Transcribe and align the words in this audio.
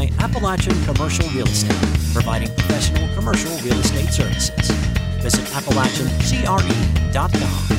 by 0.00 0.08
Appalachian 0.24 0.72
Commercial 0.84 1.28
Real 1.28 1.46
Estate, 1.46 1.76
providing 2.14 2.48
professional 2.54 3.06
commercial 3.14 3.54
real 3.58 3.78
estate 3.80 4.08
services. 4.08 4.70
Visit 5.20 5.44
AppalachianCRE.com. 5.48 7.76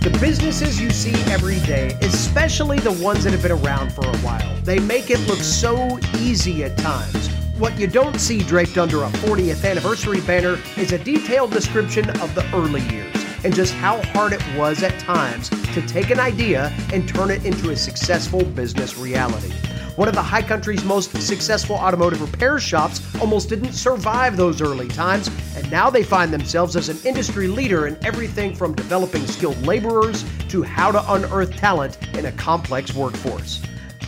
The 0.00 0.18
businesses 0.22 0.80
you 0.80 0.88
see 0.88 1.12
every 1.30 1.60
day, 1.66 1.98
especially 2.00 2.78
the 2.78 2.92
ones 2.92 3.24
that 3.24 3.34
have 3.34 3.42
been 3.42 3.52
around 3.52 3.92
for 3.92 4.06
a 4.06 4.16
while, 4.18 4.56
they 4.62 4.78
make 4.78 5.10
it 5.10 5.20
look 5.28 5.40
so 5.40 5.98
easy 6.16 6.64
at 6.64 6.78
times. 6.78 7.28
What 7.58 7.78
you 7.78 7.88
don't 7.88 8.18
see 8.18 8.38
draped 8.38 8.78
under 8.78 9.02
a 9.02 9.08
40th 9.08 9.70
anniversary 9.70 10.22
banner 10.22 10.58
is 10.78 10.92
a 10.92 10.98
detailed 10.98 11.50
description 11.50 12.08
of 12.20 12.34
the 12.34 12.50
early 12.54 12.80
years 12.88 13.14
and 13.44 13.54
just 13.54 13.74
how 13.74 14.00
hard 14.12 14.32
it 14.32 14.42
was 14.56 14.82
at 14.82 14.98
times 14.98 15.50
to 15.74 15.86
take 15.86 16.08
an 16.08 16.20
idea 16.20 16.72
and 16.90 17.06
turn 17.06 17.30
it 17.30 17.44
into 17.44 17.68
a 17.68 17.76
successful 17.76 18.42
business 18.42 18.96
reality. 18.96 19.52
One 19.96 20.08
of 20.08 20.14
the 20.14 20.22
high 20.22 20.42
country's 20.42 20.84
most 20.84 21.16
successful 21.22 21.76
automotive 21.76 22.20
repair 22.20 22.58
shops 22.58 23.00
almost 23.20 23.48
didn't 23.48 23.74
survive 23.74 24.36
those 24.36 24.60
early 24.60 24.88
times, 24.88 25.30
and 25.54 25.70
now 25.70 25.88
they 25.88 26.02
find 26.02 26.32
themselves 26.32 26.74
as 26.74 26.88
an 26.88 26.98
industry 27.04 27.46
leader 27.46 27.86
in 27.86 27.96
everything 28.04 28.56
from 28.56 28.74
developing 28.74 29.24
skilled 29.24 29.64
laborers 29.64 30.24
to 30.48 30.64
how 30.64 30.90
to 30.90 31.12
unearth 31.12 31.54
talent 31.56 31.96
in 32.14 32.26
a 32.26 32.32
complex 32.32 32.92
workforce. 32.92 33.62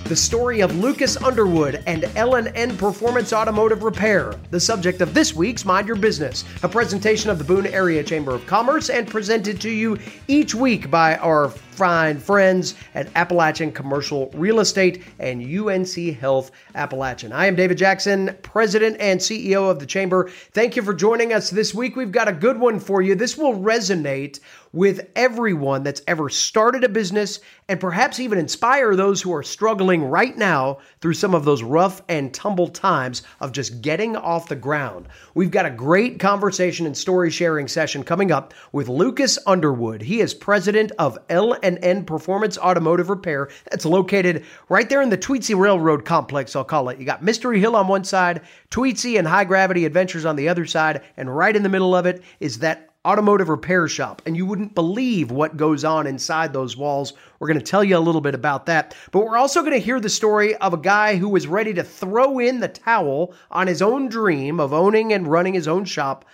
The 0.07 0.17
story 0.17 0.61
of 0.61 0.77
Lucas 0.77 1.17
Underwood 1.17 1.83
and 1.87 2.05
L&N 2.17 2.77
Performance 2.77 3.33
Automotive 3.33 3.85
Repair, 3.85 4.35
the 4.51 4.61
subject 4.61 5.01
of 5.01 5.15
this 5.15 5.35
week's 5.35 5.65
Mind 5.65 5.87
Your 5.87 5.97
Business, 5.97 6.45
a 6.65 6.69
presentation 6.69 7.31
of 7.31 7.39
the 7.39 7.45
Boone 7.45 7.67
Area 7.67 8.03
Chamber 8.03 8.35
of 8.35 8.45
Commerce 8.47 8.91
and 8.91 9.07
presented 9.07 9.61
to 9.61 9.71
you 9.71 9.99
each 10.27 10.53
week 10.53 10.91
by 10.91 11.17
our 11.19 11.53
fine 11.77 12.19
friends 12.19 12.75
at 12.95 13.09
Appalachian 13.15 13.71
Commercial 13.71 14.31
Real 14.35 14.61
Estate 14.61 15.05
and 15.19 15.43
UNC 15.43 16.17
Health 16.17 16.51
Appalachian. 16.75 17.33
I 17.33 17.47
am 17.47 17.55
David 17.55 17.77
Jackson, 17.77 18.35
President 18.43 18.97
and 18.99 19.21
CEO 19.21 19.71
of 19.71 19.79
the 19.79 19.85
Chamber. 19.85 20.31
Thank 20.53 20.75
you 20.75 20.83
for 20.83 20.95
joining 20.95 21.35
us 21.35 21.51
this 21.51 21.75
week. 21.75 21.95
We've 21.95 22.11
got 22.11 22.29
a 22.29 22.33
good 22.33 22.59
one 22.59 22.81
for 22.81 23.03
you. 23.03 23.15
This 23.15 23.37
will 23.37 23.55
resonate 23.55 24.41
with 24.77 25.09
everyone 25.17 25.83
that's 25.83 26.03
ever 26.07 26.29
started 26.29 26.85
a 26.85 26.89
business 26.89 27.41
and 27.69 27.81
perhaps 27.81 28.21
even 28.21 28.39
inspire 28.39 28.95
those 28.95 29.23
who 29.23 29.35
are 29.35 29.43
struggling 29.43 30.05
right 30.05 30.37
now 30.37 30.79
through 31.01 31.15
some 31.15 31.35
of 31.35 31.47
those 31.47 31.63
rough 31.63 32.03
and 32.09 32.33
tumble 32.35 32.69
times 32.69 33.23
of 33.41 33.53
just 33.53 33.81
getting 33.81 34.17
off 34.17 34.49
the 34.49 34.55
ground. 34.55 35.09
We've 35.35 35.51
got 35.51 35.65
a 35.67 35.71
great 35.71 36.21
conversation 36.21 36.85
and 36.85 36.97
story 36.97 37.31
sharing 37.31 37.69
session 37.69 38.05
coming 38.05 38.31
up 38.31 38.53
with 38.73 38.89
Lucas 38.89 39.39
Underwood. 39.47 40.03
He 40.03 40.21
is 40.21 40.35
president 40.35 40.93
of 40.99 41.19
L 41.31 41.57
and 41.67 41.79
N 41.83 42.05
Performance 42.05 42.57
Automotive 42.57 43.11
Repair. 43.11 43.51
That's 43.71 43.85
located 43.85 44.45
right 44.69 44.89
there 44.89 45.03
in 45.03 45.11
the 45.11 45.19
Tweetsie 45.19 45.59
Railroad 45.59 46.05
complex, 46.05 46.55
I'll 46.55 46.65
call 46.65 46.89
it. 46.89 46.99
You 46.99 47.05
got 47.05 47.23
Mystery 47.23 47.61
Hill 47.61 47.77
on 47.77 47.89
one 47.89 48.05
side, 48.05 48.43
Tweetsie 48.71 49.19
and 49.19 49.27
High 49.27 49.45
Gravity 49.45 49.85
Adventures 49.85 50.25
on 50.25 50.37
the 50.37 50.49
other 50.49 50.65
side, 50.65 51.03
and 51.17 51.37
right 51.37 51.55
in 51.55 51.63
the 51.63 51.69
middle 51.69 51.95
of 51.95 52.07
it 52.07 52.23
is 52.41 52.61
that 52.61 52.91
automotive 53.05 53.49
repair 53.49 53.87
shop, 53.87 54.21
and 54.27 54.37
you 54.37 54.45
wouldn't 54.45 54.75
believe 54.75 55.31
what 55.31 55.57
goes 55.57 55.85
on 55.85 56.09
inside 56.09 56.53
those 56.53 56.77
walls. 56.77 57.13
We're 57.39 57.47
going 57.47 57.61
to 57.61 57.65
tell 57.65 57.85
you 57.85 57.97
a 57.97 58.01
little 58.01 58.21
bit 58.21 58.35
about 58.35 58.67
that. 58.67 58.97
But 59.13 59.21
we're 59.21 59.37
also 59.37 59.61
going 59.61 59.75
to 59.75 59.79
hear 59.79 60.01
the 60.01 60.09
story 60.09 60.57
of 60.57 60.75
a 60.75 60.79
guy 60.79 61.15
who 61.17 61.29
was 61.29 61.47
ready 61.47 61.73
to 61.75 61.85
throw 61.85 62.41
in 62.41 62.59
the 62.59 62.67
towel 62.67 63.33
on 63.51 63.69
his 63.69 63.81
own 63.81 64.09
dream 64.09 64.59
of 64.59 64.73
owning 64.73 65.13
and 65.13 65.29
running 65.29 65.55
his 65.55 65.69
own 65.69 65.85
shop. 65.85 66.25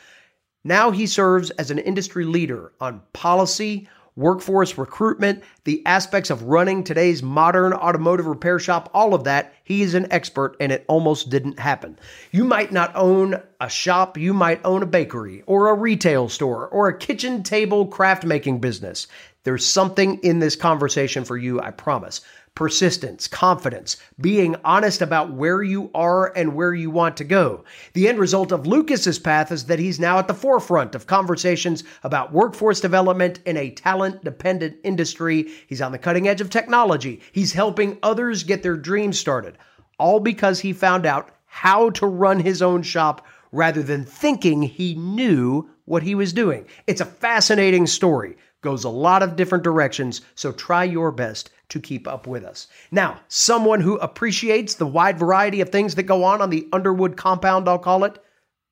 Now 0.65 0.93
he 0.93 1.07
serves 1.07 1.51
as 1.51 1.71
an 1.71 1.79
industry 1.79 2.25
leader 2.25 2.73
on 2.81 3.03
policy, 3.13 3.87
workforce 4.17 4.77
recruitment, 4.77 5.43
the 5.65 5.85
aspects 5.87 6.31
of 6.31 6.45
running 6.45 6.85
today's 6.85 7.23
modern 7.23 7.73
automotive 7.73 8.27
repair 8.27 8.59
shop, 8.59 8.91
all 8.93 9.15
of 9.15 9.25
that. 9.25 9.55
He 9.65 9.83
is 9.83 9.95
an 9.95 10.11
expert 10.11 10.57
and 10.61 10.71
it 10.73 10.85
almost 10.89 11.31
didn't 11.31 11.59
happen. 11.59 11.99
You 12.31 12.45
might 12.45 12.73
not 12.73 12.95
own 12.95 13.41
a 13.61 13.69
shop, 13.69 14.19
you 14.19 14.35
might 14.35 14.61
own 14.65 14.83
a 14.83 14.87
bakery 14.87 15.43
or 15.47 15.69
a 15.69 15.75
retail 15.75 16.29
store 16.29 16.69
or 16.69 16.89
a 16.89 16.99
kitchen 16.99 17.43
table 17.43 17.87
craft 17.87 18.25
making 18.25 18.61
business. 18.61 19.07
There's 19.45 19.67
something 19.67 20.19
in 20.19 20.39
this 20.39 20.57
conversation 20.57 21.25
for 21.25 21.37
you, 21.37 21.61
I 21.61 21.71
promise 21.71 22.21
persistence, 22.55 23.27
confidence, 23.27 23.97
being 24.21 24.55
honest 24.65 25.01
about 25.01 25.33
where 25.33 25.63
you 25.63 25.91
are 25.95 26.37
and 26.37 26.55
where 26.55 26.75
you 26.75 26.91
want 26.91 27.17
to 27.17 27.25
go. 27.25 27.65
The 27.95 28.09
end 28.09 28.19
result 28.19 28.53
of 28.53 28.67
Lucas's 28.67 29.19
path 29.19 29.51
is 29.51 29.65
that 29.67 29.79
he's 29.79 29.99
now 29.99 30.19
at 30.19 30.29
the 30.29 30.35
forefront 30.35 30.95
of 30.95 31.07
conversations 31.07 31.83
about 32.03 32.33
workforce 32.33 32.81
development 32.81 33.41
in 33.47 33.57
a 33.57 33.71
talent 33.71 34.23
dependent 34.23 34.77
industry. 34.85 35.51
He's 35.67 35.81
on 35.81 35.93
the 35.93 35.99
cutting 35.99 36.29
edge 36.29 36.43
of 36.43 36.51
technology. 36.51 37.23
He's 37.33 37.55
helping 37.55 37.99
others 38.03 38.45
get 38.45 38.63
their 38.63 38.77
dreams 38.77 39.19
started, 39.19 39.57
all 39.99 40.21
because 40.21 40.61
he 40.61 40.75
found 40.75 41.07
out 41.07 41.31
how 41.47 41.91
to 41.91 42.07
run 42.07 42.41
his 42.41 42.61
own 42.61 42.83
shop 42.83 43.27
rather 43.51 43.83
than 43.83 44.05
thinking 44.05 44.63
he 44.63 44.95
knew 44.95 45.69
what 45.85 46.03
he 46.03 46.15
was 46.15 46.33
doing. 46.33 46.67
It's 46.87 47.01
a 47.01 47.07
fascinating 47.07 47.87
story 47.87 48.37
goes 48.63 48.85
a 48.85 48.89
lot 48.89 49.23
of 49.23 49.37
different 49.37 49.65
directions, 49.65 50.23
so 50.35 50.53
try 50.53 50.85
your 50.85 51.13
best 51.13 51.51
to 51.69 51.81
keep 51.81 52.09
up 52.09 52.27
with 52.27 52.45
us. 52.45 52.69
Now, 52.91 53.21
someone 53.29 53.81
who 53.81 53.97
appreciates 53.97 54.75
the 54.75 54.87
wide 54.87 55.19
variety 55.19 55.61
of 55.61 55.69
things 55.69 55.95
that 55.97 56.05
go 56.05 56.25
on 56.25 56.41
on 56.41 56.51
the 56.51 56.69
Underwood 56.73 57.17
compound, 57.17 57.69
I'll 57.69 57.79
call 57.79 58.05
it, 58.05 58.23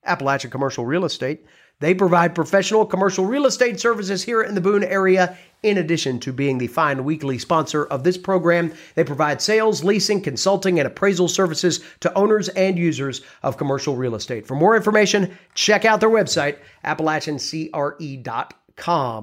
Appalachian 0.05 0.49
Commercial 0.49 0.85
Real 0.85 1.05
Estate. 1.05 1.45
They 1.79 1.95
provide 1.95 2.35
professional 2.35 2.85
commercial 2.85 3.25
real 3.25 3.47
estate 3.47 3.79
services 3.79 4.23
here 4.23 4.43
in 4.43 4.53
the 4.53 4.61
Boone 4.61 4.83
area. 4.83 5.35
In 5.63 5.79
addition 5.79 6.19
to 6.19 6.31
being 6.31 6.59
the 6.59 6.67
fine 6.67 7.03
weekly 7.03 7.39
sponsor 7.39 7.85
of 7.85 8.03
this 8.03 8.19
program, 8.19 8.71
they 8.93 9.03
provide 9.03 9.41
sales, 9.41 9.83
leasing, 9.83 10.21
consulting, 10.21 10.79
and 10.79 10.87
appraisal 10.87 11.27
services 11.27 11.79
to 12.01 12.13
owners 12.13 12.49
and 12.49 12.77
users 12.77 13.21
of 13.41 13.57
commercial 13.57 13.95
real 13.95 14.13
estate. 14.13 14.45
For 14.45 14.55
more 14.55 14.75
information, 14.75 15.35
check 15.55 15.83
out 15.83 15.99
their 15.99 16.09
website, 16.09 16.57
appalachiancre.com 16.85 18.23
com. 18.23 18.60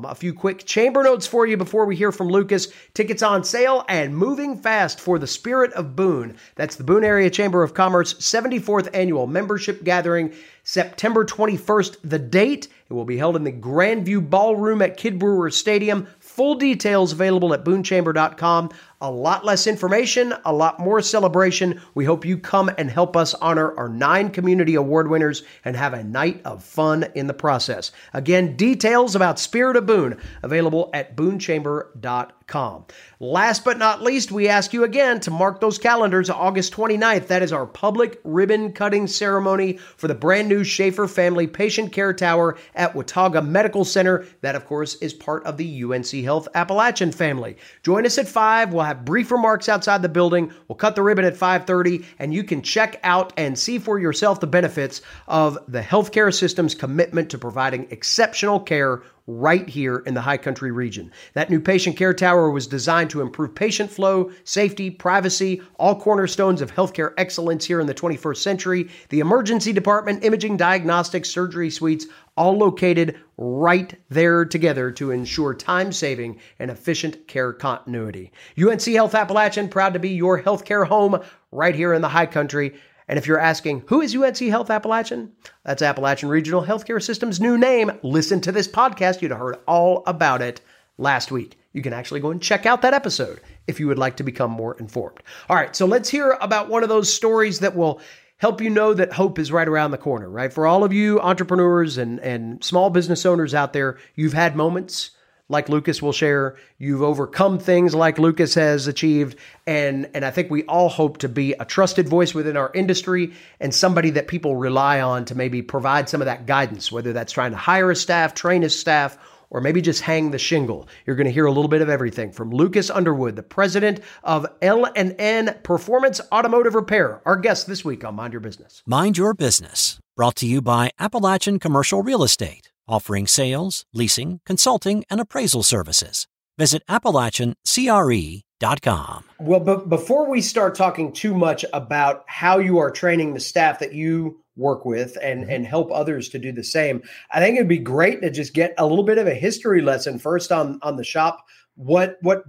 A 0.05 0.15
few 0.15 0.35
quick 0.35 0.65
chamber 0.65 1.03
notes 1.03 1.27
for 1.27 1.47
you 1.47 1.57
before 1.57 1.87
we 1.87 1.97
hear 1.97 2.13
from 2.13 2.29
Lucas. 2.29 2.69
Tickets 2.95 3.23
on 3.23 3.45
sale 3.45 3.85
and 3.89 4.17
moving 4.17 4.57
fast 4.57 5.01
for 5.01 5.19
the 5.19 5.27
Spirit 5.27 5.73
of 5.73 5.97
Boone. 5.97 6.37
That's 6.55 6.77
the 6.77 6.85
Boone 6.85 7.05
Area 7.05 7.31
Chamber 7.31 7.63
of 7.63 7.75
Commerce 7.75 8.15
74th 8.15 8.89
annual 8.95 9.27
membership 9.27 9.85
gathering, 9.85 10.33
September 10.63 11.25
21st. 11.25 11.97
The 12.05 12.19
date 12.19 12.69
it 12.91 12.95
will 12.95 13.05
be 13.05 13.19
held 13.19 13.37
in 13.37 13.45
the 13.45 13.53
Grandview 13.53 14.31
Ballroom 14.31 14.81
at 14.81 14.97
Kidd 14.97 15.19
Brewer 15.19 15.51
Stadium. 15.51 16.07
Full 16.21 16.55
details 16.55 17.13
available 17.13 17.53
at 17.53 17.63
boonechamber.com. 17.63 18.71
A 19.01 19.13
lot 19.13 19.45
less 19.45 19.69
information, 19.69 20.35
a 20.45 20.53
lot 20.53 20.81
more 20.81 21.01
celebration. 21.01 21.81
We 21.95 22.05
hope 22.05 22.25
you 22.25 22.37
come 22.37 22.69
and 22.79 22.91
help 22.91 23.17
us 23.17 23.33
honor 23.35 23.73
our 23.79 23.89
nine 23.89 24.31
community 24.31 24.75
award 24.75 25.09
winners 25.09 25.45
and 25.65 25.77
have 25.77 25.95
a 25.95 26.03
night 26.03 26.41
of 26.45 26.65
fun 26.65 27.07
in 27.15 27.29
the 27.29 27.35
process. 27.35 27.93
Again, 28.13 28.57
details 28.57 29.15
about 29.15 29.39
Spirit 29.39 29.77
of 29.77 29.87
Boone 29.87 30.21
available 30.43 30.91
at 30.93 31.15
boonechamber.com. 31.15 32.87
Last 33.21 33.63
but 33.63 33.79
not 33.79 34.03
least, 34.03 34.33
we 34.33 34.49
ask 34.49 34.73
you 34.73 34.83
again 34.83 35.21
to 35.21 35.31
mark 35.31 35.61
those 35.61 35.77
calendars 35.77 36.31
August 36.31 36.73
29th. 36.73 37.27
That 37.27 37.43
is 37.43 37.53
our 37.53 37.67
public 37.67 38.19
ribbon 38.25 38.73
cutting 38.73 39.07
ceremony 39.07 39.75
for 39.75 40.09
the 40.09 40.15
brand 40.15 40.49
new 40.49 40.65
Schaefer 40.65 41.07
Family 41.07 41.47
Patient 41.47 41.93
Care 41.93 42.15
Tower 42.15 42.57
at 42.75 42.95
Watauga 42.95 43.43
Medical 43.43 43.85
Center. 43.85 44.27
That, 44.41 44.55
of 44.55 44.65
course, 44.65 44.95
is 44.97 45.13
part 45.13 45.45
of 45.45 45.59
the 45.59 45.85
UNC 45.85 46.11
Health 46.25 46.49
Appalachian 46.55 47.13
family. 47.13 47.59
Join 47.83 48.07
us 48.07 48.17
at 48.17 48.27
5. 48.27 48.73
We'll 48.73 48.88
have 48.89 49.05
brief 49.05 49.31
remarks 49.31 49.69
outside 49.69 50.03
the 50.03 50.09
building. 50.09 50.53
We'll 50.67 50.77
cut 50.77 50.97
the 50.97 51.03
ribbon 51.03 51.25
at 51.25 51.37
5:30 51.37 52.05
and 52.19 52.35
you 52.35 52.43
can 52.43 52.63
check 52.63 52.99
out 53.05 53.33
and 53.37 53.59
see 53.59 53.79
for 53.79 53.99
yourself 53.99 54.41
the 54.41 54.47
benefits 54.47 55.03
of 55.27 55.59
the 55.69 55.81
healthcare 55.81 56.35
system's 56.35 56.75
commitment 56.75 57.31
to 57.31 57.39
providing 57.39 57.87
exceptional 57.91 58.61
care 58.61 59.03
right 59.29 59.69
here 59.69 59.99
in 60.07 60.15
the 60.15 60.23
High 60.23 60.39
Country 60.39 60.73
region. 60.73 61.13
That 61.35 61.51
new 61.51 61.61
patient 61.61 61.99
care 61.99 62.15
tower 62.15 62.51
was 62.51 62.67
designed 62.67 63.11
to 63.11 63.21
improve 63.21 63.55
patient 63.55 63.91
flow, 63.91 64.31
safety, 64.45 64.91
privacy, 64.91 65.61
all 65.79 66.01
cornerstones 66.01 66.63
of 66.63 66.75
healthcare 66.75 67.13
excellence 67.19 67.67
here 67.67 67.79
in 67.79 67.87
the 67.87 67.95
21st 67.95 68.39
century. 68.39 68.89
The 69.11 69.21
emergency 69.21 69.75
department, 69.75 70.25
imaging, 70.25 70.57
diagnostics, 70.57 71.29
surgery 71.29 71.69
suites, 71.69 72.07
all 72.39 72.57
located 72.57 73.19
right 73.37 74.01
there 74.09 74.45
together 74.45 74.93
to 74.93 75.11
ensure 75.11 75.53
time 75.53 75.93
saving 75.93 76.39
and 76.61 76.71
efficient 76.71 77.27
care 77.27 77.53
continuity. 77.53 78.33
UNC 78.57 78.85
Health 78.85 79.15
Appalachian, 79.15 79.69
proud 79.69 79.93
to 79.93 79.99
be 79.99 80.11
your 80.11 80.41
healthcare 80.41 80.87
home 80.87 81.21
right 81.51 81.75
here 81.75 81.93
in 81.93 82.01
the 82.01 82.09
High 82.09 82.27
Country. 82.27 82.75
And 83.09 83.19
if 83.19 83.27
you're 83.27 83.41
asking, 83.41 83.83
who 83.89 84.01
is 84.01 84.15
UNC 84.15 84.39
Health 84.39 84.71
Appalachian? 84.71 85.33
That's 85.65 85.83
Appalachian 85.83 86.29
Regional 86.29 86.65
Healthcare 86.65 87.03
System's 87.03 87.41
new 87.41 87.59
name. 87.59 87.91
Listen 88.03 88.41
to 88.43 88.53
this 88.53 88.69
podcast. 88.69 89.21
You'd 89.21 89.33
have 89.33 89.41
heard 89.41 89.59
all 89.67 90.05
about 90.07 90.41
it 90.41 90.61
last 90.97 91.33
week. 91.33 91.59
You 91.73 91.83
can 91.83 91.93
actually 91.93 92.21
go 92.21 92.31
and 92.31 92.41
check 92.41 92.67
out 92.67 92.83
that 92.83 92.95
episode 92.95 93.41
if 93.67 93.81
you 93.81 93.89
would 93.89 93.99
like 93.99 94.17
to 94.19 94.23
become 94.23 94.51
more 94.51 94.77
informed. 94.79 95.23
All 95.49 95.57
right, 95.57 95.75
so 95.75 95.87
let's 95.87 96.09
hear 96.09 96.39
about 96.41 96.69
one 96.69 96.83
of 96.83 96.89
those 96.89 97.13
stories 97.13 97.59
that 97.61 97.75
will 97.75 98.01
help 98.39 98.61
you 98.61 98.71
know 98.71 98.95
that 98.95 99.13
hope 99.13 99.39
is 99.39 99.53
right 99.53 99.69
around 99.69 99.91
the 99.91 99.99
corner, 99.99 100.29
right? 100.29 100.53
For 100.53 100.67
all 100.67 100.85
of 100.85 100.93
you 100.93 101.21
entrepreneurs 101.21 101.99
and, 101.99 102.19
and 102.21 102.63
small 102.65 102.91
business 102.91 103.27
owners 103.27 103.55
out 103.55 103.73
there, 103.73 103.99
you've 104.15 104.33
had 104.33 104.57
moments 104.57 105.11
like 105.49 105.69
Lucas 105.69 106.03
will 106.03 106.13
share. 106.13 106.57
You've 106.79 107.03
overcome 107.03 107.59
things 107.59 107.95
like 107.95 108.19
Lucas 108.19 108.55
has 108.55 108.87
achieved. 108.87 109.37
And, 109.67 110.09
and 110.15 110.25
I 110.25 110.31
think 110.31 110.51
we 110.51 110.65
all 110.65 110.89
hope 110.89 111.19
to 111.19 111.29
be 111.29 111.53
a 111.55 111.65
trusted 111.65 112.09
voice 112.09 112.35
within 112.35 112.57
our 112.57 112.71
industry 112.75 113.33
and 113.59 113.75
somebody 113.75 114.11
that 114.11 114.29
people 114.29 114.57
rely 114.57 115.01
on 115.01 115.25
to 115.27 115.35
maybe 115.35 115.63
provide 115.63 116.09
some 116.09 116.21
of 116.21 116.27
that 116.27 116.47
guidance, 116.47 116.93
whether 116.93 117.13
that's 117.13 117.33
trying 117.33 117.53
to 117.53 117.57
hire 117.57 117.91
a 117.91 117.97
staff, 117.97 118.35
train 118.35 118.63
a 118.63 118.71
staff, 118.71 119.19
or 119.51 119.61
maybe 119.61 119.81
just 119.81 120.03
hang 120.03 120.31
the 120.31 120.39
shingle. 120.39 120.89
You're 121.07 121.17
going 121.17 121.27
to 121.27 121.33
hear 121.33 121.47
a 121.47 121.53
little 121.53 121.69
bit 121.69 121.83
of 121.83 121.89
everything 121.89 122.33
from 122.33 122.51
Lucas 122.51 122.91
Underwood, 122.91 123.37
the 123.37 123.43
president 123.43 124.01
of 124.23 124.47
L&N 124.63 125.59
Performance 125.63 126.21
Automotive 126.33 126.75
Repair, 126.75 127.21
our 127.25 127.37
guest 127.37 127.67
this 127.67 127.85
week 127.85 128.05
on 128.05 128.15
Mind 128.15 128.33
Your 128.33 128.41
Business. 128.41 128.83
Mind 128.87 129.19
Your 129.19 129.35
Business, 129.35 129.99
brought 130.17 130.37
to 130.37 130.47
you 130.47 130.61
by 130.61 130.91
Appalachian 130.99 131.59
Commercial 131.59 132.03
Real 132.03 132.23
Estate 132.23 132.71
offering 132.89 133.27
sales, 133.27 133.85
leasing, 133.93 134.41
consulting, 134.47 135.05
and 135.11 135.21
appraisal 135.21 135.63
services. 135.63 136.27
Visit 136.57 136.83
AppalachianCRE.com. 136.89 139.25
Well, 139.39 139.61
but 139.61 139.89
before 139.89 140.29
we 140.29 140.41
start 140.41 140.75
talking 140.75 141.13
too 141.13 141.33
much 141.35 141.65
about 141.73 142.25
how 142.27 142.59
you 142.59 142.79
are 142.79 142.91
training 142.91 143.35
the 143.35 143.41
staff 143.41 143.79
that 143.79 143.93
you 143.93 144.43
work 144.59 144.85
with 144.85 145.17
and 145.23 145.43
mm-hmm. 145.43 145.51
and 145.51 145.67
help 145.67 145.91
others 145.91 146.29
to 146.31 146.39
do 146.39 146.53
the 146.53 146.65
same, 146.65 147.03
I 147.31 147.41
think 147.41 147.57
it'd 147.57 147.69
be 147.69 147.79
great 147.79 148.21
to 148.23 148.31
just 148.31 148.53
get 148.53 148.75
a 148.77 148.87
little 148.87 149.05
bit 149.05 149.19
of 149.19 149.27
a 149.27 149.35
history 149.35 149.81
lesson 149.81 150.19
first 150.19 150.53
on 150.53 150.79
on 150.83 150.97
the 150.97 151.05
shop. 151.05 151.47
What 151.77 152.19
what 152.21 152.45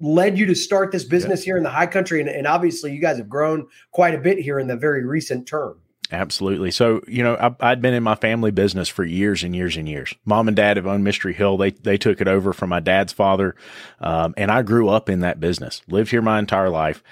led 0.00 0.36
you 0.36 0.46
to 0.46 0.54
start 0.54 0.90
this 0.90 1.04
business 1.04 1.44
here 1.44 1.56
in 1.56 1.62
the 1.62 1.70
high 1.70 1.86
country 1.86 2.20
and, 2.20 2.28
and 2.28 2.44
obviously 2.44 2.92
you 2.92 3.00
guys 3.00 3.18
have 3.18 3.28
grown 3.28 3.68
quite 3.92 4.14
a 4.14 4.18
bit 4.18 4.36
here 4.36 4.58
in 4.58 4.66
the 4.66 4.76
very 4.76 5.04
recent 5.04 5.46
term 5.46 5.80
Absolutely. 6.12 6.70
So, 6.70 7.00
you 7.08 7.22
know, 7.22 7.54
I, 7.58 7.70
had 7.70 7.80
been 7.80 7.94
in 7.94 8.02
my 8.02 8.16
family 8.16 8.50
business 8.50 8.90
for 8.90 9.02
years 9.02 9.42
and 9.42 9.56
years 9.56 9.78
and 9.78 9.88
years. 9.88 10.12
Mom 10.26 10.46
and 10.46 10.54
dad 10.54 10.76
have 10.76 10.86
owned 10.86 11.04
Mystery 11.04 11.32
Hill. 11.32 11.56
They, 11.56 11.70
they 11.70 11.96
took 11.96 12.20
it 12.20 12.28
over 12.28 12.52
from 12.52 12.68
my 12.68 12.80
dad's 12.80 13.14
father. 13.14 13.56
Um, 13.98 14.34
and 14.36 14.50
I 14.50 14.60
grew 14.60 14.90
up 14.90 15.08
in 15.08 15.20
that 15.20 15.40
business, 15.40 15.80
lived 15.88 16.10
here 16.10 16.20
my 16.20 16.38
entire 16.38 16.68
life. 16.68 17.02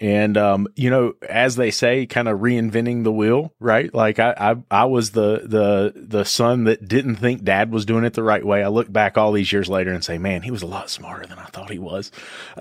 And, 0.00 0.36
um, 0.36 0.66
you 0.74 0.90
know, 0.90 1.14
as 1.28 1.54
they 1.54 1.70
say, 1.70 2.04
kind 2.06 2.26
of 2.26 2.40
reinventing 2.40 3.04
the 3.04 3.12
wheel, 3.12 3.52
right? 3.60 3.94
Like 3.94 4.18
I, 4.18 4.34
I, 4.36 4.56
I 4.70 4.84
was 4.86 5.12
the, 5.12 5.42
the, 5.44 5.92
the 5.94 6.24
son 6.24 6.64
that 6.64 6.88
didn't 6.88 7.16
think 7.16 7.44
dad 7.44 7.70
was 7.70 7.84
doing 7.86 8.04
it 8.04 8.14
the 8.14 8.24
right 8.24 8.44
way. 8.44 8.64
I 8.64 8.68
look 8.68 8.92
back 8.92 9.16
all 9.16 9.30
these 9.30 9.52
years 9.52 9.68
later 9.68 9.92
and 9.92 10.04
say, 10.04 10.18
man, 10.18 10.42
he 10.42 10.50
was 10.50 10.62
a 10.62 10.66
lot 10.66 10.90
smarter 10.90 11.26
than 11.26 11.38
I 11.38 11.46
thought 11.46 11.70
he 11.70 11.78
was. 11.78 12.10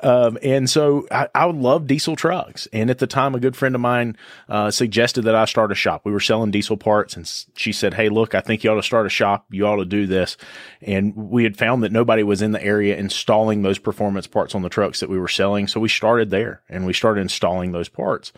Um, 0.04 0.38
and 0.44 0.70
so 0.70 1.08
I, 1.10 1.28
I 1.34 1.46
love 1.46 1.88
diesel 1.88 2.16
trucks. 2.16 2.68
And 2.72 2.92
at 2.92 3.00
the 3.00 3.08
time, 3.08 3.34
a 3.34 3.40
good 3.40 3.56
friend 3.56 3.74
of 3.74 3.82
mine, 3.82 4.16
uh, 4.48 4.70
suggested 4.70 5.24
that 5.24 5.34
I 5.34 5.46
start 5.46 5.72
a 5.72 5.76
shop. 5.88 6.02
We 6.04 6.12
were 6.12 6.20
selling 6.20 6.52
diesel 6.52 6.78
parts, 6.78 7.16
and 7.16 7.32
she 7.56 7.72
said, 7.72 7.94
"Hey, 7.94 8.10
look, 8.10 8.36
I 8.36 8.42
think 8.42 8.64
you 8.64 8.72
ought 8.72 8.76
to 8.76 8.84
start 8.84 9.06
a 9.06 9.10
shop. 9.10 9.46
You 9.50 9.66
ought 9.66 9.78
to 9.78 9.86
do 9.86 10.06
this." 10.06 10.36
And 10.82 11.16
we 11.16 11.44
had 11.44 11.58
found 11.58 11.84
that 11.84 11.92
nobody 11.92 12.24
was 12.24 12.42
in 12.42 12.52
the 12.52 12.64
area 12.64 12.98
installing 12.98 13.62
those 13.62 13.80
performance 13.80 14.28
parts 14.28 14.54
on 14.54 14.62
the 14.62 14.70
trucks 14.70 15.00
that 15.00 15.10
we 15.10 15.20
were 15.20 15.28
selling, 15.28 15.68
so 15.68 15.80
we 15.80 15.90
started 15.90 16.30
there 16.30 16.62
and 16.70 16.86
we 16.86 16.94
started 16.94 17.22
installing 17.22 17.72
those 17.72 17.90
parts. 17.90 18.34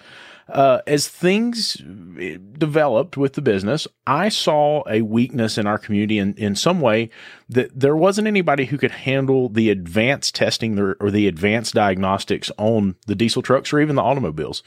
Uh, 0.50 0.81
as 0.88 1.07
things 1.07 1.78
eh, 2.19 2.38
developed 2.57 3.16
with 3.16 3.34
the 3.34 3.42
business, 3.42 3.88
I 4.07 4.30
saw 4.30 4.84
a 4.90 5.04
weakness 5.04 5.60
in 5.60 5.68
our 5.68 5.78
community 5.78 6.18
in, 6.18 6.34
in 6.36 6.56
some 6.56 6.81
way 6.81 7.12
that 7.50 7.80
there 7.80 7.95
wasn't 7.95 8.28
anybody 8.28 8.66
who 8.66 8.80
could 8.80 8.92
handle 8.92 9.50
the 9.50 9.69
advanced 9.69 10.34
testing 10.34 10.80
or, 10.80 10.98
or 11.00 11.12
the 11.12 11.28
advanced 11.28 11.75
diagnostics 11.75 12.52
on 12.57 12.95
the 13.06 13.16
diesel 13.16 13.44
trucks 13.44 13.72
or 13.72 13.80
even 13.80 13.95
the 13.95 14.02
automobiles. 14.02 14.63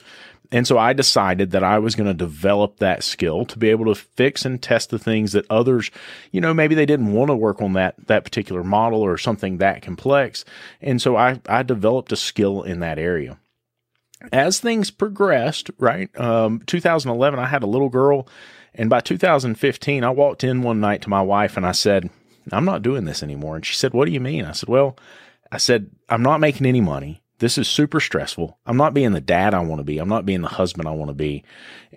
And 0.53 0.67
so 0.67 0.77
I 0.77 0.93
decided 0.93 1.53
that 1.53 1.65
I 1.65 1.79
was 1.79 1.95
going 1.95 2.07
to 2.07 2.15
develop 2.15 2.77
that 2.77 3.03
skill 3.03 3.47
to 3.47 3.59
be 3.59 3.71
able 3.71 3.87
to 3.87 3.95
fix 3.95 4.45
and 4.45 4.63
test 4.63 4.91
the 4.91 4.99
things 4.99 5.33
that 5.33 5.51
others, 5.51 5.91
you 6.31 6.43
know, 6.43 6.53
maybe 6.53 6.75
they 6.75 6.85
didn't 6.85 7.15
want 7.15 7.31
to 7.31 7.35
work 7.35 7.63
on 7.63 7.73
that 7.73 7.95
that 8.07 8.25
particular 8.25 8.63
model 8.63 9.01
or 9.01 9.17
something 9.17 9.57
that 9.57 9.81
complex. 9.81 10.45
And 10.83 11.01
so 11.01 11.17
I 11.17 11.41
I 11.49 11.63
developed 11.63 12.13
a 12.13 12.17
skill 12.17 12.63
in 12.63 12.81
that 12.81 12.99
area. 12.99 13.39
As 14.31 14.61
things 14.61 14.91
progressed, 14.91 15.71
right? 15.79 16.09
Um, 16.21 16.61
2011, 16.67 17.41
I 17.41 17.47
had 17.47 17.65
a 17.65 17.67
little 17.67 17.89
girl, 17.89 18.29
and 18.73 18.89
by 18.89 19.01
2015, 19.01 20.05
I 20.05 20.11
walked 20.11 20.45
in 20.45 20.63
one 20.63 20.81
night 20.81 21.03
to 21.03 21.11
my 21.11 21.23
wife 21.23 21.57
and 21.57 21.67
I 21.67 21.73
said, 21.73 22.11
"I'm 22.53 22.67
not 22.67 22.83
doing 22.83 23.07
this 23.07 23.23
anymore." 23.23 23.57
And 23.57 23.65
she 23.67 23.75
said, 23.75 23.95
"What 23.95 24.05
do 24.05 24.13
you 24.13 24.21
mean?" 24.21 24.45
I 24.45 24.53
said, 24.53 24.69
"Well." 24.69 24.99
I 25.55 25.59
said, 25.59 25.91
I'm 26.09 26.23
not 26.23 26.41
making 26.41 26.65
any 26.65 26.81
money. 26.81 27.22
This 27.43 27.59
is 27.59 27.67
super 27.67 27.99
stressful. 27.99 28.57
I'm 28.67 28.77
not 28.77 28.95
being 28.95 29.11
the 29.11 29.21
dad 29.21 29.53
I 29.53 29.59
want 29.59 29.81
to 29.81 29.85
be. 29.85 29.99
I'm 29.99 30.09
not 30.09 30.25
being 30.25 30.43
the 30.43 30.49
husband 30.49 30.87
I 30.87 30.93
want 30.93 31.09
to 31.09 31.15
be. 31.15 31.43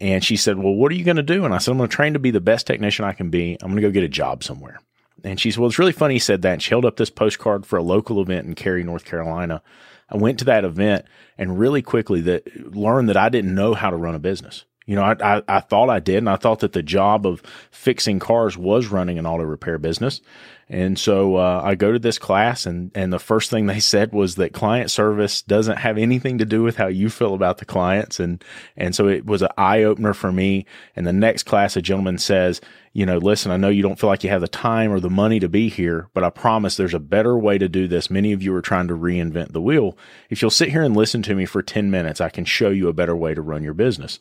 And 0.02 0.24
she 0.24 0.38
said, 0.38 0.58
Well, 0.58 0.74
what 0.74 0.92
are 0.92 0.96
you 0.96 1.04
going 1.04 1.18
to 1.18 1.24
do? 1.24 1.46
And 1.46 1.54
I 1.54 1.60
said, 1.60 1.70
I'm 1.70 1.78
going 1.78 1.88
to 1.88 1.96
train 1.96 2.14
to 2.14 2.20
be 2.20 2.32
the 2.32 2.42
best 2.42 2.66
technician 2.66 3.06
I 3.06 3.14
can 3.14 3.30
be. 3.30 3.56
I'm 3.62 3.70
going 3.70 3.76
to 3.76 3.88
go 3.88 3.92
get 3.92 4.04
a 4.04 4.10
job 4.10 4.44
somewhere. 4.44 4.80
And 5.24 5.40
she 5.40 5.52
said, 5.52 5.60
Well, 5.60 5.70
it's 5.70 5.78
really 5.78 5.92
funny 5.92 6.16
you 6.16 6.20
said 6.20 6.42
that. 6.42 6.54
And 6.54 6.64
she 6.64 6.72
held 6.72 6.84
up 6.84 6.98
this 6.98 7.12
postcard 7.12 7.64
for 7.64 7.78
a 7.78 7.84
local 7.84 8.20
event 8.24 8.48
in 8.48 8.56
Cary, 8.56 8.84
North 8.84 9.06
Carolina. 9.06 9.62
I 10.10 10.18
went 10.18 10.40
to 10.40 10.46
that 10.46 10.66
event 10.66 11.06
and 11.38 11.60
really 11.60 11.84
quickly 11.84 12.22
that 12.22 12.76
learned 12.76 13.10
that 13.10 13.18
I 13.18 13.30
didn't 13.30 13.54
know 13.54 13.76
how 13.76 13.92
to 13.92 13.98
run 13.98 14.16
a 14.16 14.20
business. 14.20 14.66
You 14.88 14.96
know, 14.96 15.04
I, 15.04 15.16
I, 15.38 15.44
I, 15.48 15.60
thought 15.60 15.90
I 15.92 16.00
did, 16.00 16.18
and 16.18 16.30
I 16.30 16.36
thought 16.38 16.60
that 16.60 16.74
the 16.74 16.84
job 16.84 17.26
of 17.26 17.42
fixing 17.70 18.20
cars 18.20 18.58
was 18.58 18.88
running 18.88 19.20
an 19.20 19.26
auto 19.28 19.44
repair 19.44 19.78
business. 19.78 20.22
And 20.68 20.98
so 20.98 21.36
uh, 21.36 21.62
I 21.64 21.76
go 21.76 21.92
to 21.92 22.00
this 22.00 22.18
class, 22.18 22.66
and 22.66 22.90
and 22.96 23.14
the 23.14 23.20
first 23.20 23.52
thing 23.52 23.68
they 23.68 23.80
said 23.80 24.14
was 24.14 24.36
that 24.36 24.54
client 24.54 24.90
service 24.90 25.44
doesn't 25.44 25.78
have 25.78 25.98
anything 25.98 26.40
to 26.40 26.46
do 26.46 26.64
with 26.64 26.78
how 26.78 26.88
you 26.88 27.10
feel 27.10 27.36
about 27.36 27.60
the 27.60 27.66
clients, 27.66 28.20
and 28.20 28.44
and 28.76 28.96
so 28.96 29.08
it 29.08 29.26
was 29.26 29.44
an 29.44 29.50
eye 29.58 29.84
opener 29.84 30.16
for 30.16 30.32
me. 30.32 30.66
And 30.96 31.06
the 31.06 31.14
next 31.14 31.44
class, 31.44 31.76
a 31.76 31.84
gentleman 31.84 32.18
says, 32.18 32.62
you 32.94 33.06
know, 33.06 33.18
listen, 33.18 33.52
I 33.52 33.58
know 33.58 33.68
you 33.68 33.84
don't 33.84 34.00
feel 34.00 34.10
like 34.10 34.24
you 34.24 34.30
have 34.30 34.42
the 34.42 34.48
time 34.48 34.90
or 34.90 35.02
the 35.02 35.10
money 35.10 35.40
to 35.42 35.50
be 35.50 35.70
here, 35.70 36.08
but 36.14 36.24
I 36.24 36.30
promise 36.30 36.78
there's 36.78 36.94
a 36.94 37.00
better 37.00 37.38
way 37.38 37.58
to 37.58 37.68
do 37.68 37.90
this. 37.90 38.10
Many 38.10 38.32
of 38.32 38.42
you 38.42 38.56
are 38.56 38.62
trying 38.62 38.88
to 38.88 38.96
reinvent 38.96 39.52
the 39.52 39.62
wheel. 39.62 39.98
If 40.30 40.42
you'll 40.42 40.50
sit 40.50 40.70
here 40.70 40.82
and 40.82 40.96
listen 40.96 41.22
to 41.24 41.36
me 41.36 41.46
for 41.46 41.62
10 41.62 41.92
minutes, 41.92 42.22
I 42.22 42.30
can 42.30 42.46
show 42.46 42.70
you 42.70 42.88
a 42.88 42.94
better 42.94 43.14
way 43.16 43.34
to 43.34 43.42
run 43.42 43.64
your 43.64 43.74
business. 43.74 44.18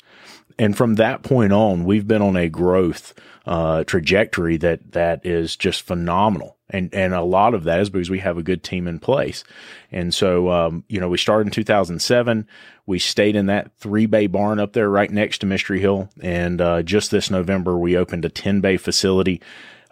And 0.58 0.76
from 0.76 0.96
that 0.96 1.23
point 1.23 1.52
on, 1.52 1.85
we've 1.85 2.08
been 2.08 2.20
on 2.20 2.37
a 2.37 2.49
growth 2.49 3.14
uh, 3.46 3.85
trajectory 3.85 4.56
that 4.56 4.91
that 4.91 5.25
is 5.25 5.55
just 5.55 5.82
phenomenal. 5.82 6.33
And 6.70 6.92
and 6.94 7.14
a 7.14 7.22
lot 7.22 7.54
of 7.54 7.64
that 7.64 7.81
is 7.81 7.90
because 7.90 8.10
we 8.10 8.20
have 8.20 8.38
a 8.38 8.42
good 8.42 8.62
team 8.62 8.88
in 8.88 8.98
place. 8.98 9.44
And 9.92 10.14
so, 10.14 10.50
um, 10.50 10.84
you 10.88 10.98
know, 10.98 11.08
we 11.08 11.19
started 11.19 11.46
in 11.46 11.52
2007. 11.52 12.48
We 12.86 12.98
stayed 12.98 13.36
in 13.36 13.46
that 13.46 13.70
three 13.78 14.06
bay 14.06 14.26
barn 14.26 14.58
up 14.58 14.72
there 14.72 14.88
right 14.88 15.10
next 15.10 15.38
to 15.38 15.46
Mystery 15.46 15.81
Hill. 15.81 16.08
And 16.20 16.60
uh, 16.60 16.82
just 16.82 17.10
this 17.10 17.31
November, 17.31 17.78
we 17.78 17.96
opened 17.96 18.25
a 18.25 18.31
10 18.31 18.60
bay 18.60 18.76
facility. 18.76 19.40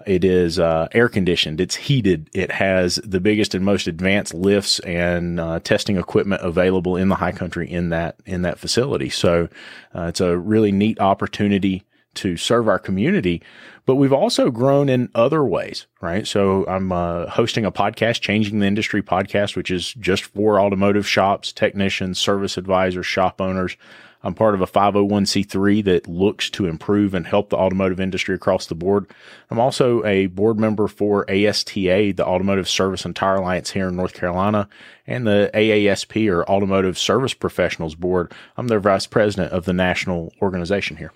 It 0.07 0.25
is 0.25 0.59
uh, 0.59 0.89
air 0.93 1.09
conditioned. 1.09 1.61
It's 1.61 1.77
heated. 1.77 2.29
It 2.33 2.51
has 2.51 2.97
the 2.97 3.21
biggest 3.21 3.55
and 3.55 3.65
most 3.65 3.87
advanced 3.87 4.35
lifts 4.35 4.79
and 4.81 5.39
uh, 5.39 5.61
testing 5.61 5.97
equipment 5.97 6.43
available 6.43 6.97
in 6.97 7.09
the 7.09 7.17
high 7.17 7.33
country 7.33 7.71
in 7.71 7.91
that 7.91 8.17
in 8.27 8.43
that 8.43 8.59
facility. 8.59 9.11
So 9.11 9.49
uh, 9.95 10.05
it's 10.05 10.21
a 10.21 10.37
really 10.37 10.73
neat 10.73 11.01
opportunity 11.01 11.85
to 12.15 12.37
serve 12.37 12.69
our 12.69 12.79
community, 12.79 13.43
but 13.85 13.97
we've 13.97 14.13
also 14.13 14.51
grown 14.51 14.89
in 14.89 15.11
other 15.15 15.45
ways, 15.45 15.87
right? 16.01 16.27
So 16.27 16.65
I'm 16.67 16.93
uh, 16.93 17.27
hosting 17.27 17.65
a 17.65 17.73
podcast, 17.73 18.21
Changing 18.21 18.61
the 18.61 18.67
Industry 18.67 19.03
podcast, 19.03 19.57
which 19.57 19.71
is 19.71 19.93
just 19.95 20.25
for 20.25 20.61
automotive 20.61 21.07
shops, 21.07 21.53
technicians, 21.53 22.19
service 22.19 22.57
advisors, 22.57 23.07
shop 23.07 23.41
owners. 23.41 23.77
I'm 24.25 24.35
part 24.35 24.55
of 24.55 24.61
a 24.61 24.67
501c3 24.67 25.85
that 25.85 26.07
looks 26.07 26.49
to 26.51 26.67
improve 26.67 27.13
and 27.13 27.27
help 27.27 27.51
the 27.51 27.57
automotive 27.57 27.99
industry 27.99 28.37
across 28.37 28.67
the 28.67 28.77
board. 28.77 29.07
I'm 29.51 29.59
also 29.59 30.05
a 30.05 30.27
board 30.27 30.61
member 30.61 30.87
for 30.87 31.29
ASTA, 31.29 32.13
the 32.17 32.25
Automotive 32.25 32.69
Service 32.69 33.05
and 33.05 33.17
Tire 33.17 33.37
Alliance 33.37 33.73
here 33.73 33.89
in 33.89 33.97
North 33.97 34.15
Carolina, 34.15 34.69
and 35.09 35.27
the 35.27 35.51
AASP 35.53 36.31
or 36.31 36.49
Automotive 36.49 36.97
Service 36.97 37.35
Professionals 37.35 37.97
Board. 37.97 38.33
I'm 38.57 38.69
their 38.69 38.79
vice 38.79 39.07
president 39.07 39.53
of 39.53 39.65
the 39.65 39.73
national 39.73 40.33
organization 40.41 40.99
here. 40.99 41.13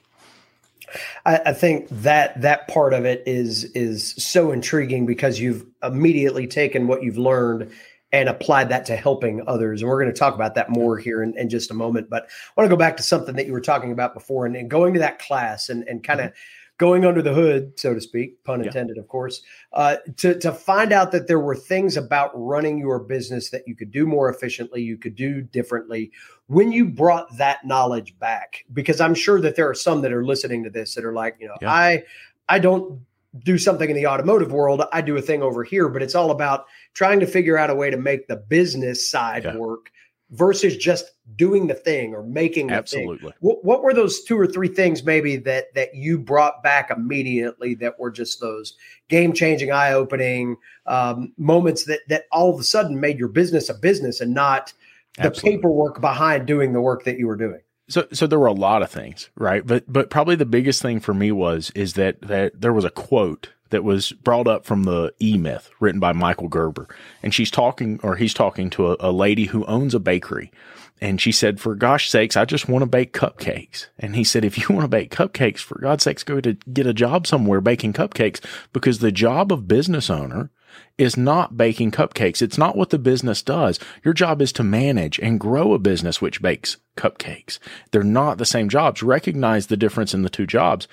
I, 1.24 1.40
I, 1.46 1.52
think 1.52 1.88
that 1.90 2.40
that 2.40 2.68
part 2.68 2.92
of 2.94 3.04
it 3.04 3.22
is 3.26 3.64
is 3.72 4.14
so 4.18 4.52
intriguing 4.52 5.06
because 5.06 5.40
you've 5.40 5.66
immediately 5.82 6.46
taken 6.46 6.86
what 6.86 7.02
you've 7.02 7.18
learned 7.18 7.70
and 8.12 8.28
applied 8.28 8.68
that 8.68 8.86
to 8.86 8.96
helping 8.96 9.42
others. 9.46 9.82
And 9.82 9.90
we're 9.90 10.00
going 10.00 10.12
to 10.12 10.18
talk 10.18 10.34
about 10.34 10.54
that 10.54 10.70
more 10.70 10.96
here 10.96 11.22
in, 11.22 11.36
in 11.36 11.48
just 11.48 11.70
a 11.70 11.74
moment. 11.74 12.08
But 12.08 12.24
I 12.24 12.60
want 12.60 12.70
to 12.70 12.74
go 12.74 12.78
back 12.78 12.96
to 12.98 13.02
something 13.02 13.34
that 13.36 13.46
you 13.46 13.52
were 13.52 13.60
talking 13.60 13.92
about 13.92 14.14
before 14.14 14.46
and, 14.46 14.56
and 14.56 14.70
going 14.70 14.94
to 14.94 15.00
that 15.00 15.18
class 15.18 15.68
and, 15.68 15.86
and 15.88 16.02
kind 16.04 16.20
of 16.20 16.26
mm-hmm 16.26 16.38
going 16.78 17.04
under 17.04 17.22
the 17.22 17.32
hood, 17.32 17.78
so 17.78 17.94
to 17.94 18.00
speak, 18.00 18.42
pun 18.44 18.62
intended, 18.62 18.96
yeah. 18.96 19.02
of 19.02 19.08
course, 19.08 19.42
uh, 19.72 19.96
to 20.16 20.38
to 20.38 20.52
find 20.52 20.92
out 20.92 21.12
that 21.12 21.26
there 21.26 21.40
were 21.40 21.56
things 21.56 21.96
about 21.96 22.30
running 22.34 22.78
your 22.78 22.98
business 22.98 23.50
that 23.50 23.66
you 23.66 23.74
could 23.74 23.90
do 23.90 24.06
more 24.06 24.28
efficiently, 24.28 24.82
you 24.82 24.96
could 24.98 25.14
do 25.14 25.40
differently. 25.40 26.10
When 26.48 26.72
you 26.72 26.84
brought 26.84 27.36
that 27.38 27.64
knowledge 27.64 28.18
back, 28.18 28.64
because 28.72 29.00
I'm 29.00 29.14
sure 29.14 29.40
that 29.40 29.56
there 29.56 29.68
are 29.68 29.74
some 29.74 30.02
that 30.02 30.12
are 30.12 30.24
listening 30.24 30.64
to 30.64 30.70
this 30.70 30.94
that 30.94 31.04
are 31.04 31.14
like, 31.14 31.36
you 31.40 31.48
know, 31.48 31.56
yeah. 31.60 31.72
I 31.72 32.02
I 32.48 32.58
don't 32.58 33.00
do 33.44 33.58
something 33.58 33.90
in 33.90 33.96
the 33.96 34.06
automotive 34.06 34.52
world. 34.52 34.82
I 34.92 35.00
do 35.00 35.16
a 35.16 35.22
thing 35.22 35.42
over 35.42 35.64
here, 35.64 35.88
but 35.88 36.02
it's 36.02 36.14
all 36.14 36.30
about 36.30 36.66
trying 36.94 37.20
to 37.20 37.26
figure 37.26 37.58
out 37.58 37.70
a 37.70 37.74
way 37.74 37.90
to 37.90 37.96
make 37.96 38.28
the 38.28 38.36
business 38.36 39.10
side 39.10 39.44
yeah. 39.44 39.56
work 39.56 39.90
versus 40.30 40.76
just 40.76 41.12
doing 41.36 41.66
the 41.66 41.74
thing 41.74 42.14
or 42.14 42.22
making 42.22 42.66
the 42.66 42.74
Absolutely. 42.74 43.30
thing. 43.30 43.32
What, 43.40 43.64
what 43.64 43.82
were 43.82 43.94
those 43.94 44.24
two 44.24 44.38
or 44.38 44.46
three 44.46 44.68
things 44.68 45.04
maybe 45.04 45.36
that 45.36 45.74
that 45.74 45.94
you 45.94 46.18
brought 46.18 46.62
back 46.62 46.90
immediately 46.90 47.74
that 47.76 47.98
were 47.98 48.10
just 48.10 48.40
those 48.40 48.74
game 49.08 49.32
changing, 49.32 49.70
eye 49.70 49.92
opening 49.92 50.56
um, 50.86 51.32
moments 51.38 51.84
that 51.84 52.00
that 52.08 52.24
all 52.32 52.52
of 52.52 52.60
a 52.60 52.64
sudden 52.64 52.98
made 52.98 53.18
your 53.18 53.28
business 53.28 53.68
a 53.68 53.74
business 53.74 54.20
and 54.20 54.34
not 54.34 54.72
the 55.16 55.24
Absolutely. 55.24 55.58
paperwork 55.58 56.00
behind 56.00 56.46
doing 56.46 56.72
the 56.72 56.80
work 56.80 57.04
that 57.04 57.18
you 57.18 57.26
were 57.26 57.36
doing? 57.36 57.60
So, 57.88 58.06
so 58.12 58.26
there 58.26 58.38
were 58.38 58.46
a 58.46 58.52
lot 58.52 58.82
of 58.82 58.90
things, 58.90 59.30
right? 59.36 59.64
But, 59.64 59.84
but 59.90 60.10
probably 60.10 60.34
the 60.34 60.44
biggest 60.44 60.82
thing 60.82 60.98
for 61.00 61.14
me 61.14 61.30
was, 61.30 61.70
is 61.74 61.94
that, 61.94 62.20
that 62.22 62.60
there 62.60 62.72
was 62.72 62.84
a 62.84 62.90
quote 62.90 63.50
that 63.70 63.84
was 63.84 64.12
brought 64.12 64.46
up 64.46 64.64
from 64.64 64.84
the 64.84 65.12
E 65.20 65.36
Myth 65.36 65.70
written 65.80 66.00
by 66.00 66.12
Michael 66.12 66.48
Gerber. 66.48 66.88
And 67.22 67.34
she's 67.34 67.50
talking, 67.50 68.00
or 68.02 68.16
he's 68.16 68.34
talking 68.34 68.70
to 68.70 68.92
a, 68.92 68.96
a 69.00 69.12
lady 69.12 69.46
who 69.46 69.64
owns 69.66 69.94
a 69.94 70.00
bakery. 70.00 70.52
And 71.00 71.20
she 71.20 71.30
said, 71.30 71.60
for 71.60 71.74
gosh 71.74 72.08
sakes, 72.08 72.36
I 72.36 72.46
just 72.46 72.68
want 72.68 72.82
to 72.82 72.86
bake 72.86 73.12
cupcakes. 73.12 73.88
And 73.98 74.16
he 74.16 74.24
said, 74.24 74.44
if 74.44 74.56
you 74.56 74.74
want 74.74 74.84
to 74.84 74.88
bake 74.88 75.14
cupcakes, 75.14 75.60
for 75.60 75.78
God's 75.78 76.04
sakes, 76.04 76.24
go 76.24 76.40
to 76.40 76.54
get 76.72 76.86
a 76.86 76.94
job 76.94 77.26
somewhere 77.26 77.60
baking 77.60 77.92
cupcakes 77.92 78.42
because 78.72 79.00
the 79.00 79.12
job 79.12 79.52
of 79.52 79.68
business 79.68 80.08
owner 80.08 80.50
is 80.98 81.16
not 81.16 81.56
baking 81.56 81.90
cupcakes. 81.90 82.40
It's 82.40 82.58
not 82.58 82.76
what 82.76 82.90
the 82.90 82.98
business 82.98 83.42
does. 83.42 83.78
Your 84.04 84.14
job 84.14 84.40
is 84.40 84.52
to 84.52 84.62
manage 84.62 85.18
and 85.18 85.40
grow 85.40 85.74
a 85.74 85.78
business 85.78 86.22
which 86.22 86.40
bakes 86.40 86.78
cupcakes. 86.96 87.58
They're 87.90 88.02
not 88.02 88.38
the 88.38 88.46
same 88.46 88.68
jobs. 88.68 89.02
Recognize 89.02 89.66
the 89.66 89.76
difference 89.76 90.14
in 90.14 90.22
the 90.22 90.30
two 90.30 90.46
jobs. 90.46 90.88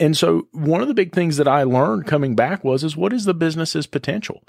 And 0.00 0.16
so 0.16 0.48
one 0.52 0.82
of 0.82 0.88
the 0.88 0.94
big 0.94 1.12
things 1.12 1.36
that 1.36 1.48
I 1.48 1.62
learned 1.62 2.06
coming 2.06 2.34
back 2.34 2.64
was 2.64 2.82
is 2.84 2.96
what 2.96 3.12
is 3.12 3.24
the 3.24 3.34
business's 3.34 3.86
potential? 3.86 4.42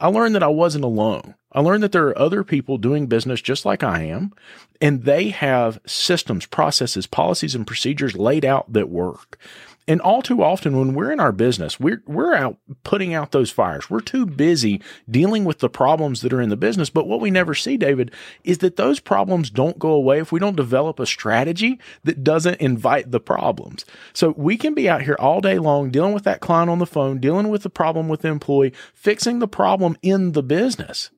I 0.00 0.08
learned 0.08 0.34
that 0.34 0.42
I 0.42 0.48
wasn't 0.48 0.84
alone. 0.84 1.34
I 1.52 1.60
learned 1.60 1.82
that 1.84 1.92
there 1.92 2.08
are 2.08 2.18
other 2.18 2.42
people 2.42 2.78
doing 2.78 3.06
business 3.06 3.40
just 3.40 3.64
like 3.64 3.84
I 3.84 4.02
am, 4.02 4.32
and 4.80 5.04
they 5.04 5.28
have 5.28 5.80
systems, 5.86 6.46
processes, 6.46 7.06
policies, 7.06 7.54
and 7.54 7.66
procedures 7.66 8.16
laid 8.16 8.44
out 8.44 8.72
that 8.72 8.88
work. 8.88 9.38
And 9.86 10.00
all 10.00 10.22
too 10.22 10.42
often 10.42 10.78
when 10.78 10.94
we're 10.94 11.12
in 11.12 11.20
our 11.20 11.32
business, 11.32 11.78
we're 11.78 12.02
we're 12.06 12.34
out 12.34 12.56
putting 12.84 13.12
out 13.12 13.32
those 13.32 13.50
fires. 13.50 13.90
We're 13.90 14.00
too 14.00 14.24
busy 14.24 14.80
dealing 15.10 15.44
with 15.44 15.58
the 15.58 15.68
problems 15.68 16.22
that 16.22 16.32
are 16.32 16.40
in 16.40 16.48
the 16.48 16.56
business. 16.56 16.88
But 16.88 17.06
what 17.06 17.20
we 17.20 17.30
never 17.30 17.54
see, 17.54 17.76
David, 17.76 18.10
is 18.44 18.58
that 18.58 18.76
those 18.76 18.98
problems 18.98 19.50
don't 19.50 19.78
go 19.78 19.90
away 19.90 20.20
if 20.20 20.32
we 20.32 20.40
don't 20.40 20.56
develop 20.56 20.98
a 20.98 21.06
strategy 21.06 21.78
that 22.04 22.24
doesn't 22.24 22.60
invite 22.60 23.10
the 23.10 23.20
problems. 23.20 23.84
So 24.14 24.34
we 24.38 24.56
can 24.56 24.74
be 24.74 24.88
out 24.88 25.02
here 25.02 25.16
all 25.18 25.42
day 25.42 25.58
long 25.58 25.90
dealing 25.90 26.14
with 26.14 26.24
that 26.24 26.40
client 26.40 26.70
on 26.70 26.78
the 26.78 26.86
phone, 26.86 27.18
dealing 27.18 27.48
with 27.48 27.62
the 27.62 27.70
problem 27.70 28.08
with 28.08 28.22
the 28.22 28.28
employee, 28.28 28.72
fixing 28.94 29.38
the 29.38 29.48
problem 29.48 29.98
in 30.02 30.32
the 30.32 30.42
business. 30.42 31.10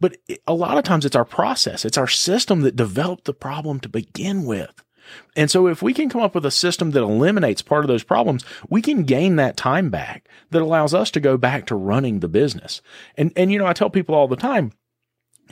But 0.00 0.16
a 0.46 0.54
lot 0.54 0.78
of 0.78 0.84
times 0.84 1.04
it's 1.04 1.16
our 1.16 1.24
process, 1.24 1.84
it's 1.84 1.98
our 1.98 2.08
system 2.08 2.60
that 2.62 2.76
developed 2.76 3.24
the 3.24 3.34
problem 3.34 3.80
to 3.80 3.88
begin 3.88 4.44
with. 4.44 4.83
And 5.36 5.50
so 5.50 5.66
if 5.66 5.82
we 5.82 5.92
can 5.92 6.08
come 6.08 6.22
up 6.22 6.34
with 6.34 6.46
a 6.46 6.50
system 6.50 6.92
that 6.92 7.02
eliminates 7.02 7.62
part 7.62 7.84
of 7.84 7.88
those 7.88 8.04
problems, 8.04 8.44
we 8.68 8.82
can 8.82 9.04
gain 9.04 9.36
that 9.36 9.56
time 9.56 9.90
back 9.90 10.28
that 10.50 10.62
allows 10.62 10.94
us 10.94 11.10
to 11.12 11.20
go 11.20 11.36
back 11.36 11.66
to 11.66 11.74
running 11.74 12.20
the 12.20 12.28
business. 12.28 12.80
And, 13.16 13.32
and, 13.36 13.52
you 13.52 13.58
know, 13.58 13.66
I 13.66 13.72
tell 13.72 13.90
people 13.90 14.14
all 14.14 14.28
the 14.28 14.36
time, 14.36 14.72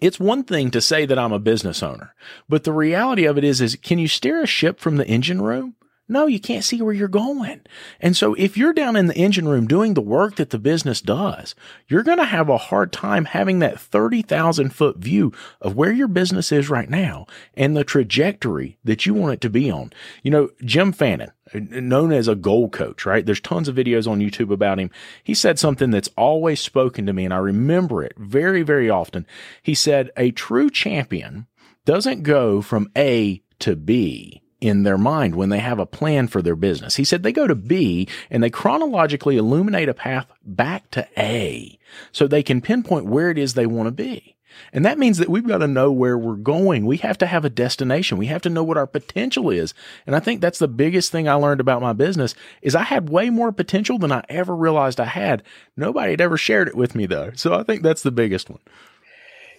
it's 0.01 0.19
one 0.19 0.45
thing 0.45 0.71
to 0.71 0.81
say 0.81 1.07
that 1.07 1.19
I'm 1.19 1.33
a 1.33 1.39
business 1.39 1.83
owner, 1.83 2.15
but 2.49 2.65
the 2.65 2.73
reality 2.73 3.25
of 3.25 3.39
it 3.39 3.45
is, 3.45 3.61
is 3.61 3.77
can 3.77 3.99
you 3.99 4.09
steer 4.09 4.43
a 4.43 4.47
ship 4.47 4.81
from 4.81 4.97
the 4.97 5.07
engine 5.07 5.43
room? 5.43 5.77
No, 6.13 6.27
you 6.27 6.39
can't 6.39 6.63
see 6.63 6.83
where 6.83 6.93
you're 6.93 7.09
going. 7.09 7.63
And 7.99 8.15
so 8.15 8.35
if 8.35 8.59
you're 8.59 8.75
down 8.75 8.97
in 8.97 9.07
the 9.07 9.17
engine 9.17 9.49
room 9.49 9.67
doing 9.67 9.95
the 9.95 10.03
work 10.03 10.37
that 10.37 10.51
the 10.51 10.59
business 10.59 11.01
does, 11.01 11.55
you're 11.89 12.03
going 12.03 12.19
to 12.19 12.25
have 12.25 12.51
a 12.51 12.59
hard 12.59 12.93
time 12.93 13.25
having 13.25 13.61
that 13.61 13.81
30,000 13.81 14.75
foot 14.75 14.99
view 14.99 15.33
of 15.63 15.75
where 15.75 15.91
your 15.91 16.09
business 16.09 16.53
is 16.53 16.69
right 16.69 16.91
now 16.91 17.27
and 17.55 17.75
the 17.75 17.83
trajectory 17.83 18.77
that 18.85 19.07
you 19.07 19.15
want 19.15 19.33
it 19.33 19.41
to 19.41 19.49
be 19.49 19.71
on. 19.71 19.91
You 20.23 20.33
know, 20.33 20.51
Jim 20.63 20.93
Fannin, 20.93 21.33
known 21.55 22.13
as 22.13 22.29
a 22.29 22.35
goal 22.35 22.69
coach, 22.69 23.07
right? 23.07 23.25
There's 23.25 23.41
tons 23.41 23.67
of 23.67 23.75
videos 23.75 24.07
on 24.07 24.21
YouTube 24.21 24.53
about 24.53 24.79
him. 24.79 24.91
He 25.25 25.33
said 25.33 25.59
something 25.59 25.91
that's 25.91 26.11
always 26.19 26.61
spoken 26.61 27.07
to 27.07 27.15
me 27.15 27.25
and 27.25 27.33
I 27.33 27.39
remember 27.39 28.03
it 28.03 28.13
very, 28.19 28.61
very 28.61 28.91
often. 28.91 29.27
He 29.63 29.75
said, 29.75 30.11
a 30.19 30.31
true 30.31 30.69
champion 30.69 31.47
doesn't 31.87 32.23
go 32.23 32.61
from 32.61 32.91
A 32.99 33.43
to 33.61 33.77
B 33.77 34.42
in 34.63 34.85
their 34.85 34.97
mind 34.97 35.35
when 35.35 35.49
they 35.49 35.59
have 35.59 35.81
a 35.81 35.87
plan 35.87 36.29
for 36.29 36.41
their 36.41 36.55
business. 36.55 36.95
He 36.95 37.05
said 37.05 37.23
they 37.23 37.33
go 37.33 37.49
to 37.49 37.55
B 37.55 38.09
and 38.31 38.43
they 38.43 38.49
chronologically 38.49 39.37
illuminate 39.37 39.89
a 39.89 39.95
path 39.95 40.33
back 40.45 40.89
to 40.93 41.07
A 41.19 41.79
so 42.13 42.27
they 42.27 42.45
can 42.45 42.61
pinpoint 42.61 43.07
where 43.07 43.29
it 43.31 43.39
is 43.39 43.55
they 43.55 43.67
want 43.67 43.89
to 43.89 43.91
be. 43.91 44.37
And 44.73 44.85
that 44.85 44.99
means 44.99 45.19
that 45.19 45.29
we've 45.29 45.47
got 45.47 45.59
to 45.59 45.67
know 45.67 45.91
where 45.91 46.17
we're 46.17 46.37
going. 46.37 46.87
We 46.87 46.99
have 46.99 47.19
to 47.19 47.27
have 47.27 47.45
a 47.45 47.51
destination. 47.51 48.19
We 48.19 48.27
have 48.27 48.43
to 48.43 48.51
know 48.51 48.63
what 48.63 48.77
our 48.77 48.87
potential 48.87 49.51
is. 49.51 49.75
And 50.07 50.15
I 50.15 50.21
think 50.21 50.41
that's 50.41 50.59
the 50.59 50.69
biggest 50.69 51.11
thing 51.11 51.27
I 51.27 51.35
learned 51.35 51.61
about 51.61 51.83
my 51.83 51.93
business 51.93 52.35
is 52.61 52.75
I 52.75 52.83
had 52.83 53.11
way 53.11 53.31
more 53.31 53.51
potential 53.51 53.99
than 53.99 54.13
I 54.13 54.23
ever 54.29 54.55
realized 54.55 55.01
I 55.01 55.07
had. 55.07 55.43
Nobody 55.77 56.13
had 56.13 56.21
ever 56.21 56.37
shared 56.37 56.69
it 56.69 56.77
with 56.77 56.95
me 56.95 57.07
though. 57.07 57.33
So 57.35 57.55
I 57.55 57.63
think 57.65 57.83
that's 57.83 58.03
the 58.03 58.13
biggest 58.13 58.49
one. 58.49 58.61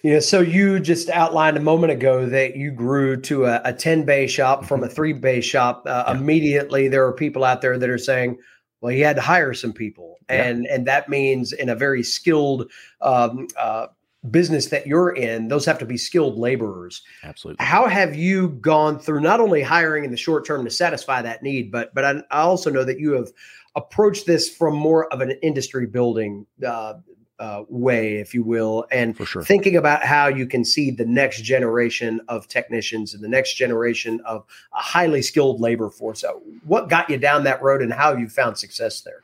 You 0.04 0.12
know, 0.12 0.20
so 0.20 0.42
you 0.42 0.80
just 0.80 1.08
outlined 1.08 1.56
a 1.56 1.60
moment 1.60 1.90
ago 1.90 2.26
that 2.26 2.56
you 2.56 2.70
grew 2.70 3.18
to 3.22 3.46
a, 3.46 3.62
a 3.64 3.72
10 3.72 4.04
bay 4.04 4.26
shop 4.26 4.66
from 4.66 4.84
a 4.84 4.88
three 4.88 5.14
bay 5.14 5.40
shop. 5.40 5.84
Uh, 5.86 6.04
yeah. 6.06 6.14
Immediately, 6.14 6.88
there 6.88 7.06
are 7.06 7.12
people 7.14 7.42
out 7.42 7.62
there 7.62 7.78
that 7.78 7.88
are 7.88 7.96
saying, 7.96 8.36
well, 8.82 8.92
he 8.92 9.00
had 9.00 9.16
to 9.16 9.22
hire 9.22 9.54
some 9.54 9.72
people. 9.72 10.18
And, 10.28 10.66
and 10.66 10.86
that 10.86 11.08
means 11.08 11.54
in 11.54 11.70
a 11.70 11.74
very 11.74 12.02
skilled 12.02 12.70
um, 13.00 13.48
uh, 13.58 13.86
business 14.30 14.66
that 14.66 14.86
you're 14.86 15.10
in, 15.10 15.48
those 15.48 15.64
have 15.64 15.78
to 15.78 15.86
be 15.86 15.96
skilled 15.96 16.36
laborers. 16.36 17.02
Absolutely. 17.22 17.64
How 17.64 17.86
have 17.86 18.14
you 18.14 18.50
gone 18.50 18.98
through 18.98 19.20
not 19.20 19.40
only 19.40 19.62
hiring 19.62 20.04
in 20.04 20.10
the 20.10 20.18
short 20.18 20.44
term 20.44 20.66
to 20.66 20.70
satisfy 20.70 21.22
that 21.22 21.42
need, 21.42 21.72
but 21.72 21.94
but 21.94 22.04
I, 22.04 22.10
I 22.30 22.40
also 22.40 22.70
know 22.70 22.84
that 22.84 23.00
you 23.00 23.12
have 23.12 23.30
approached 23.74 24.26
this 24.26 24.54
from 24.54 24.76
more 24.76 25.10
of 25.12 25.22
an 25.22 25.30
industry 25.42 25.86
building 25.86 26.46
uh, 26.66 26.94
uh, 27.38 27.64
way, 27.68 28.16
if 28.16 28.32
you 28.34 28.42
will, 28.42 28.86
and 28.90 29.16
For 29.16 29.26
sure. 29.26 29.42
thinking 29.42 29.76
about 29.76 30.04
how 30.04 30.28
you 30.28 30.46
can 30.46 30.64
see 30.64 30.90
the 30.90 31.04
next 31.04 31.42
generation 31.42 32.20
of 32.28 32.46
technicians 32.48 33.14
and 33.14 33.22
the 33.22 33.28
next 33.28 33.54
generation 33.54 34.20
of 34.24 34.44
a 34.72 34.80
highly 34.80 35.22
skilled 35.22 35.60
labor 35.60 35.90
force. 35.90 36.24
What 36.64 36.88
got 36.88 37.10
you 37.10 37.18
down 37.18 37.44
that 37.44 37.62
road, 37.62 37.82
and 37.82 37.92
how 37.92 38.16
you 38.16 38.28
found 38.28 38.58
success 38.58 39.00
there? 39.00 39.22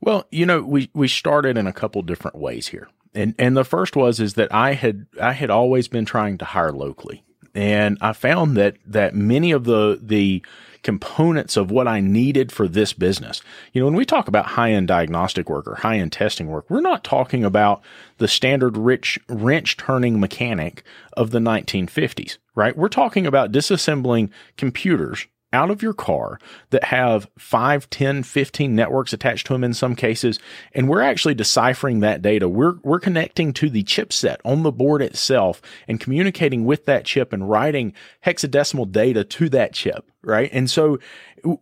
Well, 0.00 0.26
you 0.30 0.44
know, 0.46 0.62
we 0.62 0.90
we 0.94 1.08
started 1.08 1.56
in 1.56 1.66
a 1.66 1.72
couple 1.72 2.02
different 2.02 2.36
ways 2.36 2.68
here, 2.68 2.88
and 3.14 3.34
and 3.38 3.56
the 3.56 3.64
first 3.64 3.96
was 3.96 4.20
is 4.20 4.34
that 4.34 4.52
I 4.52 4.72
had 4.72 5.06
I 5.20 5.32
had 5.32 5.50
always 5.50 5.88
been 5.88 6.04
trying 6.04 6.38
to 6.38 6.44
hire 6.44 6.72
locally, 6.72 7.22
and 7.54 7.96
I 8.00 8.12
found 8.12 8.56
that 8.56 8.76
that 8.86 9.14
many 9.14 9.52
of 9.52 9.64
the 9.64 9.98
the 10.02 10.44
components 10.84 11.56
of 11.56 11.70
what 11.70 11.88
I 11.88 12.00
needed 12.00 12.52
for 12.52 12.68
this 12.68 12.92
business. 12.92 13.42
You 13.72 13.80
know, 13.80 13.86
when 13.86 13.96
we 13.96 14.04
talk 14.04 14.28
about 14.28 14.46
high 14.46 14.70
end 14.70 14.86
diagnostic 14.86 15.48
work 15.48 15.66
or 15.66 15.74
high 15.74 15.98
end 15.98 16.12
testing 16.12 16.46
work, 16.46 16.66
we're 16.68 16.80
not 16.80 17.02
talking 17.02 17.44
about 17.44 17.82
the 18.18 18.28
standard 18.28 18.76
rich 18.76 19.18
wrench 19.28 19.76
turning 19.76 20.20
mechanic 20.20 20.84
of 21.14 21.30
the 21.30 21.40
1950s, 21.40 22.38
right? 22.54 22.76
We're 22.76 22.88
talking 22.88 23.26
about 23.26 23.50
disassembling 23.50 24.30
computers 24.56 25.26
out 25.54 25.70
of 25.70 25.82
your 25.82 25.94
car 25.94 26.38
that 26.70 26.84
have 26.84 27.28
5, 27.38 27.88
10, 27.88 28.22
15 28.24 28.74
networks 28.74 29.12
attached 29.12 29.46
to 29.46 29.52
them 29.52 29.64
in 29.64 29.72
some 29.72 29.94
cases. 29.94 30.38
And 30.72 30.88
we're 30.88 31.00
actually 31.00 31.34
deciphering 31.34 32.00
that 32.00 32.20
data. 32.20 32.48
We're, 32.48 32.74
we're 32.82 33.00
connecting 33.00 33.52
to 33.54 33.70
the 33.70 33.84
chipset 33.84 34.38
on 34.44 34.64
the 34.64 34.72
board 34.72 35.00
itself 35.00 35.62
and 35.88 36.00
communicating 36.00 36.64
with 36.64 36.84
that 36.86 37.04
chip 37.04 37.32
and 37.32 37.48
writing 37.48 37.94
hexadecimal 38.26 38.90
data 38.90 39.24
to 39.24 39.48
that 39.50 39.72
chip. 39.72 40.10
Right. 40.22 40.50
And 40.52 40.70
so 40.70 40.98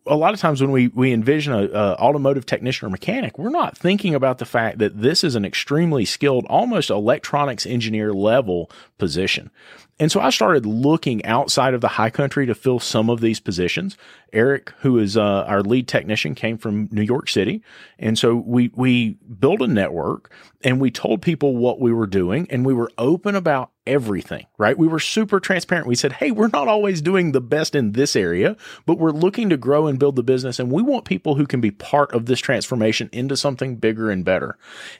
a 0.06 0.16
lot 0.16 0.34
of 0.34 0.40
times 0.40 0.60
when 0.60 0.70
we, 0.70 0.88
we 0.88 1.12
envision 1.12 1.52
a, 1.52 1.64
a 1.64 1.94
automotive 1.96 2.46
technician 2.46 2.86
or 2.86 2.90
mechanic, 2.90 3.38
we're 3.38 3.50
not 3.50 3.76
thinking 3.76 4.14
about 4.14 4.38
the 4.38 4.44
fact 4.44 4.78
that 4.78 5.00
this 5.00 5.24
is 5.24 5.34
an 5.34 5.44
extremely 5.44 6.04
skilled, 6.04 6.46
almost 6.46 6.90
electronics 6.90 7.66
engineer 7.66 8.12
level 8.12 8.70
position. 8.98 9.50
And 9.98 10.10
so 10.10 10.20
I 10.20 10.30
started 10.30 10.66
looking 10.66 11.24
outside 11.24 11.74
of 11.74 11.80
the 11.80 11.88
high 11.88 12.10
country 12.10 12.46
to 12.46 12.54
fill 12.54 12.80
some 12.80 13.10
of 13.10 13.20
these 13.20 13.40
positions. 13.40 13.96
Eric, 14.32 14.72
who 14.80 14.98
is 14.98 15.16
uh, 15.16 15.44
our 15.46 15.62
lead 15.62 15.86
technician, 15.86 16.34
came 16.34 16.58
from 16.58 16.88
New 16.90 17.02
York 17.02 17.28
City, 17.28 17.62
and 17.98 18.18
so 18.18 18.34
we 18.34 18.70
we 18.74 19.18
built 19.38 19.60
a 19.60 19.66
network 19.66 20.32
and 20.64 20.80
we 20.80 20.90
told 20.90 21.22
people 21.22 21.56
what 21.56 21.80
we 21.80 21.92
were 21.92 22.06
doing, 22.06 22.46
and 22.50 22.64
we 22.64 22.74
were 22.74 22.90
open 22.96 23.34
about 23.34 23.71
everything. 23.86 24.46
Right? 24.58 24.78
We 24.78 24.86
were 24.86 25.00
super 25.00 25.40
transparent. 25.40 25.86
We 25.86 25.94
said, 25.94 26.14
"Hey, 26.14 26.30
we're 26.30 26.48
not 26.48 26.68
always 26.68 27.00
doing 27.00 27.32
the 27.32 27.40
best 27.40 27.74
in 27.74 27.92
this 27.92 28.16
area, 28.16 28.56
but 28.86 28.98
we're 28.98 29.10
looking 29.10 29.48
to 29.50 29.56
grow 29.56 29.86
and 29.86 29.98
build 29.98 30.16
the 30.16 30.22
business, 30.22 30.58
and 30.58 30.70
we 30.70 30.82
want 30.82 31.04
people 31.04 31.34
who 31.34 31.46
can 31.46 31.60
be 31.60 31.70
part 31.70 32.12
of 32.14 32.26
this 32.26 32.40
transformation 32.40 33.08
into 33.12 33.36
something 33.36 33.76
bigger 33.76 34.10
and 34.10 34.24
better." 34.24 34.56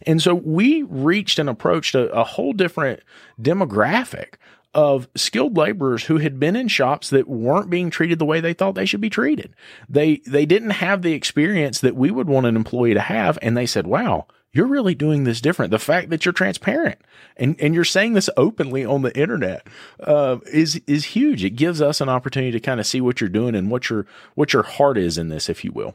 And 0.07 0.21
so 0.21 0.35
we 0.35 0.83
reached 0.83 1.39
and 1.39 1.49
approached 1.49 1.95
a, 1.95 2.11
a 2.12 2.25
whole 2.25 2.53
different 2.53 3.01
demographic 3.41 4.35
of 4.75 5.09
skilled 5.15 5.57
laborers 5.57 6.05
who 6.05 6.19
had 6.19 6.41
been 6.41 6.57
in 6.57 6.69
shops 6.69 7.11
that 7.11 7.29
weren't 7.29 7.69
being 7.69 7.91
treated 7.91 8.19
the 8.19 8.25
way 8.25 8.41
they 8.41 8.55
thought 8.55 8.75
they 8.75 8.87
should 8.87 9.01
be 9.01 9.11
treated. 9.11 9.55
They 9.89 10.17
they 10.27 10.47
didn't 10.47 10.71
have 10.71 11.03
the 11.03 11.12
experience 11.12 11.81
that 11.81 11.97
we 11.97 12.11
would 12.11 12.29
want 12.29 12.47
an 12.47 12.57
employee 12.57 12.95
to 12.95 13.01
have 13.01 13.39
and 13.43 13.57
they 13.57 13.67
said, 13.67 13.87
"Wow, 13.87 14.27
you're 14.52 14.66
really 14.66 14.94
doing 14.94 15.25
this 15.25 15.40
different. 15.40 15.71
The 15.71 15.78
fact 15.78 16.11
that 16.11 16.25
you're 16.25 16.32
transparent 16.32 16.99
and, 17.37 17.59
and 17.61 17.75
you're 17.75 17.85
saying 17.85 18.12
this 18.12 18.28
openly 18.37 18.85
on 18.85 19.02
the 19.02 19.16
internet 19.18 19.66
uh, 20.00 20.38
is 20.52 20.80
is 20.87 21.06
huge. 21.06 21.44
It 21.44 21.50
gives 21.50 21.80
us 21.80 22.00
an 22.00 22.09
opportunity 22.09 22.52
to 22.52 22.61
kind 22.61 22.78
of 22.78 22.87
see 22.87 23.00
what 23.00 23.21
you're 23.21 23.30
doing 23.30 23.54
and 23.54 23.71
what 23.71 23.88
your 23.88 24.06
what 24.35 24.52
your 24.52 24.62
heart 24.62 24.99
is 24.99 25.16
in 25.16 25.28
this, 25.28 25.49
if 25.49 25.64
you 25.64 25.73
will. 25.73 25.94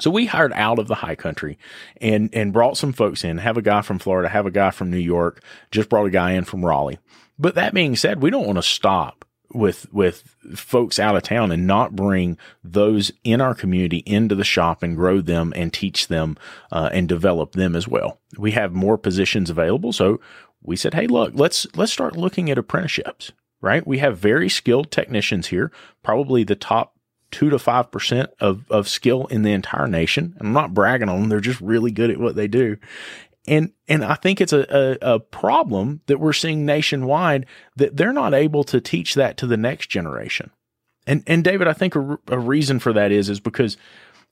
So 0.00 0.10
we 0.10 0.26
hired 0.26 0.52
out 0.54 0.78
of 0.78 0.88
the 0.88 0.96
high 0.96 1.16
country 1.16 1.58
and 2.00 2.30
and 2.32 2.52
brought 2.52 2.78
some 2.78 2.92
folks 2.92 3.22
in. 3.22 3.38
Have 3.38 3.56
a 3.56 3.62
guy 3.62 3.82
from 3.82 3.98
Florida, 3.98 4.28
have 4.28 4.46
a 4.46 4.50
guy 4.50 4.70
from 4.70 4.90
New 4.90 4.96
York, 4.96 5.42
just 5.70 5.88
brought 5.88 6.06
a 6.06 6.10
guy 6.10 6.32
in 6.32 6.44
from 6.44 6.64
Raleigh. 6.64 6.98
But 7.38 7.54
that 7.54 7.74
being 7.74 7.96
said, 7.96 8.22
we 8.22 8.30
don't 8.30 8.46
want 8.46 8.58
to 8.58 8.62
stop 8.62 9.24
with 9.52 9.92
with 9.92 10.36
folks 10.54 10.98
out 10.98 11.16
of 11.16 11.22
town 11.22 11.50
and 11.50 11.66
not 11.66 11.96
bring 11.96 12.36
those 12.62 13.10
in 13.24 13.40
our 13.40 13.54
community 13.54 13.98
into 14.06 14.34
the 14.34 14.44
shop 14.44 14.82
and 14.82 14.96
grow 14.96 15.20
them 15.20 15.52
and 15.56 15.72
teach 15.72 16.08
them 16.08 16.36
uh, 16.70 16.90
and 16.92 17.08
develop 17.08 17.52
them 17.52 17.74
as 17.74 17.88
well. 17.88 18.18
We 18.36 18.52
have 18.52 18.72
more 18.72 18.98
positions 18.98 19.50
available, 19.50 19.92
so 19.92 20.20
we 20.62 20.76
said, 20.76 20.94
"Hey, 20.94 21.06
look, 21.06 21.32
let's 21.34 21.66
let's 21.74 21.92
start 21.92 22.16
looking 22.16 22.50
at 22.50 22.58
apprenticeships." 22.58 23.32
Right? 23.60 23.84
We 23.84 23.98
have 23.98 24.18
very 24.18 24.48
skilled 24.48 24.92
technicians 24.92 25.48
here, 25.48 25.72
probably 26.04 26.44
the 26.44 26.54
top 26.54 26.94
two 27.30 27.50
to 27.50 27.58
five 27.58 27.90
percent 27.90 28.30
of 28.40 28.64
of 28.70 28.88
skill 28.88 29.26
in 29.26 29.42
the 29.42 29.52
entire 29.52 29.88
nation. 29.88 30.36
I'm 30.40 30.52
not 30.52 30.74
bragging 30.74 31.08
on 31.08 31.20
them; 31.20 31.28
they're 31.28 31.40
just 31.40 31.60
really 31.60 31.90
good 31.90 32.10
at 32.10 32.18
what 32.18 32.36
they 32.36 32.48
do. 32.48 32.76
And 33.48 33.72
and 33.88 34.04
I 34.04 34.14
think 34.14 34.40
it's 34.40 34.52
a, 34.52 34.98
a, 35.02 35.14
a, 35.14 35.20
problem 35.20 36.02
that 36.06 36.20
we're 36.20 36.32
seeing 36.32 36.66
nationwide 36.66 37.46
that 37.76 37.96
they're 37.96 38.12
not 38.12 38.34
able 38.34 38.64
to 38.64 38.80
teach 38.80 39.14
that 39.14 39.36
to 39.38 39.46
the 39.46 39.56
next 39.56 39.88
generation. 39.88 40.50
And 41.06 41.22
and 41.26 41.42
David, 41.42 41.66
I 41.66 41.72
think 41.72 41.94
a, 41.96 42.18
a 42.28 42.38
reason 42.38 42.78
for 42.78 42.92
that 42.92 43.10
is 43.10 43.28
is 43.28 43.40
because 43.40 43.76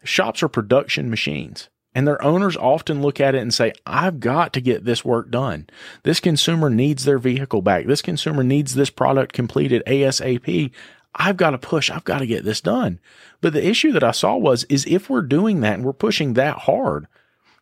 shops 0.04 0.42
are 0.42 0.48
production 0.48 1.10
machines. 1.10 1.68
And 1.94 2.06
their 2.06 2.22
owners 2.22 2.58
often 2.58 3.00
look 3.00 3.20
at 3.20 3.34
it 3.34 3.40
and 3.40 3.54
say, 3.54 3.72
I've 3.86 4.20
got 4.20 4.52
to 4.52 4.60
get 4.60 4.84
this 4.84 5.02
work 5.02 5.30
done. 5.30 5.66
This 6.02 6.20
consumer 6.20 6.68
needs 6.68 7.06
their 7.06 7.18
vehicle 7.18 7.62
back. 7.62 7.86
This 7.86 8.02
consumer 8.02 8.44
needs 8.44 8.74
this 8.74 8.90
product 8.90 9.32
completed 9.32 9.82
ASAP. 9.86 10.72
I've 11.14 11.38
got 11.38 11.52
to 11.52 11.58
push. 11.58 11.90
I've 11.90 12.04
got 12.04 12.18
to 12.18 12.26
get 12.26 12.44
this 12.44 12.60
done. 12.60 13.00
But 13.40 13.54
the 13.54 13.66
issue 13.66 13.92
that 13.92 14.04
I 14.04 14.10
saw 14.10 14.36
was, 14.36 14.64
is 14.64 14.84
if 14.84 15.08
we're 15.08 15.22
doing 15.22 15.60
that 15.60 15.72
and 15.72 15.84
we're 15.84 15.94
pushing 15.94 16.34
that 16.34 16.58
hard, 16.58 17.06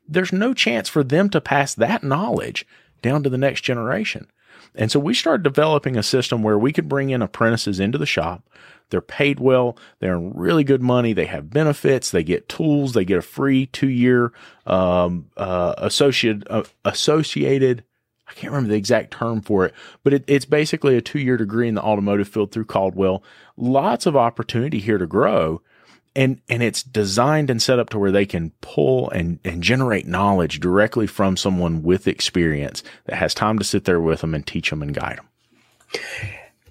there's 0.06 0.32
no 0.32 0.54
chance 0.54 0.88
for 0.88 1.02
them 1.02 1.28
to 1.30 1.40
pass 1.40 1.74
that 1.74 2.04
knowledge 2.04 2.66
down 3.02 3.22
to 3.22 3.30
the 3.30 3.38
next 3.38 3.62
generation. 3.62 4.30
And 4.74 4.90
so 4.90 4.98
we 4.98 5.14
started 5.14 5.42
developing 5.42 5.96
a 5.96 6.02
system 6.02 6.42
where 6.42 6.58
we 6.58 6.72
could 6.72 6.88
bring 6.88 7.10
in 7.10 7.22
apprentices 7.22 7.78
into 7.78 7.98
the 7.98 8.06
shop. 8.06 8.42
They're 8.90 9.00
paid 9.00 9.40
well. 9.40 9.76
They're 10.00 10.16
in 10.16 10.32
really 10.34 10.64
good 10.64 10.82
money. 10.82 11.12
They 11.12 11.26
have 11.26 11.50
benefits. 11.50 12.10
They 12.10 12.22
get 12.22 12.48
tools. 12.48 12.92
They 12.92 13.04
get 13.04 13.18
a 13.18 13.22
free 13.22 13.66
two 13.66 13.88
year 13.88 14.32
um, 14.66 15.30
uh, 15.36 15.74
associated 15.78 16.46
uh, 16.50 16.64
associated. 16.84 17.84
I 18.28 18.32
can't 18.34 18.52
remember 18.52 18.70
the 18.70 18.78
exact 18.78 19.12
term 19.12 19.42
for 19.42 19.66
it, 19.66 19.74
but 20.02 20.12
it, 20.12 20.24
it's 20.26 20.44
basically 20.44 20.96
a 20.96 21.02
two 21.02 21.18
year 21.18 21.36
degree 21.36 21.68
in 21.68 21.74
the 21.74 21.82
automotive 21.82 22.28
field 22.28 22.52
through 22.52 22.66
Caldwell. 22.66 23.22
Lots 23.56 24.06
of 24.06 24.16
opportunity 24.16 24.80
here 24.80 24.98
to 24.98 25.06
grow 25.06 25.62
and 26.16 26.40
and 26.48 26.62
it's 26.62 26.82
designed 26.82 27.50
and 27.50 27.60
set 27.60 27.78
up 27.78 27.90
to 27.90 27.98
where 27.98 28.12
they 28.12 28.26
can 28.26 28.52
pull 28.60 29.10
and 29.10 29.38
and 29.44 29.62
generate 29.62 30.06
knowledge 30.06 30.60
directly 30.60 31.06
from 31.06 31.36
someone 31.36 31.82
with 31.82 32.06
experience 32.06 32.82
that 33.06 33.16
has 33.16 33.34
time 33.34 33.58
to 33.58 33.64
sit 33.64 33.84
there 33.84 34.00
with 34.00 34.20
them 34.20 34.34
and 34.34 34.46
teach 34.46 34.70
them 34.70 34.82
and 34.82 34.94
guide 34.94 35.18
them. 35.18 35.28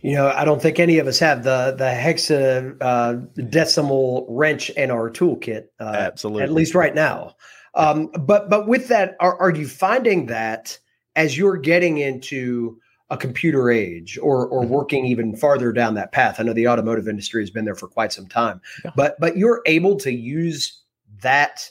You 0.01 0.15
know, 0.15 0.27
I 0.27 0.43
don't 0.43 0.61
think 0.61 0.79
any 0.79 0.99
of 0.99 1.07
us 1.07 1.19
have 1.19 1.43
the 1.43 1.75
the 1.77 1.85
hexa 1.85 2.77
uh, 2.81 3.13
decimal 3.49 4.25
wrench 4.29 4.69
in 4.71 4.91
our 4.91 5.09
toolkit. 5.09 5.67
Uh, 5.79 5.93
Absolutely, 5.95 6.43
at 6.43 6.51
least 6.51 6.75
right 6.75 6.93
now. 6.93 7.35
Um, 7.75 8.09
but 8.19 8.49
but 8.49 8.67
with 8.67 8.89
that, 8.89 9.15
are, 9.19 9.39
are 9.39 9.51
you 9.51 9.67
finding 9.67 10.27
that 10.27 10.77
as 11.15 11.37
you're 11.37 11.57
getting 11.57 11.97
into 11.97 12.79
a 13.13 13.17
computer 13.17 13.69
age 13.69 14.17
or 14.17 14.47
or 14.47 14.63
mm-hmm. 14.63 14.73
working 14.73 15.05
even 15.05 15.35
farther 15.35 15.71
down 15.71 15.93
that 15.93 16.11
path. 16.11 16.39
I 16.39 16.43
know 16.43 16.53
the 16.53 16.67
automotive 16.67 17.07
industry 17.07 17.43
has 17.43 17.51
been 17.51 17.63
there 17.63 17.75
for 17.75 17.87
quite 17.87 18.11
some 18.11 18.27
time. 18.27 18.59
Yeah. 18.83 18.91
But 18.95 19.19
but 19.19 19.37
you're 19.37 19.61
able 19.65 19.95
to 19.97 20.11
use 20.11 20.81
that 21.21 21.69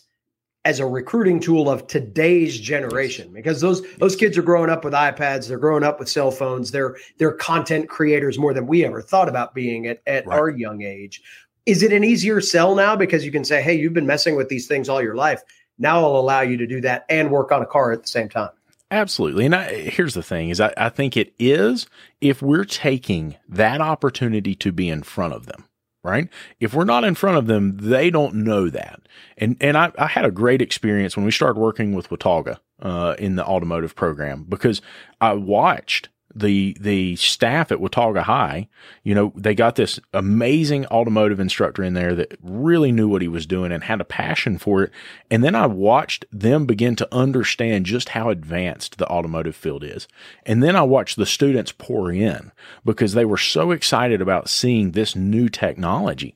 as 0.65 0.79
a 0.79 0.87
recruiting 0.87 1.41
tool 1.41 1.69
of 1.69 1.89
today's 1.89 2.59
generation 2.59 3.33
because 3.33 3.61
those 3.61 3.83
those 3.97 4.15
kids 4.15 4.39
are 4.39 4.43
growing 4.43 4.71
up 4.71 4.85
with 4.85 4.95
iPads, 4.95 5.49
they're 5.49 5.59
growing 5.59 5.83
up 5.83 5.99
with 5.99 6.09
cell 6.09 6.31
phones, 6.31 6.71
they're 6.71 6.97
they're 7.19 7.33
content 7.33 7.89
creators 7.89 8.39
more 8.39 8.55
than 8.55 8.69
we 8.69 8.85
ever 8.85 9.03
thought 9.03 9.29
about 9.29 9.53
being 9.53 9.89
at, 9.89 10.01
at 10.07 10.25
right. 10.27 10.39
our 10.39 10.49
young 10.49 10.83
age. 10.83 11.21
Is 11.67 11.83
it 11.83 11.93
an 11.93 12.05
easier 12.05 12.41
sell 12.41 12.75
now 12.77 12.95
because 12.95 13.25
you 13.25 13.33
can 13.33 13.45
say, 13.45 13.63
"Hey, 13.63 13.75
you've 13.75 13.93
been 13.93 14.07
messing 14.07 14.37
with 14.37 14.49
these 14.49 14.69
things 14.69 14.89
all 14.89 15.03
your 15.03 15.17
life. 15.17 15.43
Now 15.79 16.05
I'll 16.05 16.17
allow 16.17 16.41
you 16.43 16.57
to 16.57 16.67
do 16.67 16.81
that 16.83 17.05
and 17.09 17.31
work 17.31 17.51
on 17.51 17.63
a 17.63 17.67
car 17.67 17.91
at 17.91 18.03
the 18.03 18.09
same 18.09 18.29
time." 18.29 18.51
Absolutely. 18.93 19.47
And 19.47 19.55
I, 19.55 19.73
here's 19.73 20.13
the 20.13 20.23
thing 20.23 20.51
is 20.51 20.61
I, 20.61 20.75
I 20.77 20.91
think 20.91 21.17
it 21.17 21.33
is 21.39 21.87
if 22.21 22.43
we're 22.43 22.67
taking 22.67 23.37
that 23.49 23.81
opportunity 23.81 24.55
to 24.57 24.71
be 24.71 24.89
in 24.89 25.03
front 25.03 25.35
of 25.35 25.47
them 25.47 25.65
right? 26.05 26.29
If 26.59 26.75
we're 26.75 26.85
not 26.85 27.05
in 27.05 27.15
front 27.15 27.39
of 27.39 27.47
them, 27.47 27.77
they 27.77 28.11
don't 28.11 28.35
know 28.35 28.69
that. 28.69 29.03
And 29.39 29.57
and 29.61 29.77
I, 29.77 29.93
I 29.97 30.07
had 30.07 30.25
a 30.25 30.31
great 30.31 30.61
experience 30.61 31.17
when 31.17 31.25
we 31.25 31.31
started 31.31 31.61
working 31.61 31.95
with 31.95 32.11
Watauga 32.11 32.61
uh, 32.81 33.15
in 33.19 33.37
the 33.37 33.47
automotive 33.47 33.95
program 33.95 34.45
because 34.49 34.83
I 35.21 35.35
watched 35.35 36.09
the 36.35 36.77
the 36.81 37.17
staff 37.17 37.73
at 37.73 37.81
Watauga 37.81 38.23
High, 38.23 38.69
you 39.03 39.15
know, 39.15 39.33
they 39.37 39.55
got 39.55 39.77
this 39.77 40.01
amazing 40.13 40.87
automotive 40.87 41.41
instructor 41.41 41.83
in 41.83 41.95
there 41.95 42.15
that 42.15 42.37
really 42.43 42.93
knew 42.93 43.09
what 43.09 43.23
he 43.23 43.29
was 43.29 43.47
doing 43.47 43.73
and 43.73 43.85
had 43.85 44.01
a 44.01 44.05
passion 44.05 44.59
for 44.59 44.85
it. 44.85 44.93
And 45.31 45.43
then 45.43 45.55
I 45.55 45.67
watched 45.67 46.25
them 46.33 46.67
begin 46.67 46.97
to 46.97 47.09
understand 47.15 47.87
just 47.87 48.11
how 48.11 48.31
advanced 48.31 48.99
the 48.99 49.09
automotive 49.09 49.57
field 49.57 49.85
is. 49.85 50.09
And 50.47 50.63
then 50.63 50.77
I 50.77 50.83
watched 50.83 51.17
the 51.17 51.27
students 51.27 51.73
pour 51.73 52.11
in 52.13 52.53
because 52.85 53.15
they 53.15 53.25
were 53.25 53.39
so 53.39 53.71
excited 53.71 54.21
about 54.21 54.49
seeing 54.49 54.93
this 54.93 55.17
new 55.17 55.49
technology 55.49 56.35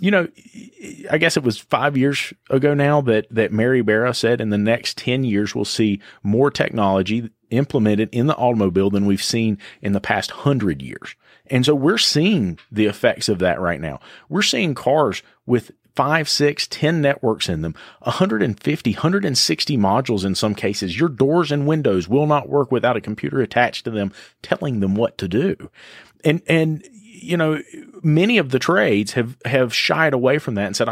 you 0.00 0.10
know, 0.10 0.26
I 1.12 1.18
guess 1.18 1.36
it 1.36 1.44
was 1.44 1.58
five 1.58 1.96
years 1.96 2.32
ago 2.50 2.74
now 2.74 3.02
that 3.02 3.28
that 3.30 3.52
Mary 3.52 3.82
Barra 3.82 4.12
said 4.14 4.40
in 4.40 4.50
the 4.50 4.58
next 4.58 4.98
ten 4.98 5.22
years 5.22 5.54
we'll 5.54 5.64
see 5.64 6.00
more 6.24 6.50
technology 6.50 7.30
implemented 7.52 8.08
in 8.12 8.26
the 8.26 8.36
automobile 8.36 8.90
than 8.90 9.06
we've 9.06 9.22
seen 9.22 9.58
in 9.80 9.92
the 9.92 10.00
past 10.00 10.30
hundred 10.30 10.82
years. 10.82 11.14
And 11.46 11.66
so 11.66 11.74
we're 11.74 11.98
seeing 11.98 12.58
the 12.70 12.86
effects 12.86 13.28
of 13.28 13.38
that 13.40 13.60
right 13.60 13.80
now. 13.80 14.00
We're 14.28 14.42
seeing 14.42 14.74
cars 14.74 15.22
with 15.46 15.72
five, 15.94 16.28
six, 16.28 16.66
ten 16.66 17.02
networks 17.02 17.48
in 17.48 17.62
them, 17.62 17.74
150, 18.00 18.92
160 18.92 19.76
modules 19.76 20.24
in 20.24 20.34
some 20.34 20.54
cases. 20.54 20.98
Your 20.98 21.08
doors 21.08 21.52
and 21.52 21.66
windows 21.66 22.08
will 22.08 22.26
not 22.26 22.48
work 22.48 22.72
without 22.72 22.96
a 22.96 23.00
computer 23.00 23.40
attached 23.40 23.84
to 23.84 23.90
them 23.90 24.12
telling 24.40 24.80
them 24.80 24.94
what 24.94 25.18
to 25.18 25.28
do. 25.28 25.70
And, 26.24 26.40
and, 26.46 26.86
you 26.92 27.36
know, 27.36 27.60
many 28.02 28.38
of 28.38 28.50
the 28.50 28.58
trades 28.58 29.12
have, 29.12 29.36
have 29.44 29.74
shied 29.74 30.14
away 30.14 30.38
from 30.38 30.54
that 30.54 30.66
and 30.66 30.76
said, 30.76 30.88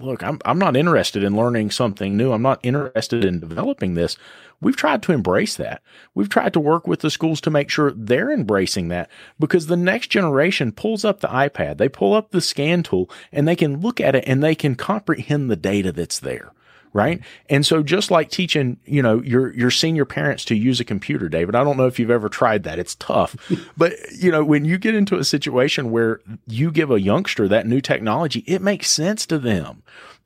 look, 0.00 0.22
I'm, 0.22 0.40
I'm 0.44 0.58
not 0.58 0.76
interested 0.76 1.22
in 1.22 1.36
learning 1.36 1.70
something 1.70 2.16
new. 2.16 2.32
I'm 2.32 2.42
not 2.42 2.60
interested 2.62 3.24
in 3.24 3.40
developing 3.40 3.94
this. 3.94 4.16
We've 4.62 4.76
tried 4.76 5.02
to 5.02 5.12
embrace 5.12 5.56
that. 5.56 5.82
We've 6.14 6.28
tried 6.28 6.52
to 6.52 6.60
work 6.60 6.86
with 6.86 7.00
the 7.00 7.10
schools 7.10 7.40
to 7.42 7.50
make 7.50 7.68
sure 7.68 7.90
they're 7.90 8.30
embracing 8.30 8.88
that 8.88 9.10
because 9.38 9.66
the 9.66 9.76
next 9.76 10.06
generation 10.06 10.70
pulls 10.70 11.04
up 11.04 11.18
the 11.18 11.28
iPad, 11.28 11.78
they 11.78 11.88
pull 11.88 12.14
up 12.14 12.30
the 12.30 12.40
scan 12.40 12.84
tool 12.84 13.10
and 13.32 13.46
they 13.46 13.56
can 13.56 13.80
look 13.80 14.00
at 14.00 14.14
it 14.14 14.22
and 14.24 14.40
they 14.40 14.54
can 14.54 14.76
comprehend 14.76 15.50
the 15.50 15.56
data 15.56 15.90
that's 15.90 16.20
there. 16.20 16.52
Right. 16.94 17.22
And 17.48 17.64
so 17.64 17.82
just 17.82 18.10
like 18.10 18.28
teaching, 18.28 18.76
you 18.84 19.02
know, 19.02 19.22
your, 19.22 19.52
your 19.54 19.70
senior 19.70 20.04
parents 20.04 20.44
to 20.44 20.54
use 20.54 20.78
a 20.78 20.84
computer, 20.84 21.28
David, 21.30 21.54
I 21.54 21.64
don't 21.64 21.78
know 21.78 21.86
if 21.86 21.98
you've 21.98 22.10
ever 22.10 22.28
tried 22.28 22.64
that. 22.64 22.78
It's 22.78 22.94
tough, 22.96 23.34
but 23.76 23.94
you 24.12 24.30
know, 24.30 24.44
when 24.44 24.66
you 24.66 24.76
get 24.76 24.94
into 24.94 25.16
a 25.16 25.24
situation 25.24 25.90
where 25.90 26.20
you 26.46 26.70
give 26.70 26.90
a 26.90 27.00
youngster 27.00 27.48
that 27.48 27.66
new 27.66 27.80
technology, 27.80 28.44
it 28.46 28.60
makes 28.60 28.90
sense 28.90 29.24
to 29.26 29.38
them. 29.38 29.82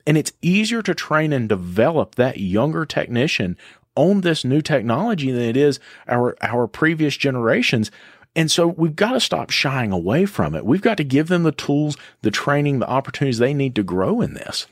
And 0.08 0.18
it's 0.18 0.32
easier 0.42 0.82
to 0.82 0.94
train 0.94 1.32
and 1.32 1.48
develop 1.48 2.16
that 2.16 2.38
younger 2.38 2.84
technician 2.84 3.56
on 3.96 4.20
this 4.20 4.44
new 4.44 4.60
technology 4.60 5.30
than 5.30 5.42
it 5.42 5.56
is 5.56 5.80
our 6.06 6.36
our 6.42 6.66
previous 6.66 7.16
generations. 7.16 7.90
And 8.36 8.50
so 8.50 8.68
we've 8.68 8.94
got 8.94 9.12
to 9.12 9.20
stop 9.20 9.50
shying 9.50 9.92
away 9.92 10.26
from 10.26 10.54
it. 10.54 10.66
We've 10.66 10.82
got 10.82 10.98
to 10.98 11.04
give 11.04 11.28
them 11.28 11.42
the 11.42 11.52
tools, 11.52 11.96
the 12.20 12.30
training, 12.30 12.80
the 12.80 12.88
opportunities 12.88 13.38
they 13.38 13.54
need 13.54 13.74
to 13.76 13.82
grow 13.82 14.20
in 14.20 14.34
this. 14.34 14.66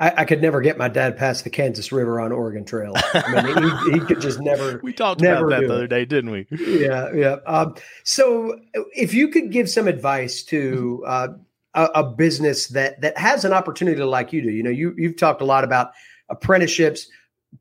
I, 0.00 0.12
I 0.16 0.24
could 0.24 0.40
never 0.40 0.60
get 0.62 0.78
my 0.78 0.88
dad 0.88 1.16
past 1.16 1.44
the 1.44 1.50
Kansas 1.50 1.92
River 1.92 2.20
on 2.20 2.32
Oregon 2.32 2.64
Trail. 2.64 2.94
I 2.96 3.42
mean, 3.42 3.92
he, 3.92 3.92
he 3.92 4.00
could 4.00 4.20
just 4.20 4.40
never. 4.40 4.80
We 4.82 4.92
talked 4.92 5.20
about 5.20 5.48
that 5.50 5.60
the 5.60 5.74
other 5.74 5.86
day, 5.86 6.06
didn't 6.06 6.30
we? 6.30 6.46
Yeah, 6.50 7.12
yeah. 7.14 7.36
Um, 7.46 7.76
so, 8.02 8.58
if 8.94 9.14
you 9.14 9.28
could 9.28 9.52
give 9.52 9.68
some 9.68 9.86
advice 9.86 10.42
to 10.44 11.04
uh, 11.06 11.28
a, 11.74 11.84
a, 11.96 12.04
business 12.04 12.68
that 12.68 13.02
that 13.02 13.16
has 13.18 13.44
an 13.44 13.52
opportunity 13.52 14.02
like 14.02 14.32
you 14.32 14.42
do, 14.42 14.50
you 14.50 14.62
know, 14.62 14.70
you 14.70 14.94
you've 14.96 15.16
talked 15.16 15.42
a 15.42 15.44
lot 15.44 15.62
about 15.64 15.92
apprenticeships 16.30 17.08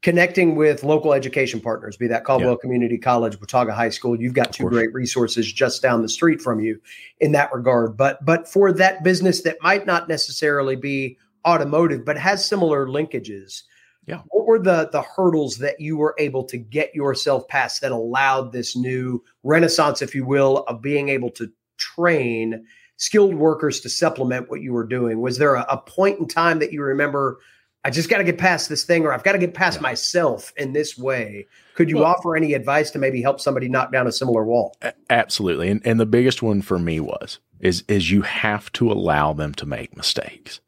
connecting 0.02 0.56
with 0.56 0.84
local 0.84 1.14
education 1.14 1.60
partners, 1.60 1.98
be 1.98 2.08
that 2.08 2.24
Caldwell 2.24 2.52
yep. 2.52 2.62
Community 2.62 2.98
College, 2.98 3.40
Watauga 3.40 3.74
High 3.74 3.90
School. 3.90 4.20
You've 4.20 4.34
got 4.34 4.54
two 4.54 4.70
great 4.70 4.94
resources 4.94 5.52
just 5.52 5.82
down 5.82 6.02
the 6.02 6.10
street 6.10 6.42
from 6.42 6.60
you 6.60 6.80
in 7.20 7.32
that 7.34 7.54
regard. 7.54 7.98
But 7.98 8.24
but 8.24 8.48
for 8.48 8.72
that 8.74 9.04
business 9.04 9.42
that 9.42 9.58
might 9.62 9.86
not 9.86 10.08
necessarily 10.08 10.76
be 10.76 11.18
automotive, 11.46 12.06
but 12.06 12.18
has 12.18 12.46
similar 12.46 12.88
linkages, 12.88 13.64
Yeah. 14.06 14.22
What 14.30 14.46
were 14.46 14.60
the 14.60 14.90
the 14.92 15.02
hurdles 15.02 15.58
that 15.58 15.80
you 15.80 15.98
were 15.98 16.16
able 16.18 16.44
to 16.46 16.58
get 16.58 16.96
yourself 16.96 17.48
past 17.48 17.82
that 17.82 17.92
allowed 17.92 18.52
this 18.52 18.76
new 18.76 19.24
renaissance, 19.44 20.02
if 20.02 20.14
you 20.16 20.26
will, 20.26 20.64
of 20.68 20.82
being 20.82 21.10
able 21.10 21.32
to 21.32 21.52
train 21.78 22.66
skilled 22.98 23.34
workers 23.36 23.80
to 23.80 23.90
supplement 23.90 24.50
what 24.50 24.62
you 24.62 24.74
were 24.74 24.86
doing? 24.86 25.22
Was 25.22 25.38
there 25.38 25.56
a, 25.56 25.66
a 25.70 25.78
point 25.78 26.20
in 26.20 26.28
time 26.28 26.60
that 26.60 26.74
you 26.74 26.84
remember? 26.84 27.40
I 27.86 27.90
just 27.90 28.10
got 28.10 28.18
to 28.18 28.24
get 28.26 28.38
past 28.38 28.68
this 28.68 28.84
thing, 28.84 29.06
or 29.06 29.14
I've 29.14 29.24
got 29.24 29.34
to 29.34 29.38
get 29.38 29.54
past 29.54 29.78
yeah. 29.78 29.84
myself 29.84 30.52
in 30.58 30.74
this 30.74 30.98
way. 30.98 31.48
Could 31.76 31.90
you 31.90 31.98
well, 31.98 32.06
offer 32.06 32.36
any 32.36 32.54
advice 32.54 32.92
to 32.92 33.00
maybe 33.00 33.22
help 33.22 33.40
somebody 33.40 33.70
knock 33.70 33.92
down 33.92 34.06
a 34.06 34.12
similar 34.12 34.44
wall? 34.44 34.76
Absolutely, 35.10 35.70
and 35.70 35.82
and 35.86 36.00
the 36.00 36.06
biggest 36.06 36.42
one 36.42 36.62
for 36.62 36.78
me 36.78 37.00
was 37.00 37.40
is 37.60 37.84
is 37.88 38.12
you 38.12 38.22
have 38.24 38.72
to 38.74 38.92
allow 38.92 39.34
them 39.34 39.54
to 39.56 39.66
make 39.66 39.96
mistakes. 39.96 40.60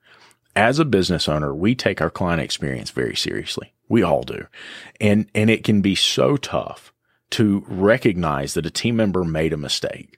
As 0.56 0.80
a 0.80 0.86
business 0.86 1.28
owner, 1.28 1.54
we 1.54 1.76
take 1.76 2.02
our 2.02 2.10
client 2.10 2.42
experience 2.42 2.92
very 2.92 3.16
seriously. 3.16 3.74
We 3.90 4.04
all 4.04 4.24
do, 4.24 4.48
and 5.02 5.30
and 5.36 5.50
it 5.50 5.66
can 5.66 5.82
be 5.82 5.96
so 5.96 6.38
tough 6.38 6.94
to 7.32 7.64
recognize 7.68 8.54
that 8.54 8.66
a 8.66 8.72
team 8.72 8.96
member 8.96 9.24
made 9.24 9.54
a 9.54 9.58
mistake 9.58 10.18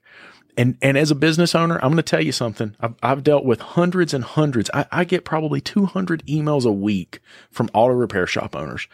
and 0.58 0.78
and 0.82 0.98
as 0.98 1.12
a 1.12 1.16
business 1.16 1.56
owner, 1.56 1.76
I'm 1.76 1.92
going 1.92 1.98
to 1.98 2.04
tell 2.04 2.24
you 2.24 2.32
something. 2.32 2.76
I've, 2.80 2.96
I've 3.02 3.24
dealt 3.24 3.46
with 3.46 3.62
hundreds 3.62 4.14
and 4.14 4.24
hundreds. 4.24 4.70
I, 4.74 4.86
I 4.92 5.04
get 5.04 5.26
probably 5.26 5.62
200 5.62 6.26
emails 6.28 6.66
a 6.66 6.72
week 6.72 7.20
from 7.52 7.70
auto 7.74 7.94
repair 7.94 8.28
shop 8.28 8.56
owners, 8.56 8.88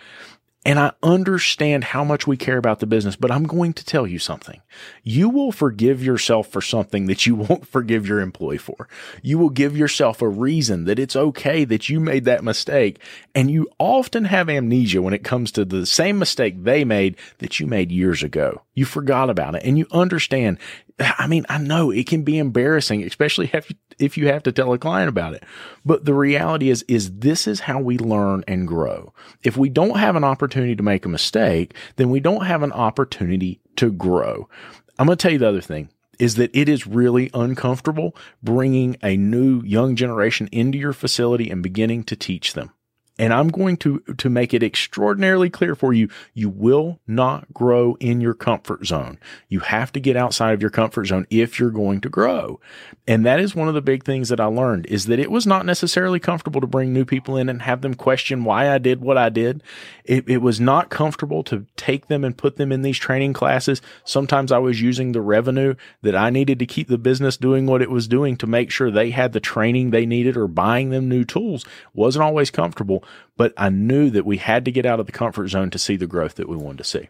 and 0.65 0.77
I 0.77 0.91
understand 1.01 1.85
how 1.85 2.03
much 2.03 2.27
we 2.27 2.35
care 2.35 2.57
about 2.57 2.79
the 2.79 2.85
business, 2.85 3.15
but 3.15 3.31
I'm 3.31 3.45
going 3.45 3.71
to 3.73 3.85
tell 3.85 4.05
you 4.05 4.19
something. 4.19 4.61
You 5.03 5.29
will 5.29 5.53
forgive 5.53 6.03
yourself 6.03 6.47
for 6.49 6.61
something 6.61 7.05
that 7.07 7.25
you 7.25 7.35
won't 7.49 7.65
forgive 7.65 8.05
your 8.05 8.19
employee 8.19 8.57
for. 8.57 8.89
You 9.23 9.37
will 9.37 9.49
give 9.49 9.77
yourself 9.77 10.21
a 10.21 10.27
reason 10.27 10.83
that 10.85 10.99
it's 10.99 11.15
okay 11.15 11.63
that 11.63 11.87
you 11.87 12.01
made 12.01 12.25
that 12.25 12.43
mistake. 12.43 12.99
And 13.33 13.49
you 13.49 13.69
often 13.79 14.25
have 14.25 14.49
amnesia 14.49 15.01
when 15.01 15.13
it 15.13 15.23
comes 15.23 15.51
to 15.53 15.63
the 15.63 15.85
same 15.85 16.19
mistake 16.19 16.61
they 16.63 16.83
made 16.83 17.15
that 17.37 17.59
you 17.59 17.65
made 17.65 17.89
years 17.89 18.21
ago. 18.21 18.61
You 18.73 18.83
forgot 18.83 19.29
about 19.29 19.55
it 19.55 19.63
and 19.63 19.77
you 19.77 19.87
understand. 19.91 20.57
I 20.99 21.27
mean, 21.27 21.45
I 21.49 21.57
know 21.57 21.91
it 21.91 22.07
can 22.07 22.23
be 22.23 22.37
embarrassing, 22.37 23.03
especially 23.03 23.49
if, 23.53 23.71
if 23.99 24.17
you 24.17 24.27
have 24.27 24.43
to 24.43 24.51
tell 24.51 24.73
a 24.73 24.77
client 24.77 25.09
about 25.09 25.33
it. 25.33 25.43
But 25.85 26.05
the 26.05 26.13
reality 26.13 26.69
is, 26.69 26.83
is 26.87 27.19
this 27.19 27.47
is 27.47 27.61
how 27.61 27.79
we 27.79 27.97
learn 27.97 28.43
and 28.47 28.67
grow. 28.67 29.13
If 29.43 29.55
we 29.55 29.69
don't 29.69 29.97
have 29.97 30.15
an 30.15 30.23
opportunity 30.23 30.75
to 30.75 30.83
make 30.83 31.05
a 31.05 31.09
mistake, 31.09 31.73
then 31.95 32.09
we 32.09 32.19
don't 32.19 32.45
have 32.45 32.63
an 32.63 32.71
opportunity 32.71 33.61
to 33.77 33.91
grow. 33.91 34.49
I'm 34.97 35.05
going 35.05 35.17
to 35.17 35.21
tell 35.21 35.31
you 35.31 35.37
the 35.37 35.47
other 35.47 35.61
thing 35.61 35.89
is 36.19 36.35
that 36.35 36.51
it 36.53 36.67
is 36.67 36.85
really 36.85 37.31
uncomfortable 37.33 38.13
bringing 38.43 38.97
a 39.01 39.15
new 39.15 39.61
young 39.63 39.95
generation 39.95 40.49
into 40.51 40.77
your 40.77 40.91
facility 40.91 41.49
and 41.49 41.63
beginning 41.63 42.03
to 42.03 42.15
teach 42.15 42.53
them. 42.53 42.71
And 43.19 43.33
I'm 43.33 43.49
going 43.49 43.75
to, 43.77 43.99
to 43.99 44.29
make 44.29 44.53
it 44.53 44.63
extraordinarily 44.63 45.49
clear 45.49 45.75
for 45.75 45.93
you. 45.93 46.09
You 46.33 46.49
will 46.49 46.99
not 47.05 47.53
grow 47.53 47.95
in 47.99 48.21
your 48.21 48.33
comfort 48.33 48.87
zone. 48.87 49.19
You 49.49 49.59
have 49.59 49.91
to 49.91 49.99
get 49.99 50.15
outside 50.15 50.53
of 50.53 50.61
your 50.61 50.71
comfort 50.71 51.07
zone 51.07 51.27
if 51.29 51.59
you're 51.59 51.69
going 51.69 51.99
to 52.01 52.09
grow. 52.09 52.61
And 53.05 53.25
that 53.25 53.41
is 53.41 53.53
one 53.53 53.67
of 53.67 53.73
the 53.73 53.81
big 53.81 54.05
things 54.05 54.29
that 54.29 54.39
I 54.39 54.45
learned 54.45 54.85
is 54.85 55.07
that 55.07 55.19
it 55.19 55.29
was 55.29 55.45
not 55.45 55.65
necessarily 55.65 56.19
comfortable 56.19 56.61
to 56.61 56.67
bring 56.67 56.93
new 56.93 57.03
people 57.03 57.35
in 57.35 57.49
and 57.49 57.61
have 57.63 57.81
them 57.81 57.93
question 57.93 58.45
why 58.45 58.73
I 58.73 58.77
did 58.77 59.01
what 59.01 59.17
I 59.17 59.27
did. 59.27 59.61
It, 60.05 60.29
it 60.29 60.37
was 60.37 60.61
not 60.61 60.89
comfortable 60.89 61.43
to 61.45 61.65
take 61.75 62.07
them 62.07 62.23
and 62.23 62.37
put 62.37 62.55
them 62.55 62.71
in 62.71 62.83
these 62.83 62.97
training 62.97 63.33
classes. 63.33 63.81
Sometimes 64.05 64.51
I 64.51 64.59
was 64.59 64.81
using 64.81 65.11
the 65.11 65.21
revenue 65.21 65.75
that 66.03 66.15
I 66.15 66.29
needed 66.29 66.59
to 66.59 66.65
keep 66.65 66.87
the 66.87 66.97
business 66.97 67.35
doing 67.35 67.65
what 67.65 67.81
it 67.81 67.91
was 67.91 68.07
doing 68.07 68.37
to 68.37 68.47
make 68.47 68.71
sure 68.71 68.89
they 68.89 69.11
had 69.11 69.33
the 69.33 69.39
training 69.41 69.89
they 69.89 70.05
needed 70.05 70.37
or 70.37 70.47
buying 70.47 70.89
them 70.89 71.09
new 71.09 71.25
tools. 71.25 71.65
Wasn't 71.93 72.23
always 72.23 72.49
comfortable 72.49 73.03
but 73.37 73.53
I 73.57 73.69
knew 73.69 74.09
that 74.09 74.25
we 74.25 74.37
had 74.37 74.65
to 74.65 74.71
get 74.71 74.85
out 74.85 74.99
of 74.99 75.05
the 75.05 75.11
comfort 75.11 75.47
zone 75.47 75.69
to 75.71 75.79
see 75.79 75.95
the 75.95 76.07
growth 76.07 76.35
that 76.35 76.49
we 76.49 76.57
wanted 76.57 76.79
to 76.79 76.83
see. 76.83 77.09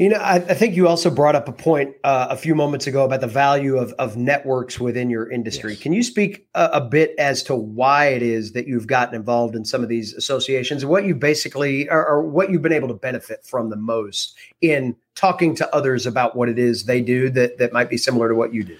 You 0.00 0.08
know, 0.08 0.16
I, 0.16 0.36
I 0.36 0.54
think 0.54 0.76
you 0.76 0.88
also 0.88 1.10
brought 1.10 1.36
up 1.36 1.46
a 1.46 1.52
point 1.52 1.94
uh, 2.04 2.28
a 2.30 2.36
few 2.36 2.54
moments 2.54 2.86
ago 2.86 3.04
about 3.04 3.20
the 3.20 3.26
value 3.26 3.76
of, 3.76 3.92
of 3.98 4.16
networks 4.16 4.80
within 4.80 5.10
your 5.10 5.30
industry. 5.30 5.72
Yes. 5.72 5.82
Can 5.82 5.92
you 5.92 6.02
speak 6.02 6.46
a, 6.54 6.70
a, 6.72 6.80
bit 6.80 7.14
as 7.18 7.42
to 7.42 7.54
why 7.54 8.06
it 8.06 8.22
is 8.22 8.52
that 8.52 8.66
you've 8.66 8.86
gotten 8.86 9.14
involved 9.14 9.54
in 9.54 9.66
some 9.66 9.82
of 9.82 9.90
these 9.90 10.14
associations 10.14 10.82
and 10.82 10.90
what 10.90 11.04
you 11.04 11.14
basically 11.14 11.86
or, 11.90 12.06
or 12.06 12.22
what 12.22 12.50
you've 12.50 12.62
been 12.62 12.72
able 12.72 12.88
to 12.88 12.94
benefit 12.94 13.44
from 13.44 13.68
the 13.68 13.76
most 13.76 14.38
in 14.62 14.96
talking 15.16 15.54
to 15.56 15.74
others 15.74 16.06
about 16.06 16.34
what 16.34 16.48
it 16.48 16.58
is 16.58 16.86
they 16.86 17.02
do 17.02 17.28
that, 17.28 17.58
that 17.58 17.70
might 17.74 17.90
be 17.90 17.98
similar 17.98 18.30
to 18.30 18.34
what 18.34 18.54
you 18.54 18.64
do? 18.64 18.78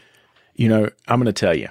You 0.54 0.70
know, 0.70 0.88
I'm 1.06 1.20
going 1.20 1.26
to 1.26 1.34
tell 1.34 1.54
you 1.54 1.68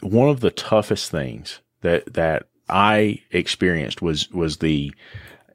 one 0.00 0.28
of 0.28 0.38
the 0.38 0.50
toughest 0.52 1.10
things 1.10 1.60
that 1.80 2.14
that 2.14 2.46
I 2.72 3.22
experienced 3.30 4.02
was 4.02 4.30
was 4.30 4.58
the 4.58 4.92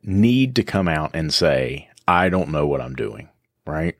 need 0.03 0.55
to 0.55 0.63
come 0.63 0.87
out 0.87 1.11
and 1.13 1.33
say, 1.33 1.89
I 2.07 2.29
don't 2.29 2.51
know 2.51 2.67
what 2.67 2.79
I'm 2.79 2.95
doing, 2.95 3.29
right? 3.65 3.95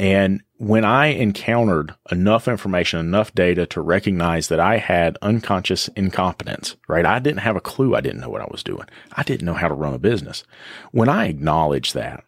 And 0.00 0.42
when 0.58 0.84
I 0.84 1.06
encountered 1.06 1.94
enough 2.10 2.46
information, 2.46 3.00
enough 3.00 3.34
data 3.34 3.66
to 3.66 3.80
recognize 3.80 4.48
that 4.48 4.60
I 4.60 4.76
had 4.76 5.18
unconscious 5.22 5.88
incompetence, 5.88 6.76
right? 6.86 7.04
I 7.04 7.18
didn't 7.18 7.40
have 7.40 7.56
a 7.56 7.60
clue. 7.60 7.96
I 7.96 8.00
didn't 8.00 8.20
know 8.20 8.28
what 8.28 8.42
I 8.42 8.48
was 8.50 8.62
doing. 8.62 8.86
I 9.12 9.22
didn't 9.22 9.46
know 9.46 9.54
how 9.54 9.68
to 9.68 9.74
run 9.74 9.94
a 9.94 9.98
business. 9.98 10.44
When 10.92 11.08
I 11.08 11.26
acknowledged 11.26 11.94
that, 11.94 12.24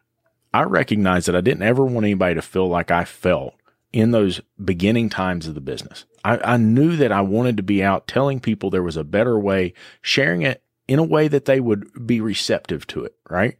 I 0.53 0.63
recognized 0.63 1.29
that 1.29 1.37
I 1.37 1.41
didn't 1.41 1.63
ever 1.63 1.85
want 1.85 2.07
anybody 2.07 2.35
to 2.35 2.43
feel 2.43 2.69
like 2.69 2.91
I 2.91 3.05
felt 3.05 3.55
in 3.93 4.11
those 4.11 4.41
beginning 4.63 5.09
times 5.09 5.47
of 5.47 5.55
the 5.55 5.61
business. 5.61 6.05
I, 6.25 6.39
I, 6.39 6.57
knew 6.57 6.97
that 6.97 7.13
I 7.13 7.23
wanted 7.23 7.57
to 7.57 7.63
be 7.63 7.83
out 7.83 8.07
telling 8.07 8.41
people 8.41 8.71
there 8.71 8.83
was 8.83 8.97
a 8.97 9.05
better 9.05 9.39
way, 9.39 9.73
sharing 10.03 10.43
it 10.43 10.63
in 10.87 10.99
a 10.99 11.05
way 11.05 11.29
that 11.29 11.47
they 11.47 11.61
would 11.61 12.07
be 12.07 12.21
receptive 12.21 12.87
to 12.89 13.05
it, 13.05 13.15
right? 13.29 13.57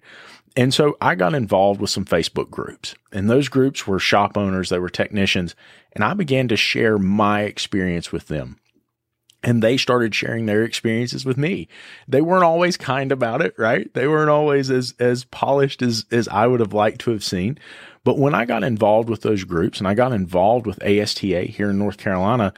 And 0.57 0.75
so 0.75 0.97
I 1.01 1.15
got 1.15 1.35
involved 1.35 1.81
with 1.81 1.91
some 1.91 2.05
Facebook 2.05 2.51
groups, 2.51 2.95
and 3.13 3.31
those 3.31 3.49
groups 3.49 3.87
were 3.87 3.99
shop 3.99 4.37
owners, 4.37 4.69
they 4.69 4.79
were 4.79 4.89
technicians, 4.89 5.55
and 5.93 6.05
I 6.05 6.15
began 6.15 6.49
to 6.49 6.57
share 6.57 6.99
my 6.99 7.43
experience 7.43 8.13
with 8.13 8.29
them. 8.29 8.59
And 9.43 9.63
they 9.63 9.77
started 9.77 10.15
sharing 10.15 10.47
their 10.47 10.65
experiences 10.65 11.25
with 11.25 11.39
me. 11.39 11.67
They 12.07 12.21
weren't 12.21 12.45
always 12.45 12.77
kind 12.77 13.11
about 13.11 13.41
it, 13.41 13.55
right? 13.57 13.93
They 13.95 14.07
weren't 14.07 14.29
always 14.31 14.71
as 14.71 14.95
as 14.99 15.25
polished 15.25 15.81
as 15.81 16.05
as 16.11 16.29
I 16.29 16.47
would 16.47 16.61
have 16.61 16.75
liked 16.75 17.01
to 17.03 17.11
have 17.13 17.25
seen, 17.25 17.59
but 18.05 18.19
when 18.19 18.35
I 18.35 18.45
got 18.45 18.65
involved 18.65 19.09
with 19.09 19.23
those 19.23 19.45
groups 19.45 19.79
and 19.79 19.87
I 19.89 19.95
got 19.95 20.13
involved 20.13 20.67
with 20.67 20.83
ASTA 20.83 21.43
here 21.43 21.71
in 21.71 21.79
North 21.79 21.99
Carolina, 21.99 22.53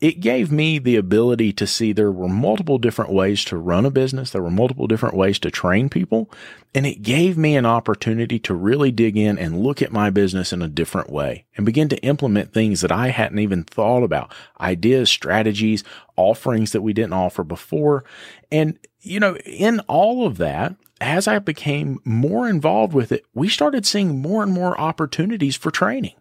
it 0.00 0.20
gave 0.20 0.52
me 0.52 0.78
the 0.78 0.94
ability 0.94 1.52
to 1.54 1.66
see 1.66 1.92
there 1.92 2.12
were 2.12 2.28
multiple 2.28 2.78
different 2.78 3.12
ways 3.12 3.44
to 3.46 3.56
run 3.56 3.84
a 3.84 3.90
business. 3.90 4.30
There 4.30 4.42
were 4.42 4.50
multiple 4.50 4.86
different 4.86 5.16
ways 5.16 5.40
to 5.40 5.50
train 5.50 5.88
people. 5.88 6.30
And 6.72 6.86
it 6.86 7.02
gave 7.02 7.36
me 7.36 7.56
an 7.56 7.66
opportunity 7.66 8.38
to 8.40 8.54
really 8.54 8.92
dig 8.92 9.16
in 9.16 9.38
and 9.38 9.60
look 9.60 9.82
at 9.82 9.90
my 9.90 10.10
business 10.10 10.52
in 10.52 10.62
a 10.62 10.68
different 10.68 11.10
way 11.10 11.46
and 11.56 11.66
begin 11.66 11.88
to 11.88 12.02
implement 12.04 12.52
things 12.52 12.80
that 12.80 12.92
I 12.92 13.08
hadn't 13.08 13.40
even 13.40 13.64
thought 13.64 14.04
about 14.04 14.32
ideas, 14.60 15.10
strategies, 15.10 15.82
offerings 16.16 16.70
that 16.70 16.82
we 16.82 16.92
didn't 16.92 17.14
offer 17.14 17.42
before. 17.42 18.04
And, 18.52 18.78
you 19.00 19.18
know, 19.18 19.36
in 19.38 19.80
all 19.88 20.26
of 20.26 20.38
that, 20.38 20.76
as 21.00 21.26
I 21.26 21.40
became 21.40 21.98
more 22.04 22.48
involved 22.48 22.92
with 22.92 23.10
it, 23.10 23.24
we 23.34 23.48
started 23.48 23.84
seeing 23.84 24.22
more 24.22 24.44
and 24.44 24.52
more 24.52 24.80
opportunities 24.80 25.56
for 25.56 25.72
training. 25.72 26.14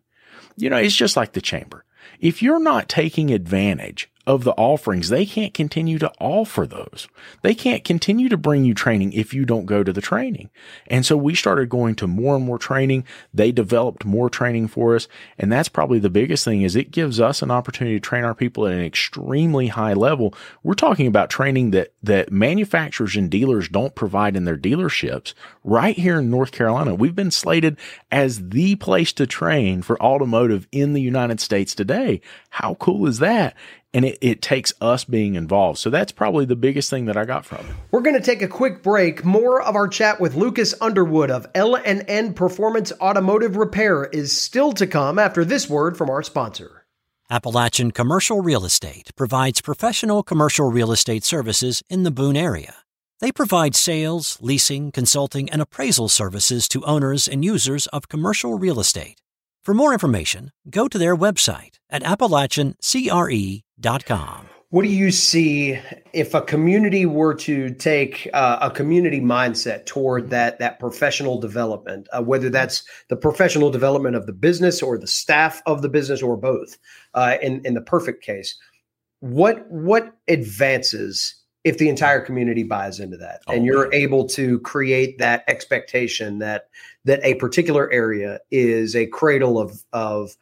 You 0.55 0.71
know, 0.71 0.77
it's 0.77 0.95
just 0.95 1.15
like 1.15 1.33
the 1.33 1.41
chamber. 1.41 1.83
If 2.19 2.41
you're 2.41 2.59
not 2.59 2.89
taking 2.89 3.31
advantage 3.31 4.09
of 4.27 4.43
the 4.43 4.51
offerings, 4.51 5.07
they 5.07 5.25
can't 5.25 5.53
continue 5.53 5.97
to 5.97 6.11
offer 6.19 6.67
those. 6.67 7.07
They 7.43 7.55
can't 7.55 7.85
continue 7.85 8.27
to 8.27 8.35
bring 8.35 8.65
you 8.65 8.73
training 8.73 9.13
if 9.13 9.33
you 9.33 9.45
don't 9.45 9.65
go 9.65 9.85
to 9.85 9.93
the 9.93 10.01
training. 10.01 10.49
And 10.87 11.05
so 11.05 11.15
we 11.15 11.33
started 11.33 11.69
going 11.69 11.95
to 11.95 12.07
more 12.07 12.35
and 12.35 12.43
more 12.43 12.59
training. 12.59 13.05
They 13.33 13.53
developed 13.53 14.03
more 14.03 14.29
training 14.29 14.67
for 14.67 14.97
us. 14.97 15.07
And 15.39 15.49
that's 15.49 15.69
probably 15.69 15.99
the 15.99 16.09
biggest 16.09 16.43
thing 16.43 16.63
is 16.63 16.75
it 16.75 16.91
gives 16.91 17.21
us 17.21 17.41
an 17.41 17.51
opportunity 17.51 17.95
to 17.95 18.01
train 18.01 18.25
our 18.25 18.35
people 18.35 18.67
at 18.67 18.73
an 18.73 18.83
extremely 18.83 19.67
high 19.67 19.93
level. 19.93 20.33
We're 20.61 20.73
talking 20.73 21.07
about 21.07 21.29
training 21.29 21.71
that, 21.71 21.93
that 22.03 22.29
manufacturers 22.29 23.15
and 23.15 23.31
dealers 23.31 23.69
don't 23.69 23.95
provide 23.95 24.35
in 24.35 24.43
their 24.43 24.57
dealerships 24.57 25.33
right 25.63 25.95
here 25.95 26.19
in 26.19 26.29
North 26.29 26.51
Carolina. 26.51 26.93
We've 26.93 27.15
been 27.15 27.31
slated 27.31 27.77
as 28.11 28.49
the 28.49 28.75
place 28.75 29.13
to 29.13 29.25
train 29.25 29.83
for 29.83 30.01
automotive 30.01 30.67
in 30.73 30.91
the 30.91 31.01
United 31.01 31.39
States 31.39 31.73
today. 31.73 32.19
How 32.49 32.73
cool 32.73 33.07
is 33.07 33.19
that? 33.19 33.55
And 33.93 34.05
it, 34.05 34.17
it 34.21 34.41
takes 34.41 34.73
us 34.81 35.03
being 35.03 35.35
involved. 35.35 35.79
So 35.79 35.89
that's 35.89 36.11
probably 36.11 36.45
the 36.45 36.55
biggest 36.55 36.89
thing 36.89 37.05
that 37.05 37.17
I 37.17 37.25
got 37.25 37.45
from 37.45 37.59
it. 37.59 37.75
We're 37.91 38.01
going 38.01 38.15
to 38.15 38.21
take 38.21 38.41
a 38.41 38.47
quick 38.47 38.83
break. 38.83 39.23
More 39.23 39.61
of 39.61 39.75
our 39.75 39.87
chat 39.87 40.19
with 40.19 40.35
Lucas 40.35 40.73
Underwood 40.81 41.31
of 41.31 41.47
L&N 41.55 42.33
Performance 42.33 42.91
Automotive 43.01 43.55
Repair 43.55 44.05
is 44.05 44.37
still 44.37 44.73
to 44.73 44.87
come 44.87 45.17
after 45.17 45.43
this 45.45 45.69
word 45.69 45.97
from 45.97 46.09
our 46.09 46.23
sponsor. 46.23 46.85
Appalachian 47.29 47.91
Commercial 47.91 48.41
Real 48.41 48.63
Estate 48.63 49.11
provides 49.15 49.59
professional 49.59 50.23
commercial 50.23 50.71
real 50.71 50.91
estate 50.91 51.23
services 51.25 51.83
in 51.89 52.03
the 52.03 52.11
Boone 52.11 52.37
area. 52.37 52.75
They 53.19 53.31
provide 53.31 53.75
sales, 53.75 54.37
leasing, 54.41 54.91
consulting, 54.91 55.49
and 55.49 55.61
appraisal 55.61 56.07
services 56.07 56.67
to 56.69 56.85
owners 56.85 57.27
and 57.27 57.43
users 57.43 57.87
of 57.87 58.07
commercial 58.07 58.57
real 58.57 58.79
estate. 58.79 59.19
For 59.67 59.73
more 59.73 59.91
information, 59.91 60.53
go 60.69 60.87
to 60.87 60.97
their 60.97 61.13
website 61.13 61.79
at 61.89 62.01
appalachiancre.com. 62.01 64.49
What 64.69 64.83
do 64.83 64.87
you 64.87 65.11
see 65.11 65.77
if 66.13 66.33
a 66.33 66.41
community 66.41 67.05
were 67.05 67.33
to 67.33 67.71
take 67.71 68.29
uh, 68.31 68.59
a 68.61 68.71
community 68.71 69.19
mindset 69.19 69.85
toward 69.85 70.29
that 70.29 70.59
that 70.59 70.79
professional 70.79 71.41
development, 71.41 72.07
uh, 72.13 72.23
whether 72.23 72.49
that's 72.49 72.85
the 73.09 73.17
professional 73.17 73.69
development 73.69 74.15
of 74.15 74.25
the 74.25 74.31
business 74.31 74.81
or 74.81 74.97
the 74.97 75.05
staff 75.05 75.61
of 75.65 75.81
the 75.81 75.89
business 75.89 76.21
or 76.21 76.37
both? 76.37 76.77
Uh, 77.13 77.35
in 77.41 77.59
in 77.65 77.73
the 77.73 77.81
perfect 77.81 78.23
case, 78.23 78.57
what 79.19 79.69
what 79.69 80.15
advances 80.29 81.35
if 81.63 81.77
the 81.77 81.89
entire 81.89 82.21
community 82.21 82.63
buys 82.63 82.99
into 82.99 83.17
that 83.17 83.41
and 83.47 83.61
oh, 83.61 83.65
you're 83.65 83.93
able 83.93 84.25
to 84.25 84.59
create 84.59 85.17
that 85.17 85.43
expectation 85.47 86.39
that 86.39 86.69
that 87.03 87.19
a 87.23 87.33
particular 87.35 87.91
area 87.91 88.39
is 88.51 88.95
a 88.95 89.05
cradle 89.07 89.59
of 89.59 89.83
of 89.91 90.37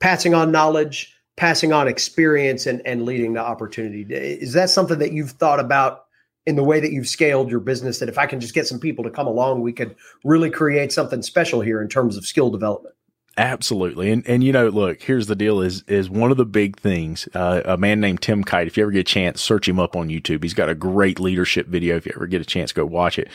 passing 0.00 0.34
on 0.34 0.50
knowledge 0.50 1.14
passing 1.36 1.72
on 1.72 1.88
experience 1.88 2.66
and, 2.66 2.80
and 2.84 3.04
leading 3.04 3.34
to 3.34 3.40
opportunity. 3.40 4.02
Is 4.14 4.52
that 4.52 4.70
something 4.70 4.98
that 4.98 5.12
you've 5.12 5.32
thought 5.32 5.60
about 5.60 6.06
in 6.46 6.56
the 6.56 6.64
way 6.64 6.80
that 6.80 6.92
you've 6.92 7.08
scaled 7.08 7.50
your 7.50 7.60
business? 7.60 7.98
That 7.98 8.08
if 8.08 8.18
I 8.18 8.26
can 8.26 8.40
just 8.40 8.54
get 8.54 8.66
some 8.66 8.78
people 8.78 9.04
to 9.04 9.10
come 9.10 9.26
along, 9.26 9.60
we 9.60 9.72
could 9.72 9.96
really 10.24 10.50
create 10.50 10.92
something 10.92 11.22
special 11.22 11.60
here 11.60 11.82
in 11.82 11.88
terms 11.88 12.16
of 12.16 12.26
skill 12.26 12.50
development. 12.50 12.94
Absolutely. 13.36 14.12
And 14.12 14.24
and 14.28 14.44
you 14.44 14.52
know, 14.52 14.68
look, 14.68 15.02
here's 15.02 15.26
the 15.26 15.34
deal 15.34 15.60
is 15.60 15.82
is 15.88 16.08
one 16.08 16.30
of 16.30 16.36
the 16.36 16.44
big 16.44 16.76
things, 16.76 17.28
uh, 17.34 17.62
a 17.64 17.76
man 17.76 18.00
named 18.00 18.22
Tim 18.22 18.44
Kight. 18.44 18.68
if 18.68 18.76
you 18.76 18.84
ever 18.84 18.92
get 18.92 19.00
a 19.00 19.04
chance, 19.04 19.40
search 19.40 19.68
him 19.68 19.80
up 19.80 19.96
on 19.96 20.08
YouTube. 20.08 20.44
He's 20.44 20.54
got 20.54 20.68
a 20.68 20.74
great 20.74 21.18
leadership 21.18 21.66
video. 21.66 21.96
If 21.96 22.06
you 22.06 22.12
ever 22.14 22.28
get 22.28 22.40
a 22.40 22.44
chance, 22.44 22.70
go 22.70 22.86
watch 22.86 23.18
it. 23.18 23.28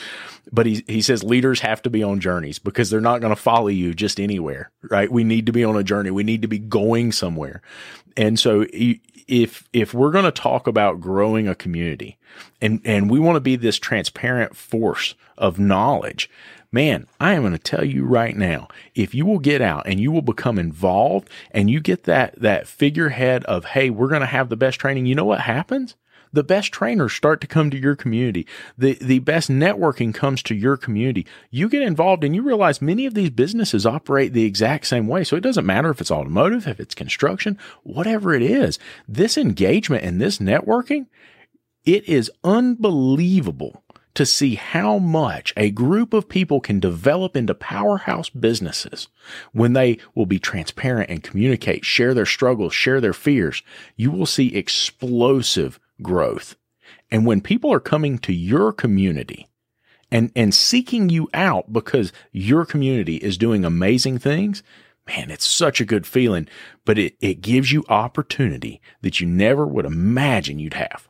But 0.53 0.67
he 0.67 0.85
he 0.87 1.01
says 1.01 1.21
leaders 1.23 1.59
have 1.61 1.81
to 1.81 1.89
be 1.89 2.01
on 2.01 2.21
journeys 2.21 2.59
because 2.59 2.89
they're 2.89 3.01
not 3.01 3.19
going 3.19 3.35
to 3.35 3.41
follow 3.41 3.67
you 3.67 3.93
just 3.93 4.21
anywhere, 4.21 4.71
right? 4.89 5.11
We 5.11 5.25
need 5.25 5.45
to 5.47 5.51
be 5.51 5.65
on 5.65 5.75
a 5.75 5.83
journey. 5.83 6.11
We 6.11 6.23
need 6.23 6.43
to 6.43 6.47
be 6.47 6.59
going 6.59 7.11
somewhere. 7.11 7.61
And 8.15 8.39
so 8.39 8.65
if 8.71 9.67
if 9.73 9.93
we're 9.93 10.11
going 10.11 10.25
to 10.25 10.31
talk 10.31 10.65
about 10.65 11.01
growing 11.01 11.47
a 11.47 11.55
community 11.55 12.17
and 12.61 12.81
and 12.85 13.11
we 13.11 13.19
want 13.19 13.35
to 13.35 13.41
be 13.41 13.57
this 13.57 13.77
transparent 13.77 14.55
force 14.55 15.15
of 15.37 15.59
knowledge 15.59 16.29
man, 16.71 17.07
I 17.19 17.33
am 17.33 17.41
going 17.41 17.53
to 17.53 17.59
tell 17.59 17.83
you 17.83 18.05
right 18.05 18.35
now, 18.35 18.67
if 18.95 19.13
you 19.15 19.25
will 19.25 19.39
get 19.39 19.61
out 19.61 19.87
and 19.87 19.99
you 19.99 20.11
will 20.11 20.21
become 20.21 20.59
involved 20.59 21.29
and 21.51 21.69
you 21.69 21.79
get 21.79 22.03
that, 22.03 22.39
that 22.39 22.67
figurehead 22.67 23.43
of, 23.45 23.65
Hey, 23.65 23.89
we're 23.89 24.09
going 24.09 24.21
to 24.21 24.27
have 24.27 24.49
the 24.49 24.57
best 24.57 24.79
training. 24.79 25.05
You 25.05 25.15
know 25.15 25.25
what 25.25 25.41
happens? 25.41 25.95
The 26.31 26.43
best 26.43 26.71
trainers 26.71 27.13
start 27.13 27.41
to 27.41 27.47
come 27.47 27.71
to 27.71 27.77
your 27.77 27.95
community. 27.95 28.45
The, 28.77 28.97
the 29.01 29.19
best 29.19 29.49
networking 29.49 30.13
comes 30.13 30.43
to 30.43 30.55
your 30.55 30.77
community. 30.77 31.25
You 31.49 31.69
get 31.69 31.81
involved 31.81 32.23
and 32.23 32.35
you 32.35 32.43
realize 32.43 32.81
many 32.81 33.07
of 33.07 33.15
these 33.15 33.31
businesses 33.31 33.85
operate 33.85 34.33
the 34.33 34.45
exact 34.45 34.85
same 34.85 35.07
way. 35.07 35.23
So 35.23 35.35
it 35.35 35.41
doesn't 35.41 35.65
matter 35.65 35.89
if 35.89 35.99
it's 35.99 36.11
automotive, 36.11 36.67
if 36.67 36.79
it's 36.79 36.93
construction, 36.93 37.57
whatever 37.81 38.33
it 38.33 38.43
is. 38.43 38.77
This 39.07 39.37
engagement 39.37 40.03
and 40.03 40.21
this 40.21 40.37
networking, 40.37 41.07
it 41.83 42.07
is 42.07 42.31
unbelievable 42.43 43.83
to 44.19 44.25
see 44.25 44.55
how 44.55 44.99
much 44.99 45.53
a 45.55 45.71
group 45.71 46.13
of 46.13 46.27
people 46.27 46.59
can 46.59 46.77
develop 46.77 47.37
into 47.37 47.53
powerhouse 47.55 48.29
businesses 48.29 49.07
when 49.53 49.71
they 49.71 49.97
will 50.13 50.25
be 50.25 50.37
transparent 50.37 51.09
and 51.09 51.23
communicate, 51.23 51.85
share 51.85 52.13
their 52.13 52.25
struggles, 52.25 52.73
share 52.73 52.99
their 52.99 53.13
fears. 53.13 53.63
You 53.95 54.11
will 54.11 54.25
see 54.25 54.53
explosive 54.53 55.79
growth. 56.01 56.57
And 57.09 57.25
when 57.25 57.39
people 57.39 57.71
are 57.71 57.79
coming 57.79 58.19
to 58.19 58.33
your 58.33 58.73
community 58.73 59.47
and, 60.11 60.33
and 60.35 60.53
seeking 60.53 61.07
you 61.07 61.29
out 61.33 61.71
because 61.71 62.11
your 62.33 62.65
community 62.65 63.15
is 63.15 63.37
doing 63.37 63.63
amazing 63.63 64.19
things, 64.19 64.63
man, 65.07 65.31
it's 65.31 65.47
such 65.47 65.79
a 65.79 65.85
good 65.85 66.05
feeling, 66.05 66.45
but 66.83 66.97
it, 66.97 67.15
it 67.21 67.39
gives 67.39 67.71
you 67.71 67.85
opportunity 67.87 68.81
that 69.01 69.21
you 69.21 69.27
never 69.27 69.65
would 69.65 69.85
imagine 69.85 70.59
you'd 70.59 70.73
have. 70.73 71.08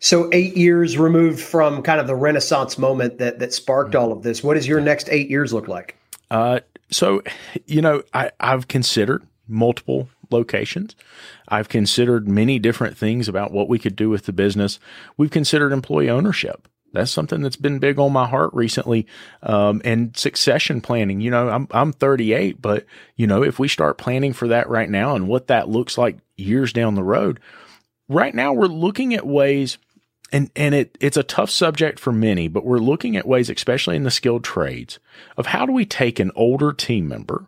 So 0.00 0.28
eight 0.32 0.56
years 0.56 0.98
removed 0.98 1.40
from 1.40 1.82
kind 1.82 2.00
of 2.00 2.06
the 2.06 2.14
renaissance 2.14 2.78
moment 2.78 3.18
that 3.18 3.38
that 3.38 3.52
sparked 3.52 3.94
all 3.94 4.12
of 4.12 4.22
this. 4.22 4.42
What 4.42 4.54
does 4.54 4.68
your 4.68 4.80
next 4.80 5.08
eight 5.10 5.30
years 5.30 5.52
look 5.52 5.68
like? 5.68 5.96
Uh, 6.30 6.60
so, 6.90 7.22
you 7.66 7.82
know, 7.82 8.02
I, 8.14 8.30
I've 8.38 8.68
considered 8.68 9.26
multiple 9.48 10.08
locations. 10.30 10.94
I've 11.48 11.68
considered 11.68 12.28
many 12.28 12.58
different 12.58 12.96
things 12.96 13.28
about 13.28 13.52
what 13.52 13.68
we 13.68 13.78
could 13.78 13.96
do 13.96 14.10
with 14.10 14.26
the 14.26 14.32
business. 14.32 14.78
We've 15.16 15.30
considered 15.30 15.72
employee 15.72 16.10
ownership. 16.10 16.68
That's 16.92 17.10
something 17.10 17.42
that's 17.42 17.56
been 17.56 17.78
big 17.78 17.98
on 17.98 18.12
my 18.12 18.26
heart 18.26 18.50
recently. 18.54 19.06
Um, 19.42 19.82
and 19.84 20.16
succession 20.16 20.80
planning. 20.80 21.20
You 21.20 21.30
know, 21.30 21.48
I'm 21.48 21.68
I'm 21.70 21.92
38, 21.92 22.62
but 22.62 22.86
you 23.16 23.26
know, 23.26 23.42
if 23.42 23.58
we 23.58 23.68
start 23.68 23.98
planning 23.98 24.32
for 24.32 24.48
that 24.48 24.68
right 24.68 24.88
now 24.88 25.14
and 25.14 25.28
what 25.28 25.48
that 25.48 25.68
looks 25.68 25.98
like 25.98 26.18
years 26.36 26.72
down 26.72 26.94
the 26.94 27.04
road, 27.04 27.40
right 28.08 28.34
now 28.34 28.52
we're 28.52 28.66
looking 28.66 29.14
at 29.14 29.26
ways 29.26 29.78
and 30.32 30.50
and 30.56 30.74
it 30.74 30.96
it's 31.00 31.16
a 31.16 31.22
tough 31.22 31.50
subject 31.50 32.00
for 32.00 32.12
many, 32.12 32.48
but 32.48 32.64
we're 32.64 32.78
looking 32.78 33.16
at 33.16 33.28
ways, 33.28 33.48
especially 33.48 33.96
in 33.96 34.02
the 34.02 34.10
skilled 34.10 34.44
trades, 34.44 34.98
of 35.36 35.46
how 35.46 35.66
do 35.66 35.72
we 35.72 35.84
take 35.84 36.18
an 36.18 36.32
older 36.34 36.72
team 36.72 37.08
member 37.08 37.46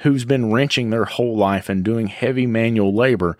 who's 0.00 0.24
been 0.24 0.52
wrenching 0.52 0.90
their 0.90 1.04
whole 1.04 1.36
life 1.36 1.68
and 1.68 1.84
doing 1.84 2.06
heavy 2.06 2.46
manual 2.46 2.94
labor, 2.94 3.36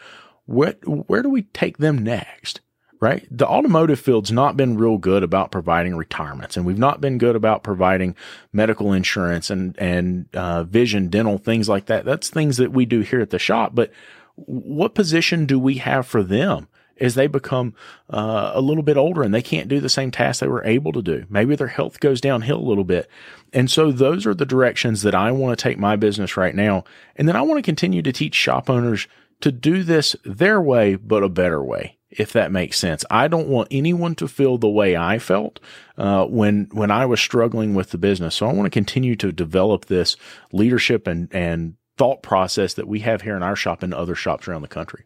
what 0.46 0.78
where 0.86 1.22
do 1.22 1.30
we 1.30 1.42
take 1.42 1.78
them 1.78 1.98
next? 1.98 2.60
Right? 3.00 3.26
The 3.30 3.46
automotive 3.46 3.98
field's 3.98 4.30
not 4.30 4.58
been 4.58 4.76
real 4.76 4.98
good 4.98 5.22
about 5.22 5.50
providing 5.50 5.96
retirements, 5.96 6.56
and 6.56 6.66
we've 6.66 6.76
not 6.78 7.00
been 7.00 7.16
good 7.16 7.34
about 7.34 7.62
providing 7.62 8.14
medical 8.52 8.92
insurance 8.92 9.48
and 9.48 9.74
and 9.78 10.26
uh, 10.34 10.64
vision, 10.64 11.08
dental, 11.08 11.38
things 11.38 11.68
like 11.68 11.86
that. 11.86 12.04
That's 12.04 12.28
things 12.28 12.58
that 12.58 12.72
we 12.72 12.84
do 12.84 13.00
here 13.00 13.20
at 13.20 13.30
the 13.30 13.38
shop. 13.38 13.74
But 13.74 13.90
what 14.34 14.94
position 14.94 15.46
do 15.46 15.58
we 15.58 15.76
have 15.76 16.06
for 16.06 16.22
them? 16.22 16.68
As 17.00 17.14
they 17.14 17.26
become 17.26 17.74
uh, 18.10 18.52
a 18.54 18.60
little 18.60 18.82
bit 18.82 18.96
older 18.96 19.22
and 19.22 19.34
they 19.34 19.42
can't 19.42 19.68
do 19.68 19.80
the 19.80 19.88
same 19.88 20.10
tasks 20.10 20.40
they 20.40 20.48
were 20.48 20.64
able 20.64 20.92
to 20.92 21.02
do. 21.02 21.24
Maybe 21.28 21.56
their 21.56 21.66
health 21.66 22.00
goes 22.00 22.20
downhill 22.20 22.58
a 22.58 22.68
little 22.68 22.84
bit. 22.84 23.08
And 23.52 23.70
so 23.70 23.90
those 23.90 24.26
are 24.26 24.34
the 24.34 24.46
directions 24.46 25.02
that 25.02 25.14
I 25.14 25.32
want 25.32 25.58
to 25.58 25.62
take 25.62 25.78
my 25.78 25.96
business 25.96 26.36
right 26.36 26.54
now. 26.54 26.84
And 27.16 27.26
then 27.26 27.36
I 27.36 27.42
want 27.42 27.58
to 27.58 27.62
continue 27.62 28.02
to 28.02 28.12
teach 28.12 28.34
shop 28.34 28.68
owners 28.68 29.08
to 29.40 29.50
do 29.50 29.82
this 29.82 30.14
their 30.24 30.60
way, 30.60 30.96
but 30.96 31.22
a 31.22 31.28
better 31.28 31.62
way. 31.62 31.96
If 32.10 32.32
that 32.32 32.50
makes 32.50 32.76
sense, 32.76 33.04
I 33.08 33.28
don't 33.28 33.48
want 33.48 33.68
anyone 33.70 34.16
to 34.16 34.26
feel 34.26 34.58
the 34.58 34.68
way 34.68 34.96
I 34.96 35.20
felt 35.20 35.60
uh, 35.96 36.24
when 36.24 36.68
when 36.72 36.90
I 36.90 37.06
was 37.06 37.20
struggling 37.20 37.72
with 37.72 37.90
the 37.90 37.98
business. 37.98 38.34
So 38.34 38.48
I 38.48 38.52
want 38.52 38.66
to 38.66 38.70
continue 38.70 39.14
to 39.16 39.30
develop 39.30 39.84
this 39.84 40.16
leadership 40.52 41.06
and 41.06 41.32
and 41.32 41.76
thought 41.96 42.22
process 42.22 42.74
that 42.74 42.88
we 42.88 43.00
have 43.00 43.22
here 43.22 43.36
in 43.36 43.44
our 43.44 43.54
shop 43.54 43.84
and 43.84 43.94
other 43.94 44.16
shops 44.16 44.48
around 44.48 44.62
the 44.62 44.68
country. 44.68 45.04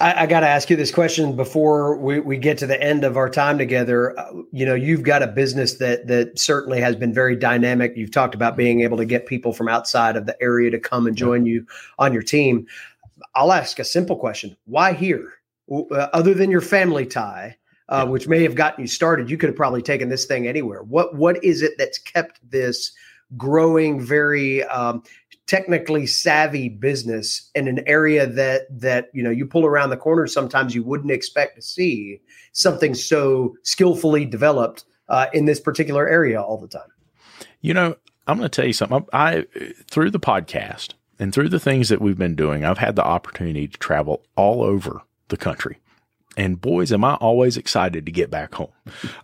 I, 0.00 0.22
I 0.22 0.26
got 0.26 0.40
to 0.40 0.48
ask 0.48 0.68
you 0.68 0.76
this 0.76 0.90
question 0.90 1.36
before 1.36 1.96
we, 1.96 2.20
we 2.20 2.36
get 2.36 2.58
to 2.58 2.66
the 2.66 2.80
end 2.80 3.04
of 3.04 3.16
our 3.16 3.30
time 3.30 3.58
together. 3.58 4.18
Uh, 4.18 4.42
you 4.52 4.66
know, 4.66 4.74
you've 4.74 5.02
got 5.02 5.22
a 5.22 5.26
business 5.26 5.74
that 5.74 6.06
that 6.08 6.38
certainly 6.38 6.80
has 6.80 6.96
been 6.96 7.14
very 7.14 7.36
dynamic. 7.36 7.96
You've 7.96 8.10
talked 8.10 8.34
about 8.34 8.56
being 8.56 8.80
able 8.80 8.96
to 8.98 9.04
get 9.04 9.26
people 9.26 9.52
from 9.52 9.68
outside 9.68 10.16
of 10.16 10.26
the 10.26 10.40
area 10.42 10.70
to 10.70 10.78
come 10.78 11.06
and 11.06 11.16
join 11.16 11.46
you 11.46 11.66
on 11.98 12.12
your 12.12 12.22
team. 12.22 12.66
I'll 13.34 13.52
ask 13.52 13.78
a 13.78 13.84
simple 13.84 14.16
question: 14.16 14.56
Why 14.66 14.92
here? 14.92 15.32
Uh, 15.70 16.08
other 16.12 16.34
than 16.34 16.50
your 16.50 16.60
family 16.60 17.06
tie, 17.06 17.56
uh, 17.88 18.06
which 18.06 18.28
may 18.28 18.42
have 18.42 18.54
gotten 18.54 18.82
you 18.82 18.88
started, 18.88 19.30
you 19.30 19.36
could 19.36 19.48
have 19.48 19.56
probably 19.56 19.82
taken 19.82 20.08
this 20.08 20.26
thing 20.26 20.46
anywhere. 20.46 20.82
What 20.82 21.14
what 21.14 21.42
is 21.42 21.62
it 21.62 21.72
that's 21.78 21.98
kept 21.98 22.38
this 22.50 22.92
growing 23.36 24.00
very 24.00 24.62
um, 24.64 25.02
technically 25.46 26.06
savvy 26.06 26.68
business 26.68 27.50
in 27.54 27.68
an 27.68 27.80
area 27.86 28.26
that 28.26 28.62
that 28.70 29.08
you 29.12 29.22
know 29.22 29.30
you 29.30 29.46
pull 29.46 29.64
around 29.64 29.90
the 29.90 29.96
corner 29.96 30.26
sometimes 30.26 30.74
you 30.74 30.82
wouldn't 30.82 31.10
expect 31.10 31.54
to 31.56 31.62
see 31.62 32.20
something 32.52 32.94
so 32.94 33.54
skillfully 33.62 34.24
developed 34.24 34.84
uh, 35.08 35.26
in 35.32 35.44
this 35.44 35.60
particular 35.60 36.08
area 36.08 36.40
all 36.40 36.58
the 36.58 36.68
time. 36.68 36.88
You 37.60 37.74
know 37.74 37.96
i'm 38.26 38.38
going 38.38 38.50
to 38.50 38.54
tell 38.54 38.66
you 38.66 38.72
something. 38.72 39.06
I, 39.12 39.46
through 39.88 40.10
the 40.10 40.20
podcast 40.20 40.94
and 41.18 41.32
through 41.32 41.48
the 41.48 41.60
things 41.60 41.88
that 41.88 42.00
we've 42.00 42.18
been 42.18 42.34
doing 42.36 42.64
i've 42.64 42.78
had 42.78 42.96
the 42.96 43.04
opportunity 43.04 43.68
to 43.68 43.78
travel 43.78 44.22
all 44.36 44.62
over 44.62 45.02
the 45.28 45.36
country. 45.36 45.78
And 46.36 46.60
boys 46.60 46.92
am 46.92 47.04
i 47.04 47.14
always 47.14 47.56
excited 47.56 48.04
to 48.06 48.12
get 48.12 48.30
back 48.30 48.54
home. 48.54 48.72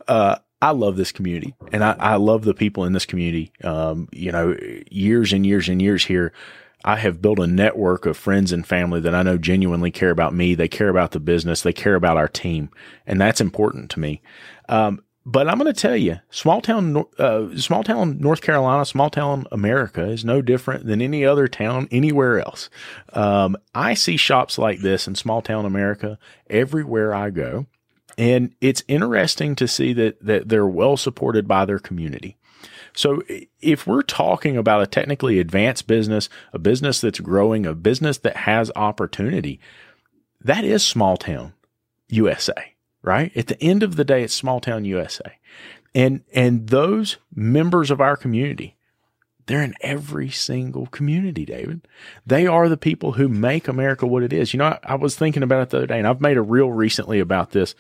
Uh, 0.07 0.37
I 0.63 0.71
love 0.71 0.97
this 0.97 1.11
community 1.11 1.57
and 1.73 1.83
I, 1.83 1.97
I 1.99 2.15
love 2.15 2.45
the 2.45 2.55
people 2.55 2.85
in 2.85 2.93
this 2.93 3.05
community. 3.05 3.53
Um, 3.65 4.09
you 4.13 4.31
know, 4.31 4.57
years 4.91 5.33
and 5.33 5.45
years 5.45 5.69
and 5.69 5.83
years 5.83 6.05
here, 6.05 6.33
I 6.85 6.97
have 6.97 7.21
built 7.21 7.41
a 7.41 7.49
network 7.49 8.07
of 8.07 8.17
friends 8.17 8.53
and 8.53 8.65
family 8.65 9.01
that 9.01 9.15
I 9.15 9.25
know 9.25 9.39
genuinely 9.39 9.91
care 9.91 10.11
about 10.11 10.35
me. 10.35 10.55
They 10.55 10.69
care 10.69 10.89
about 10.89 11.11
the 11.11 11.21
business. 11.21 11.63
They 11.63 11.73
care 11.73 11.97
about 11.97 12.17
our 12.17 12.29
team. 12.29 12.71
And 13.09 13.21
that's 13.21 13.41
important 13.41 13.91
to 13.91 14.01
me. 14.01 14.23
Um, 14.69 15.03
but 15.27 15.49
I'm 15.49 15.59
going 15.59 15.73
to 15.73 15.81
tell 15.81 15.97
you, 15.97 16.19
small 16.31 16.61
town, 16.61 17.05
uh, 17.19 17.57
small 17.57 17.83
town 17.83 18.19
North 18.19 18.41
Carolina, 18.41 18.85
small 18.85 19.11
town 19.11 19.47
America 19.53 20.05
is 20.05 20.25
no 20.25 20.43
different 20.43 20.87
than 20.87 21.01
any 21.01 21.25
other 21.25 21.47
town 21.49 21.89
anywhere 21.91 22.41
else. 22.41 22.71
Um, 23.13 23.57
I 23.75 23.95
see 23.95 24.17
shops 24.17 24.59
like 24.59 24.81
this 24.81 25.07
in 25.07 25.15
small 25.17 25.43
town 25.43 25.65
America 25.65 26.19
everywhere 26.49 27.15
I 27.15 27.31
go. 27.31 27.67
And 28.19 28.55
it's 28.61 28.85
interesting 28.89 29.55
to 29.57 29.67
see 29.67 29.93
that, 29.95 30.25
that 30.25 30.49
they're 30.49 30.67
well 30.67 30.97
supported 30.97 31.49
by 31.49 31.65
their 31.65 31.79
community. 31.79 32.37
So 32.95 33.23
if 33.61 33.87
we're 33.87 34.03
talking 34.03 34.57
about 34.57 34.83
a 34.83 34.87
technically 34.87 35.39
advanced 35.39 35.87
business, 35.87 36.29
a 36.53 36.59
business 36.59 37.01
that's 37.01 37.21
growing, 37.21 37.65
a 37.65 37.75
business 37.75 38.19
that 38.19 38.37
has 38.37 38.71
opportunity, 38.77 39.61
that 40.41 40.65
is 40.65 40.85
small 40.85 41.17
town 41.17 41.55
USA, 42.09 42.75
right? 43.03 43.35
At 43.37 43.47
the 43.47 43.63
end 43.63 43.83
of 43.83 43.97
the 43.97 44.05
day, 44.05 44.23
it's 44.23 44.35
small 44.35 44.61
town 44.61 44.85
USA. 44.85 45.39
And, 45.95 46.23
and 46.33 46.69
those 46.69 47.19
members 47.35 47.91
of 47.91 48.01
our 48.01 48.17
community, 48.17 48.77
they're 49.47 49.63
in 49.63 49.75
every 49.81 50.31
single 50.31 50.87
community, 50.87 51.45
David. 51.45 51.87
They 52.27 52.47
are 52.47 52.69
the 52.69 52.77
people 52.77 53.13
who 53.13 53.29
make 53.29 53.69
America 53.69 54.07
what 54.07 54.23
it 54.23 54.33
is. 54.33 54.53
You 54.53 54.59
know, 54.59 54.67
I, 54.67 54.79
I 54.85 54.95
was 54.95 55.17
thinking 55.17 55.43
about 55.43 55.63
it 55.63 55.71
the 55.71 55.79
other 55.79 55.87
day, 55.87 55.99
and 55.99 56.07
I've 56.07 56.21
made 56.21 56.37
a 56.37 56.43
reel 56.43 56.71
recently 56.71 57.21
about 57.21 57.51
this. 57.51 57.75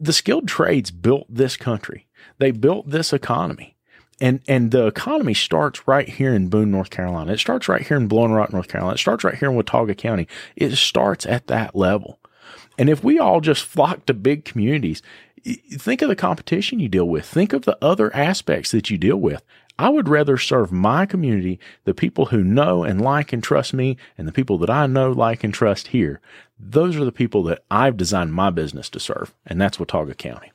The 0.00 0.12
skilled 0.12 0.46
trades 0.46 0.90
built 0.90 1.26
this 1.28 1.56
country. 1.56 2.06
They 2.38 2.52
built 2.52 2.88
this 2.88 3.12
economy. 3.12 3.76
And 4.20 4.40
and 4.48 4.72
the 4.72 4.86
economy 4.86 5.34
starts 5.34 5.86
right 5.86 6.08
here 6.08 6.34
in 6.34 6.48
Boone, 6.48 6.72
North 6.72 6.90
Carolina. 6.90 7.32
It 7.32 7.38
starts 7.38 7.68
right 7.68 7.86
here 7.86 7.96
in 7.96 8.08
Blowing 8.08 8.32
Rock, 8.32 8.52
North 8.52 8.68
Carolina. 8.68 8.94
It 8.94 8.98
starts 8.98 9.22
right 9.22 9.36
here 9.36 9.48
in 9.48 9.56
Watauga 9.56 9.94
County. 9.94 10.26
It 10.56 10.74
starts 10.74 11.24
at 11.24 11.46
that 11.46 11.76
level. 11.76 12.18
And 12.76 12.88
if 12.88 13.04
we 13.04 13.18
all 13.18 13.40
just 13.40 13.64
flock 13.64 14.06
to 14.06 14.14
big 14.14 14.44
communities, 14.44 15.02
think 15.44 16.02
of 16.02 16.08
the 16.08 16.16
competition 16.16 16.80
you 16.80 16.88
deal 16.88 17.08
with. 17.08 17.26
Think 17.26 17.52
of 17.52 17.64
the 17.64 17.78
other 17.82 18.14
aspects 18.14 18.70
that 18.72 18.90
you 18.90 18.98
deal 18.98 19.16
with. 19.16 19.42
I 19.78 19.90
would 19.90 20.08
rather 20.08 20.36
serve 20.36 20.72
my 20.72 21.06
community, 21.06 21.60
the 21.84 21.94
people 21.94 22.26
who 22.26 22.42
know 22.42 22.82
and 22.82 23.00
like 23.00 23.32
and 23.32 23.42
trust 23.42 23.72
me, 23.72 23.96
and 24.16 24.26
the 24.26 24.32
people 24.32 24.58
that 24.58 24.70
I 24.70 24.86
know, 24.86 25.12
like, 25.12 25.44
and 25.44 25.54
trust 25.54 25.88
here. 25.88 26.20
Those 26.58 26.96
are 26.96 27.04
the 27.04 27.12
people 27.12 27.44
that 27.44 27.62
I've 27.70 27.96
designed 27.96 28.34
my 28.34 28.50
business 28.50 28.88
to 28.90 29.00
serve, 29.00 29.32
and 29.46 29.60
that's 29.60 29.78
Watauga 29.78 30.14
County. 30.14 30.50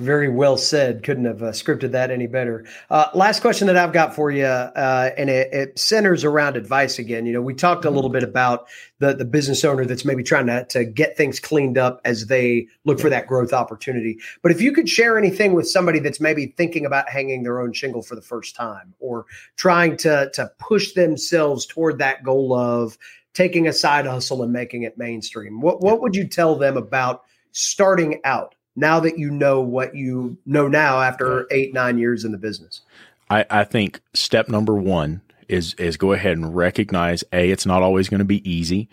Very 0.00 0.30
well 0.30 0.56
said. 0.56 1.02
Couldn't 1.02 1.26
have 1.26 1.42
uh, 1.42 1.50
scripted 1.50 1.90
that 1.90 2.10
any 2.10 2.26
better. 2.26 2.64
Uh, 2.88 3.08
last 3.12 3.40
question 3.40 3.66
that 3.66 3.76
I've 3.76 3.92
got 3.92 4.14
for 4.14 4.30
you, 4.30 4.46
uh, 4.46 5.10
and 5.18 5.28
it, 5.28 5.52
it, 5.52 5.78
centers 5.78 6.24
around 6.24 6.56
advice 6.56 6.98
again. 6.98 7.26
You 7.26 7.34
know, 7.34 7.42
we 7.42 7.52
talked 7.52 7.84
a 7.84 7.90
little 7.90 8.08
bit 8.08 8.22
about 8.22 8.66
the 8.98 9.12
the 9.12 9.26
business 9.26 9.62
owner 9.62 9.84
that's 9.84 10.06
maybe 10.06 10.22
trying 10.22 10.46
to 10.46 10.64
to 10.70 10.86
get 10.86 11.18
things 11.18 11.38
cleaned 11.38 11.76
up 11.76 12.00
as 12.06 12.28
they 12.28 12.66
look 12.86 12.98
for 12.98 13.10
that 13.10 13.26
growth 13.26 13.52
opportunity. 13.52 14.18
But 14.40 14.52
if 14.52 14.62
you 14.62 14.72
could 14.72 14.88
share 14.88 15.18
anything 15.18 15.52
with 15.52 15.68
somebody 15.68 15.98
that's 15.98 16.18
maybe 16.18 16.46
thinking 16.56 16.86
about 16.86 17.10
hanging 17.10 17.42
their 17.42 17.60
own 17.60 17.74
shingle 17.74 18.00
for 18.00 18.14
the 18.14 18.22
first 18.22 18.56
time, 18.56 18.94
or 19.00 19.26
trying 19.56 19.98
to 19.98 20.30
to 20.32 20.50
push 20.58 20.94
themselves 20.94 21.66
toward 21.66 21.98
that 21.98 22.24
goal 22.24 22.54
of 22.54 22.96
taking 23.34 23.68
a 23.68 23.72
side 23.74 24.06
hustle 24.06 24.42
and 24.42 24.50
making 24.50 24.82
it 24.82 24.96
mainstream, 24.96 25.60
what 25.60 25.82
what 25.82 26.00
would 26.00 26.16
you 26.16 26.26
tell 26.26 26.56
them 26.56 26.78
about 26.78 27.24
starting 27.52 28.18
out? 28.24 28.54
Now 28.76 29.00
that 29.00 29.18
you 29.18 29.30
know 29.30 29.60
what 29.60 29.94
you 29.94 30.38
know 30.46 30.68
now 30.68 31.00
after 31.00 31.46
eight, 31.50 31.74
nine 31.74 31.98
years 31.98 32.24
in 32.24 32.32
the 32.32 32.38
business? 32.38 32.82
I, 33.28 33.44
I 33.50 33.64
think 33.64 34.00
step 34.14 34.48
number 34.48 34.74
one 34.74 35.22
is 35.48 35.74
is 35.74 35.96
go 35.96 36.12
ahead 36.12 36.36
and 36.36 36.54
recognize 36.54 37.24
a 37.32 37.50
it's 37.50 37.66
not 37.66 37.82
always 37.82 38.08
going 38.08 38.20
to 38.20 38.24
be 38.24 38.48
easy. 38.50 38.88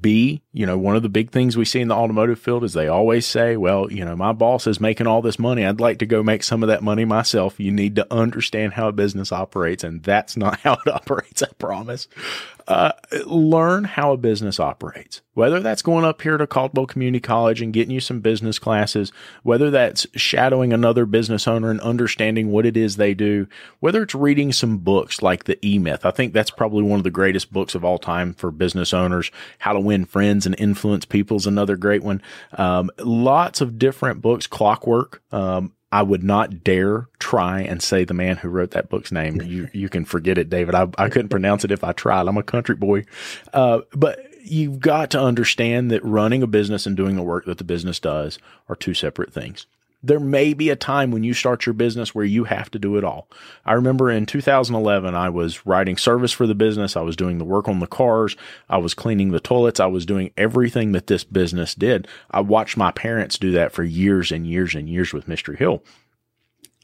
B, 0.00 0.42
you 0.54 0.64
know, 0.64 0.78
one 0.78 0.94
of 0.94 1.02
the 1.02 1.08
big 1.08 1.32
things 1.32 1.56
we 1.56 1.64
see 1.64 1.80
in 1.80 1.88
the 1.88 1.96
automotive 1.96 2.38
field 2.38 2.62
is 2.62 2.74
they 2.74 2.86
always 2.86 3.26
say, 3.26 3.56
well, 3.56 3.90
you 3.90 4.04
know, 4.04 4.14
my 4.14 4.32
boss 4.32 4.68
is 4.68 4.80
making 4.80 5.08
all 5.08 5.20
this 5.20 5.36
money. 5.36 5.66
I'd 5.66 5.80
like 5.80 5.98
to 5.98 6.06
go 6.06 6.22
make 6.22 6.44
some 6.44 6.62
of 6.62 6.68
that 6.68 6.80
money 6.80 7.04
myself. 7.04 7.58
You 7.58 7.72
need 7.72 7.96
to 7.96 8.06
understand 8.14 8.74
how 8.74 8.86
a 8.86 8.92
business 8.92 9.32
operates, 9.32 9.82
and 9.82 10.00
that's 10.04 10.36
not 10.36 10.60
how 10.60 10.74
it 10.74 10.88
operates, 10.88 11.42
I 11.42 11.48
promise 11.58 12.06
uh, 12.66 12.92
learn 13.26 13.84
how 13.84 14.12
a 14.12 14.16
business 14.16 14.58
operates. 14.58 15.20
Whether 15.34 15.60
that's 15.60 15.82
going 15.82 16.04
up 16.04 16.22
here 16.22 16.36
to 16.36 16.46
Caldwell 16.46 16.86
Community 16.86 17.20
College 17.20 17.60
and 17.60 17.72
getting 17.72 17.90
you 17.90 18.00
some 18.00 18.20
business 18.20 18.58
classes, 18.58 19.12
whether 19.42 19.70
that's 19.70 20.06
shadowing 20.14 20.72
another 20.72 21.06
business 21.06 21.48
owner 21.48 21.70
and 21.70 21.80
understanding 21.80 22.50
what 22.50 22.64
it 22.64 22.76
is 22.76 22.96
they 22.96 23.14
do, 23.14 23.48
whether 23.80 24.02
it's 24.02 24.14
reading 24.14 24.52
some 24.52 24.78
books 24.78 25.22
like 25.22 25.44
The 25.44 25.58
E 25.66 25.78
Myth. 25.78 26.06
I 26.06 26.12
think 26.12 26.32
that's 26.32 26.52
probably 26.52 26.84
one 26.84 27.00
of 27.00 27.04
the 27.04 27.10
greatest 27.10 27.52
books 27.52 27.74
of 27.74 27.84
all 27.84 27.98
time 27.98 28.32
for 28.32 28.50
business 28.50 28.94
owners. 28.94 29.30
How 29.58 29.72
to 29.72 29.80
Win 29.80 30.04
Friends 30.04 30.43
and 30.46 30.54
Influence 30.58 31.04
People 31.04 31.36
is 31.36 31.46
another 31.46 31.76
great 31.76 32.02
one. 32.02 32.22
Um, 32.56 32.90
lots 32.98 33.60
of 33.60 33.78
different 33.78 34.22
books. 34.22 34.46
Clockwork. 34.46 35.22
Um, 35.32 35.72
I 35.92 36.02
would 36.02 36.24
not 36.24 36.64
dare 36.64 37.08
try 37.20 37.60
and 37.60 37.80
say 37.80 38.02
the 38.02 38.14
man 38.14 38.36
who 38.38 38.48
wrote 38.48 38.72
that 38.72 38.88
book's 38.88 39.12
name. 39.12 39.40
You 39.42 39.68
you 39.72 39.88
can 39.88 40.04
forget 40.04 40.38
it, 40.38 40.50
David. 40.50 40.74
I, 40.74 40.88
I 40.98 41.08
couldn't 41.08 41.28
pronounce 41.28 41.64
it 41.64 41.70
if 41.70 41.84
I 41.84 41.92
tried. 41.92 42.26
I'm 42.26 42.36
a 42.36 42.42
country 42.42 42.74
boy, 42.74 43.04
uh, 43.52 43.82
but 43.92 44.18
you've 44.42 44.80
got 44.80 45.10
to 45.12 45.20
understand 45.20 45.90
that 45.90 46.04
running 46.04 46.42
a 46.42 46.46
business 46.46 46.86
and 46.86 46.96
doing 46.96 47.16
the 47.16 47.22
work 47.22 47.46
that 47.46 47.58
the 47.58 47.64
business 47.64 48.00
does 48.00 48.38
are 48.68 48.76
two 48.76 48.92
separate 48.92 49.32
things 49.32 49.66
there 50.04 50.20
may 50.20 50.52
be 50.52 50.68
a 50.68 50.76
time 50.76 51.10
when 51.10 51.24
you 51.24 51.32
start 51.32 51.64
your 51.64 51.72
business 51.72 52.14
where 52.14 52.26
you 52.26 52.44
have 52.44 52.70
to 52.70 52.78
do 52.78 52.96
it 52.96 53.04
all. 53.04 53.26
I 53.64 53.72
remember 53.72 54.10
in 54.10 54.26
2011, 54.26 55.14
I 55.14 55.30
was 55.30 55.64
writing 55.64 55.96
service 55.96 56.32
for 56.32 56.46
the 56.46 56.54
business. 56.54 56.94
I 56.94 57.00
was 57.00 57.16
doing 57.16 57.38
the 57.38 57.44
work 57.44 57.68
on 57.68 57.80
the 57.80 57.86
cars. 57.86 58.36
I 58.68 58.76
was 58.76 58.92
cleaning 58.92 59.30
the 59.30 59.40
toilets. 59.40 59.80
I 59.80 59.86
was 59.86 60.04
doing 60.04 60.30
everything 60.36 60.92
that 60.92 61.06
this 61.06 61.24
business 61.24 61.74
did. 61.74 62.06
I 62.30 62.42
watched 62.42 62.76
my 62.76 62.90
parents 62.90 63.38
do 63.38 63.52
that 63.52 63.72
for 63.72 63.82
years 63.82 64.30
and 64.30 64.46
years 64.46 64.74
and 64.74 64.88
years 64.90 65.14
with 65.14 65.26
Mystery 65.26 65.56
Hill. 65.56 65.82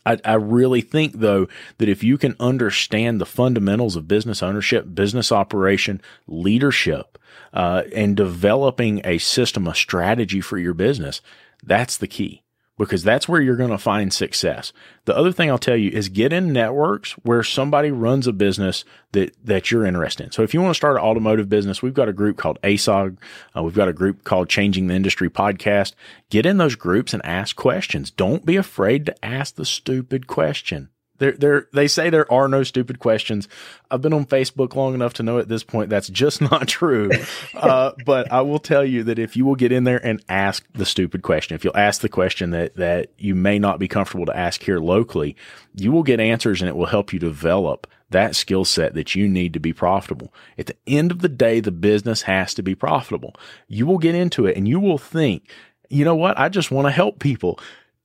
I, 0.07 0.19
I, 0.25 0.35
really 0.35 0.81
think, 0.81 1.13
though, 1.17 1.47
that 1.77 1.91
if 1.91 2.03
you 2.03 2.17
can 2.17 2.35
understand 2.41 3.21
the 3.21 3.27
fundamentals 3.27 3.97
of 3.97 4.09
business 4.09 4.43
ownership, 4.43 4.95
business 4.95 5.31
operation, 5.31 6.01
leadership, 6.27 7.19
uh, 7.53 7.83
and 7.95 8.17
developing 8.17 9.03
a 9.05 9.19
system, 9.19 9.67
a 9.67 9.75
strategy 9.75 10.41
for 10.41 10.57
your 10.57 10.73
business, 10.73 11.21
that's 11.63 11.99
the 11.99 12.09
key 12.09 12.43
because 12.81 13.05
that's 13.05 13.29
where 13.29 13.43
you're 13.43 13.57
going 13.57 13.69
to 13.69 13.77
find 13.77 14.11
success. 14.11 14.73
The 15.05 15.15
other 15.15 15.33
thing 15.33 15.51
I'll 15.51 15.59
tell 15.59 15.77
you 15.77 15.91
is 15.91 16.09
get 16.09 16.33
in 16.33 16.51
networks 16.51 17.13
where 17.13 17.43
somebody 17.43 17.91
runs 17.91 18.27
a 18.27 18.33
business 18.33 18.87
that, 19.13 19.37
that 19.45 19.71
you're 19.71 19.85
interested 19.85 20.25
in. 20.25 20.33
So 20.33 20.43
if 20.43 20.55
you 20.55 20.63
want 20.63 20.71
to 20.71 20.79
start 20.79 20.97
an 20.97 21.03
automotive 21.03 21.51
business, 21.51 21.83
we've 21.83 21.93
got 21.93 22.09
a 22.09 22.15
group 22.15 22.39
called 22.39 22.59
ASOG. 22.63 23.19
Uh, 23.55 23.63
we've 23.63 23.75
got 23.75 23.89
a 23.89 23.93
group 23.93 24.25
called 24.25 24.49
Changing 24.49 24.87
the 24.87 24.95
Industry 24.95 25.29
podcast. 25.29 25.93
Get 26.31 26.47
in 26.47 26.57
those 26.57 26.75
groups 26.75 27.13
and 27.13 27.23
ask 27.23 27.55
questions. 27.55 28.11
Don't 28.11 28.47
be 28.47 28.57
afraid 28.57 29.05
to 29.05 29.25
ask 29.25 29.57
the 29.57 29.67
stupid 29.67 30.27
question. 30.27 30.89
There, 31.21 31.33
there, 31.33 31.69
they 31.75 31.87
say 31.87 32.09
there 32.09 32.31
are 32.33 32.49
no 32.49 32.63
stupid 32.63 32.99
questions. 32.99 33.47
I've 33.91 34.01
been 34.01 34.15
on 34.15 34.25
Facebook 34.25 34.75
long 34.75 34.95
enough 34.95 35.13
to 35.15 35.23
know 35.23 35.39
at 35.39 35.49
this 35.49 35.63
point 35.63 35.91
that's 35.91 36.09
just 36.09 36.41
not 36.51 36.67
true. 36.67 37.11
uh, 37.55 37.93
but 38.07 38.33
I 38.33 38.41
will 38.41 38.59
tell 38.59 38.85
you 38.85 39.05
that 39.05 39.19
if 39.19 39.37
you 39.37 39.45
will 39.45 39.55
get 39.55 39.71
in 39.71 39.85
there 39.85 40.05
and 40.05 40.25
ask 40.31 40.67
the 40.73 40.87
stupid 40.87 41.23
question, 41.23 41.55
if 41.55 41.63
you'll 41.63 41.77
ask 41.77 42.01
the 42.01 42.09
question 42.09 42.51
that, 42.51 42.75
that 42.77 43.11
you 43.19 43.35
may 43.35 43.59
not 43.59 43.79
be 43.79 43.87
comfortable 43.87 44.25
to 44.27 44.37
ask 44.37 44.63
here 44.63 44.81
locally, 44.81 45.37
you 45.75 45.93
will 45.93 46.03
get 46.03 46.21
answers 46.21 46.63
and 46.63 46.71
it 46.71 46.77
will 46.77 46.87
help 46.87 47.13
you 47.13 47.19
develop 47.19 47.87
that 48.09 48.35
skill 48.35 48.65
set 48.65 48.95
that 48.95 49.15
you 49.15 49.29
need 49.29 49.53
to 49.53 49.61
be 49.61 49.75
profitable. 49.75 50.33
At 50.59 50.67
the 50.67 50.77
end 50.87 51.11
of 51.11 51.21
the 51.21 51.29
day, 51.29 51.61
the 51.61 51.71
business 51.71 52.23
has 52.23 52.55
to 52.55 52.63
be 52.63 52.75
profitable. 52.75 53.37
You 53.69 53.87
will 53.87 53.99
get 53.99 54.15
into 54.15 54.47
it 54.47 54.57
and 54.57 54.67
you 54.67 54.81
will 54.81 54.99
think, 54.99 55.49
you 55.91 56.05
know 56.05 56.17
what? 56.17 56.39
I 56.39 56.49
just 56.49 56.71
want 56.71 56.87
to 56.87 56.93
help 56.93 57.19
people. 57.19 57.61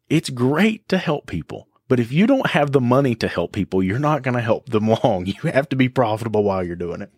It's 0.10 0.30
great 0.30 0.88
to 0.89 0.97
help 0.97 1.28
people 1.28 1.69
but 1.87 1.99
if 1.99 2.11
you 2.11 2.27
don't 2.27 2.47
have 2.47 2.71
the 2.71 2.81
money 2.81 3.15
to 3.15 3.27
help 3.27 3.51
people, 3.51 3.83
you're 3.83 3.99
not 3.99 4.23
going 4.23 4.35
to 4.35 4.41
help 4.41 4.69
them 4.69 4.87
long. 5.03 5.25
You 5.25 5.51
have 5.51 5.69
to 5.69 5.75
be 5.75 5.89
profitable 5.89 6.43
while 6.43 6.63
you're 6.63 6.75
doing 6.75 7.01
it. 7.01 7.11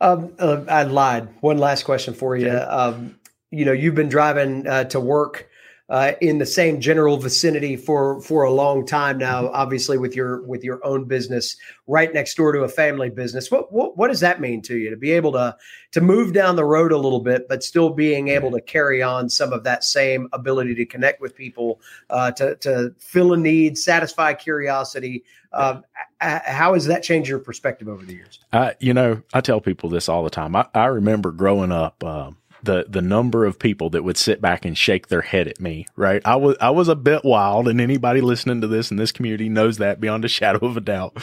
Um, 0.00 0.34
uh, 0.38 0.62
I 0.68 0.82
lied. 0.82 1.28
One 1.40 1.58
last 1.58 1.84
question 1.84 2.14
for 2.14 2.36
you. 2.36 2.48
Okay. 2.48 2.56
Um, 2.58 3.18
you 3.50 3.64
know, 3.64 3.72
you've 3.72 3.94
been 3.94 4.08
driving 4.08 4.66
uh, 4.66 4.84
to 4.84 5.00
work 5.00 5.48
uh, 5.88 6.12
in 6.20 6.38
the 6.38 6.46
same 6.46 6.80
general 6.80 7.16
vicinity 7.16 7.76
for 7.76 8.20
for 8.20 8.42
a 8.42 8.50
long 8.50 8.84
time 8.84 9.18
now. 9.18 9.44
Mm-hmm. 9.44 9.54
Obviously, 9.54 9.98
with 9.98 10.16
your 10.16 10.42
with 10.42 10.64
your 10.64 10.84
own 10.84 11.04
business 11.04 11.56
right 11.86 12.12
next 12.12 12.36
door 12.36 12.52
to 12.52 12.62
a 12.62 12.68
family 12.68 13.10
business, 13.10 13.50
what 13.50 13.72
what, 13.72 13.96
what 13.96 14.08
does 14.08 14.20
that 14.20 14.40
mean 14.40 14.62
to 14.62 14.76
you 14.76 14.90
to 14.90 14.96
be 14.96 15.12
able 15.12 15.32
to 15.32 15.56
to 15.92 16.00
move 16.00 16.32
down 16.32 16.56
the 16.56 16.64
road 16.64 16.92
a 16.92 16.98
little 16.98 17.20
bit, 17.20 17.48
but 17.48 17.62
still 17.62 17.90
being 17.90 18.28
able 18.28 18.50
to 18.50 18.60
carry 18.60 19.02
on 19.02 19.28
some 19.28 19.52
of 19.52 19.64
that 19.64 19.84
same 19.84 20.28
ability 20.32 20.74
to 20.74 20.86
connect 20.86 21.20
with 21.20 21.36
people, 21.36 21.80
uh, 22.10 22.32
to 22.32 22.56
to 22.56 22.94
fill 22.98 23.32
a 23.32 23.36
need, 23.36 23.78
satisfy 23.78 24.34
curiosity. 24.34 25.24
Uh, 25.52 25.80
how 26.20 26.74
has 26.74 26.86
that 26.86 27.02
changed 27.02 27.30
your 27.30 27.38
perspective 27.38 27.88
over 27.88 28.04
the 28.04 28.12
years? 28.12 28.40
Uh, 28.52 28.72
you 28.78 28.92
know, 28.92 29.22
I 29.32 29.40
tell 29.40 29.60
people 29.60 29.88
this 29.88 30.08
all 30.08 30.22
the 30.22 30.30
time. 30.30 30.54
I, 30.56 30.66
I 30.74 30.86
remember 30.86 31.30
growing 31.30 31.72
up. 31.72 32.02
Um, 32.04 32.36
the 32.66 32.84
the 32.88 33.00
number 33.00 33.44
of 33.44 33.58
people 33.58 33.88
that 33.90 34.04
would 34.04 34.16
sit 34.16 34.40
back 34.40 34.64
and 34.64 34.76
shake 34.76 35.08
their 35.08 35.22
head 35.22 35.48
at 35.48 35.60
me, 35.60 35.86
right? 35.96 36.20
I 36.24 36.36
was 36.36 36.56
I 36.60 36.70
was 36.70 36.88
a 36.88 36.94
bit 36.94 37.24
wild, 37.24 37.68
and 37.68 37.80
anybody 37.80 38.20
listening 38.20 38.60
to 38.60 38.66
this 38.66 38.90
in 38.90 38.98
this 38.98 39.12
community 39.12 39.48
knows 39.48 39.78
that 39.78 40.00
beyond 40.00 40.24
a 40.24 40.28
shadow 40.36 40.66
of 40.66 40.76
a 40.76 40.80
doubt. 40.80 41.16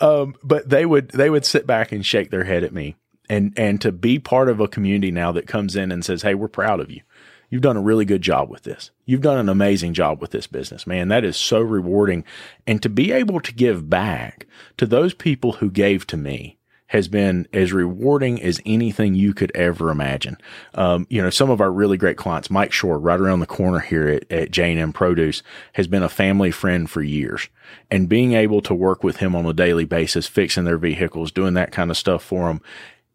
Um, 0.00 0.36
but 0.44 0.68
they 0.68 0.86
would 0.86 1.08
they 1.08 1.30
would 1.30 1.44
sit 1.44 1.66
back 1.66 1.90
and 1.90 2.06
shake 2.06 2.30
their 2.30 2.44
head 2.44 2.62
at 2.62 2.72
me, 2.72 2.96
and 3.28 3.52
and 3.56 3.80
to 3.80 3.90
be 3.90 4.18
part 4.18 4.48
of 4.48 4.60
a 4.60 4.68
community 4.68 5.10
now 5.10 5.32
that 5.32 5.48
comes 5.48 5.74
in 5.74 5.90
and 5.90 6.04
says, 6.04 6.22
"Hey, 6.22 6.34
we're 6.34 6.48
proud 6.48 6.80
of 6.80 6.90
you. 6.90 7.00
You've 7.48 7.62
done 7.62 7.76
a 7.76 7.82
really 7.82 8.04
good 8.04 8.22
job 8.22 8.48
with 8.48 8.62
this. 8.62 8.92
You've 9.06 9.22
done 9.22 9.38
an 9.38 9.48
amazing 9.48 9.92
job 9.92 10.20
with 10.20 10.30
this 10.30 10.46
business, 10.46 10.86
man. 10.86 11.08
That 11.08 11.24
is 11.24 11.36
so 11.36 11.60
rewarding, 11.60 12.24
and 12.66 12.80
to 12.82 12.88
be 12.88 13.10
able 13.10 13.40
to 13.40 13.52
give 13.52 13.90
back 13.90 14.46
to 14.76 14.86
those 14.86 15.14
people 15.14 15.52
who 15.54 15.70
gave 15.70 16.06
to 16.08 16.16
me." 16.16 16.58
Has 16.90 17.06
been 17.06 17.46
as 17.52 17.72
rewarding 17.72 18.42
as 18.42 18.60
anything 18.66 19.14
you 19.14 19.32
could 19.32 19.52
ever 19.54 19.90
imagine. 19.90 20.36
Um, 20.74 21.06
you 21.08 21.22
know, 21.22 21.30
some 21.30 21.48
of 21.48 21.60
our 21.60 21.70
really 21.70 21.96
great 21.96 22.16
clients, 22.16 22.50
Mike 22.50 22.72
Shore, 22.72 22.98
right 22.98 23.20
around 23.20 23.38
the 23.38 23.46
corner 23.46 23.78
here 23.78 24.08
at, 24.08 24.32
at 24.32 24.50
J&M 24.50 24.92
Produce, 24.92 25.44
has 25.74 25.86
been 25.86 26.02
a 26.02 26.08
family 26.08 26.50
friend 26.50 26.90
for 26.90 27.00
years. 27.00 27.46
And 27.92 28.08
being 28.08 28.32
able 28.32 28.60
to 28.62 28.74
work 28.74 29.04
with 29.04 29.18
him 29.18 29.36
on 29.36 29.46
a 29.46 29.52
daily 29.52 29.84
basis, 29.84 30.26
fixing 30.26 30.64
their 30.64 30.78
vehicles, 30.78 31.30
doing 31.30 31.54
that 31.54 31.70
kind 31.70 31.92
of 31.92 31.96
stuff 31.96 32.24
for 32.24 32.48
them, 32.48 32.60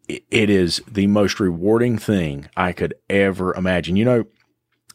it 0.08 0.48
is 0.48 0.80
the 0.90 1.06
most 1.06 1.38
rewarding 1.38 1.98
thing 1.98 2.48
I 2.56 2.72
could 2.72 2.94
ever 3.10 3.54
imagine. 3.54 3.96
You 3.96 4.06
know, 4.06 4.24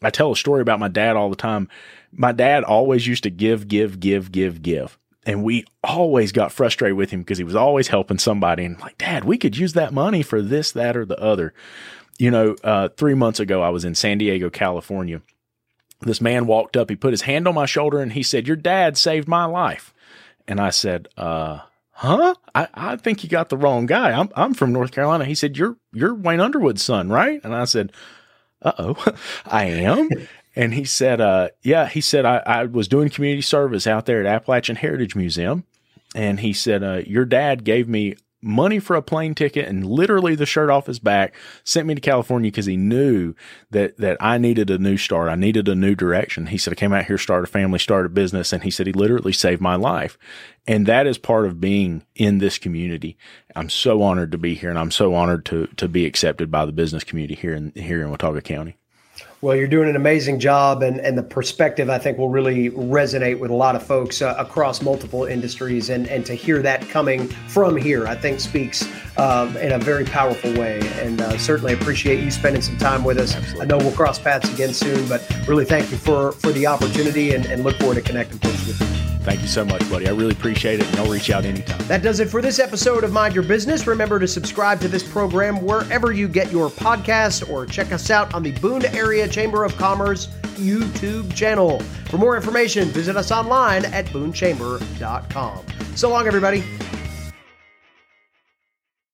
I 0.02 0.10
tell 0.10 0.32
a 0.32 0.36
story 0.36 0.62
about 0.62 0.80
my 0.80 0.88
dad 0.88 1.16
all 1.16 1.30
the 1.30 1.36
time. 1.36 1.70
My 2.12 2.32
dad 2.32 2.64
always 2.64 3.06
used 3.06 3.22
to 3.24 3.30
give, 3.30 3.68
give, 3.68 4.00
give, 4.00 4.32
give, 4.32 4.64
give. 4.64 4.98
And 5.26 5.44
we 5.44 5.66
always 5.84 6.32
got 6.32 6.52
frustrated 6.52 6.98
with 6.98 7.12
him 7.12 7.22
because 7.22 7.38
he 7.38 7.44
was 7.44 7.56
always 7.56 7.90
helping 7.90 8.18
somebody 8.18 8.66
and 8.66 8.80
like, 8.80 8.98
Dad, 8.98 9.24
we 9.24 9.38
could 9.38 9.56
use 9.56 9.74
that 9.74 9.94
money 9.94 10.24
for 10.24 10.42
this, 10.42 10.72
that, 10.72 10.98
or 10.98 11.06
the 11.06 11.20
other. 11.22 11.54
You 12.18 12.32
know, 12.32 12.56
uh, 12.64 12.90
three 12.90 13.14
months 13.14 13.40
ago, 13.40 13.62
I 13.62 13.70
was 13.70 13.86
in 13.86 13.94
San 13.94 14.18
Diego, 14.18 14.50
California. 14.50 15.22
This 16.02 16.22
man 16.22 16.48
walked 16.48 16.76
up, 16.76 16.90
he 16.90 16.96
put 16.96 17.14
his 17.14 17.22
hand 17.24 17.48
on 17.48 17.54
my 17.54 17.68
shoulder 17.68 18.00
and 18.00 18.14
he 18.14 18.24
said, 18.24 18.48
Your 18.48 18.56
dad 18.56 18.98
saved 18.98 19.28
my 19.28 19.46
life. 19.46 19.94
And 20.48 20.60
I 20.60 20.70
said, 20.72 21.08
uh, 21.18 21.60
huh? 21.92 22.36
I, 22.54 22.68
I 22.74 22.96
think 22.98 23.24
you 23.24 23.30
got 23.30 23.50
the 23.50 23.58
wrong 23.58 23.86
guy. 23.86 24.12
I'm, 24.12 24.30
I'm 24.36 24.54
from 24.54 24.74
North 24.74 24.92
Carolina. 24.92 25.26
He 25.26 25.36
said, 25.36 25.58
you're, 25.58 25.78
you're 25.94 26.14
Wayne 26.14 26.40
Underwood's 26.40 26.84
son, 26.84 27.10
right? 27.10 27.40
And 27.44 27.56
I 27.56 27.66
said, 27.66 27.92
uh 28.62 28.74
oh, 28.78 29.16
I 29.46 29.66
am. 29.66 30.10
And 30.56 30.74
he 30.74 30.84
said, 30.84 31.22
uh, 31.22 31.50
yeah, 31.62 31.88
he 31.88 32.02
said, 32.02 32.26
I, 32.26 32.38
I 32.46 32.66
was 32.66 32.88
doing 32.88 33.10
community 33.10 33.42
service 33.42 33.88
out 33.88 34.06
there 34.06 34.20
at 34.20 34.26
Appalachian 34.26 34.76
Heritage 34.76 35.16
Museum. 35.16 35.66
And 36.14 36.42
he 36.42 36.52
said, 36.52 36.84
uh, 36.84 37.02
your 37.06 37.24
dad 37.24 37.64
gave 37.64 37.88
me 37.88 38.16
money 38.42 38.80
for 38.80 38.96
a 38.96 39.02
plane 39.02 39.36
ticket 39.36 39.68
and 39.68 39.86
literally 39.86 40.36
the 40.36 40.46
shirt 40.46 40.70
off 40.70 40.88
his 40.88 41.00
back 41.00 41.36
sent 41.64 41.88
me 41.88 41.94
to 41.94 42.02
California 42.02 42.50
because 42.50 42.66
he 42.66 42.76
knew 42.76 43.36
that 43.70 43.96
that 43.98 44.18
I 44.20 44.38
needed 44.38 44.70
a 44.70 44.80
new 44.80 44.98
start. 44.98 45.30
I 45.30 45.36
needed 45.36 45.68
a 45.68 45.76
new 45.76 45.96
direction. 45.96 46.48
He 46.48 46.58
said 46.58 46.74
I 46.74 46.76
came 46.76 46.94
out 46.94 47.06
here, 47.06 47.18
started 47.18 47.50
a 47.50 47.52
family, 47.52 47.80
started 47.80 48.08
a 48.08 48.14
business, 48.14 48.52
and 48.52 48.64
he 48.64 48.72
said 48.72 48.88
he 48.88 48.94
literally 48.94 49.34
saved 49.34 49.62
my 49.62 49.76
life. 49.76 50.18
And 50.68 50.86
that 50.88 51.08
is 51.08 51.18
part 51.18 51.46
of 51.46 51.62
being 51.62 52.04
in 52.16 52.40
this 52.40 52.58
community. 52.58 53.18
I'm 53.56 53.70
so 53.70 54.02
honored 54.02 54.32
to 54.32 54.38
be 54.38 54.56
here 54.56 54.70
and 54.70 54.80
I'm 54.80 54.92
so 54.92 55.14
honored 55.14 55.46
to 55.46 55.68
to 55.78 55.88
be 55.88 56.06
accepted 56.06 56.50
by 56.50 56.66
the 56.66 56.72
business 56.72 57.04
community 57.04 57.36
here 57.36 57.54
in 57.54 57.72
here 57.76 58.02
in 58.02 58.10
Watauga 58.10 58.42
County. 58.42 58.76
Well, 59.44 59.56
you're 59.56 59.68
doing 59.68 59.90
an 59.90 59.96
amazing 59.96 60.40
job, 60.40 60.84
and, 60.84 61.00
and 61.00 61.18
the 61.18 61.24
perspective 61.24 61.90
I 61.90 61.98
think 61.98 62.20
will 62.20 62.30
really 62.30 62.70
resonate 62.70 63.40
with 63.40 63.50
a 63.50 63.56
lot 63.56 63.76
of 63.76 63.82
folks 63.82 64.22
uh, 64.22 64.36
across 64.38 64.84
multiple 64.84 65.26
industries. 65.26 65.90
And, 65.90 66.08
and 66.10 66.24
to 66.28 66.36
hear 66.36 66.62
that 66.62 66.88
coming 66.90 67.28
from 67.48 67.76
here, 67.76 68.06
I 68.06 68.14
think 68.14 68.40
speaks 68.40 68.88
um, 69.18 69.58
in 69.58 69.72
a 69.72 69.80
very 69.80 70.06
powerful 70.06 70.54
way. 70.54 70.80
And 71.00 71.22
uh, 71.22 71.40
certainly 71.40 71.74
appreciate 71.74 72.24
you 72.24 72.30
spending 72.30 72.62
some 72.62 72.78
time 72.78 73.04
with 73.04 73.18
us. 73.18 73.34
Absolutely. 73.34 73.62
I 73.62 73.66
know 73.66 73.78
we'll 73.80 73.96
cross 73.96 74.20
paths 74.20 74.54
again 74.54 74.76
soon, 74.76 75.10
but 75.10 75.28
really 75.48 75.66
thank 75.66 75.90
you 75.90 75.98
for, 75.98 76.34
for 76.34 76.52
the 76.52 76.68
opportunity 76.68 77.34
and, 77.34 77.48
and 77.48 77.64
look 77.64 77.78
forward 77.78 77.96
to 77.96 78.02
connecting 78.04 78.38
folks 78.38 78.68
with 78.68 78.80
you. 78.80 79.02
Thank 79.24 79.42
you 79.44 79.48
so 79.48 79.64
much, 79.64 79.88
buddy. 79.88 80.08
I 80.08 80.12
really 80.14 80.32
appreciate 80.32 80.80
it, 80.80 80.88
and 80.88 80.96
I'll 80.96 81.12
reach 81.12 81.30
out 81.30 81.46
anytime. 81.46 81.78
That 81.88 82.02
does 82.02 82.20
it 82.20 82.28
for 82.28 82.42
this 82.42 82.58
episode 82.58 83.04
of 83.04 83.14
Mind 83.14 83.36
Your 83.36 83.44
Business. 83.44 83.86
Remember 83.86 84.18
to 84.18 84.28
subscribe 84.28 84.82
to 84.82 84.88
this 84.88 85.04
program 85.04 85.62
wherever 85.62 86.12
you 86.12 86.28
get 86.28 86.52
your 86.52 86.72
podcast 86.72 87.48
or 87.48 87.68
check 87.68 87.92
us 87.92 88.10
out 88.10 88.34
on 88.34 88.42
the 88.42 88.52
Boone 88.54 88.84
Area 88.84 89.28
Chamber 89.32 89.64
of 89.64 89.76
Commerce 89.78 90.28
YouTube 90.56 91.34
channel. 91.34 91.80
For 92.10 92.18
more 92.18 92.36
information, 92.36 92.90
visit 92.90 93.16
us 93.16 93.32
online 93.32 93.86
at 93.86 94.06
boonechamber.com. 94.08 95.66
So 95.96 96.10
long, 96.10 96.28
everybody. 96.28 96.64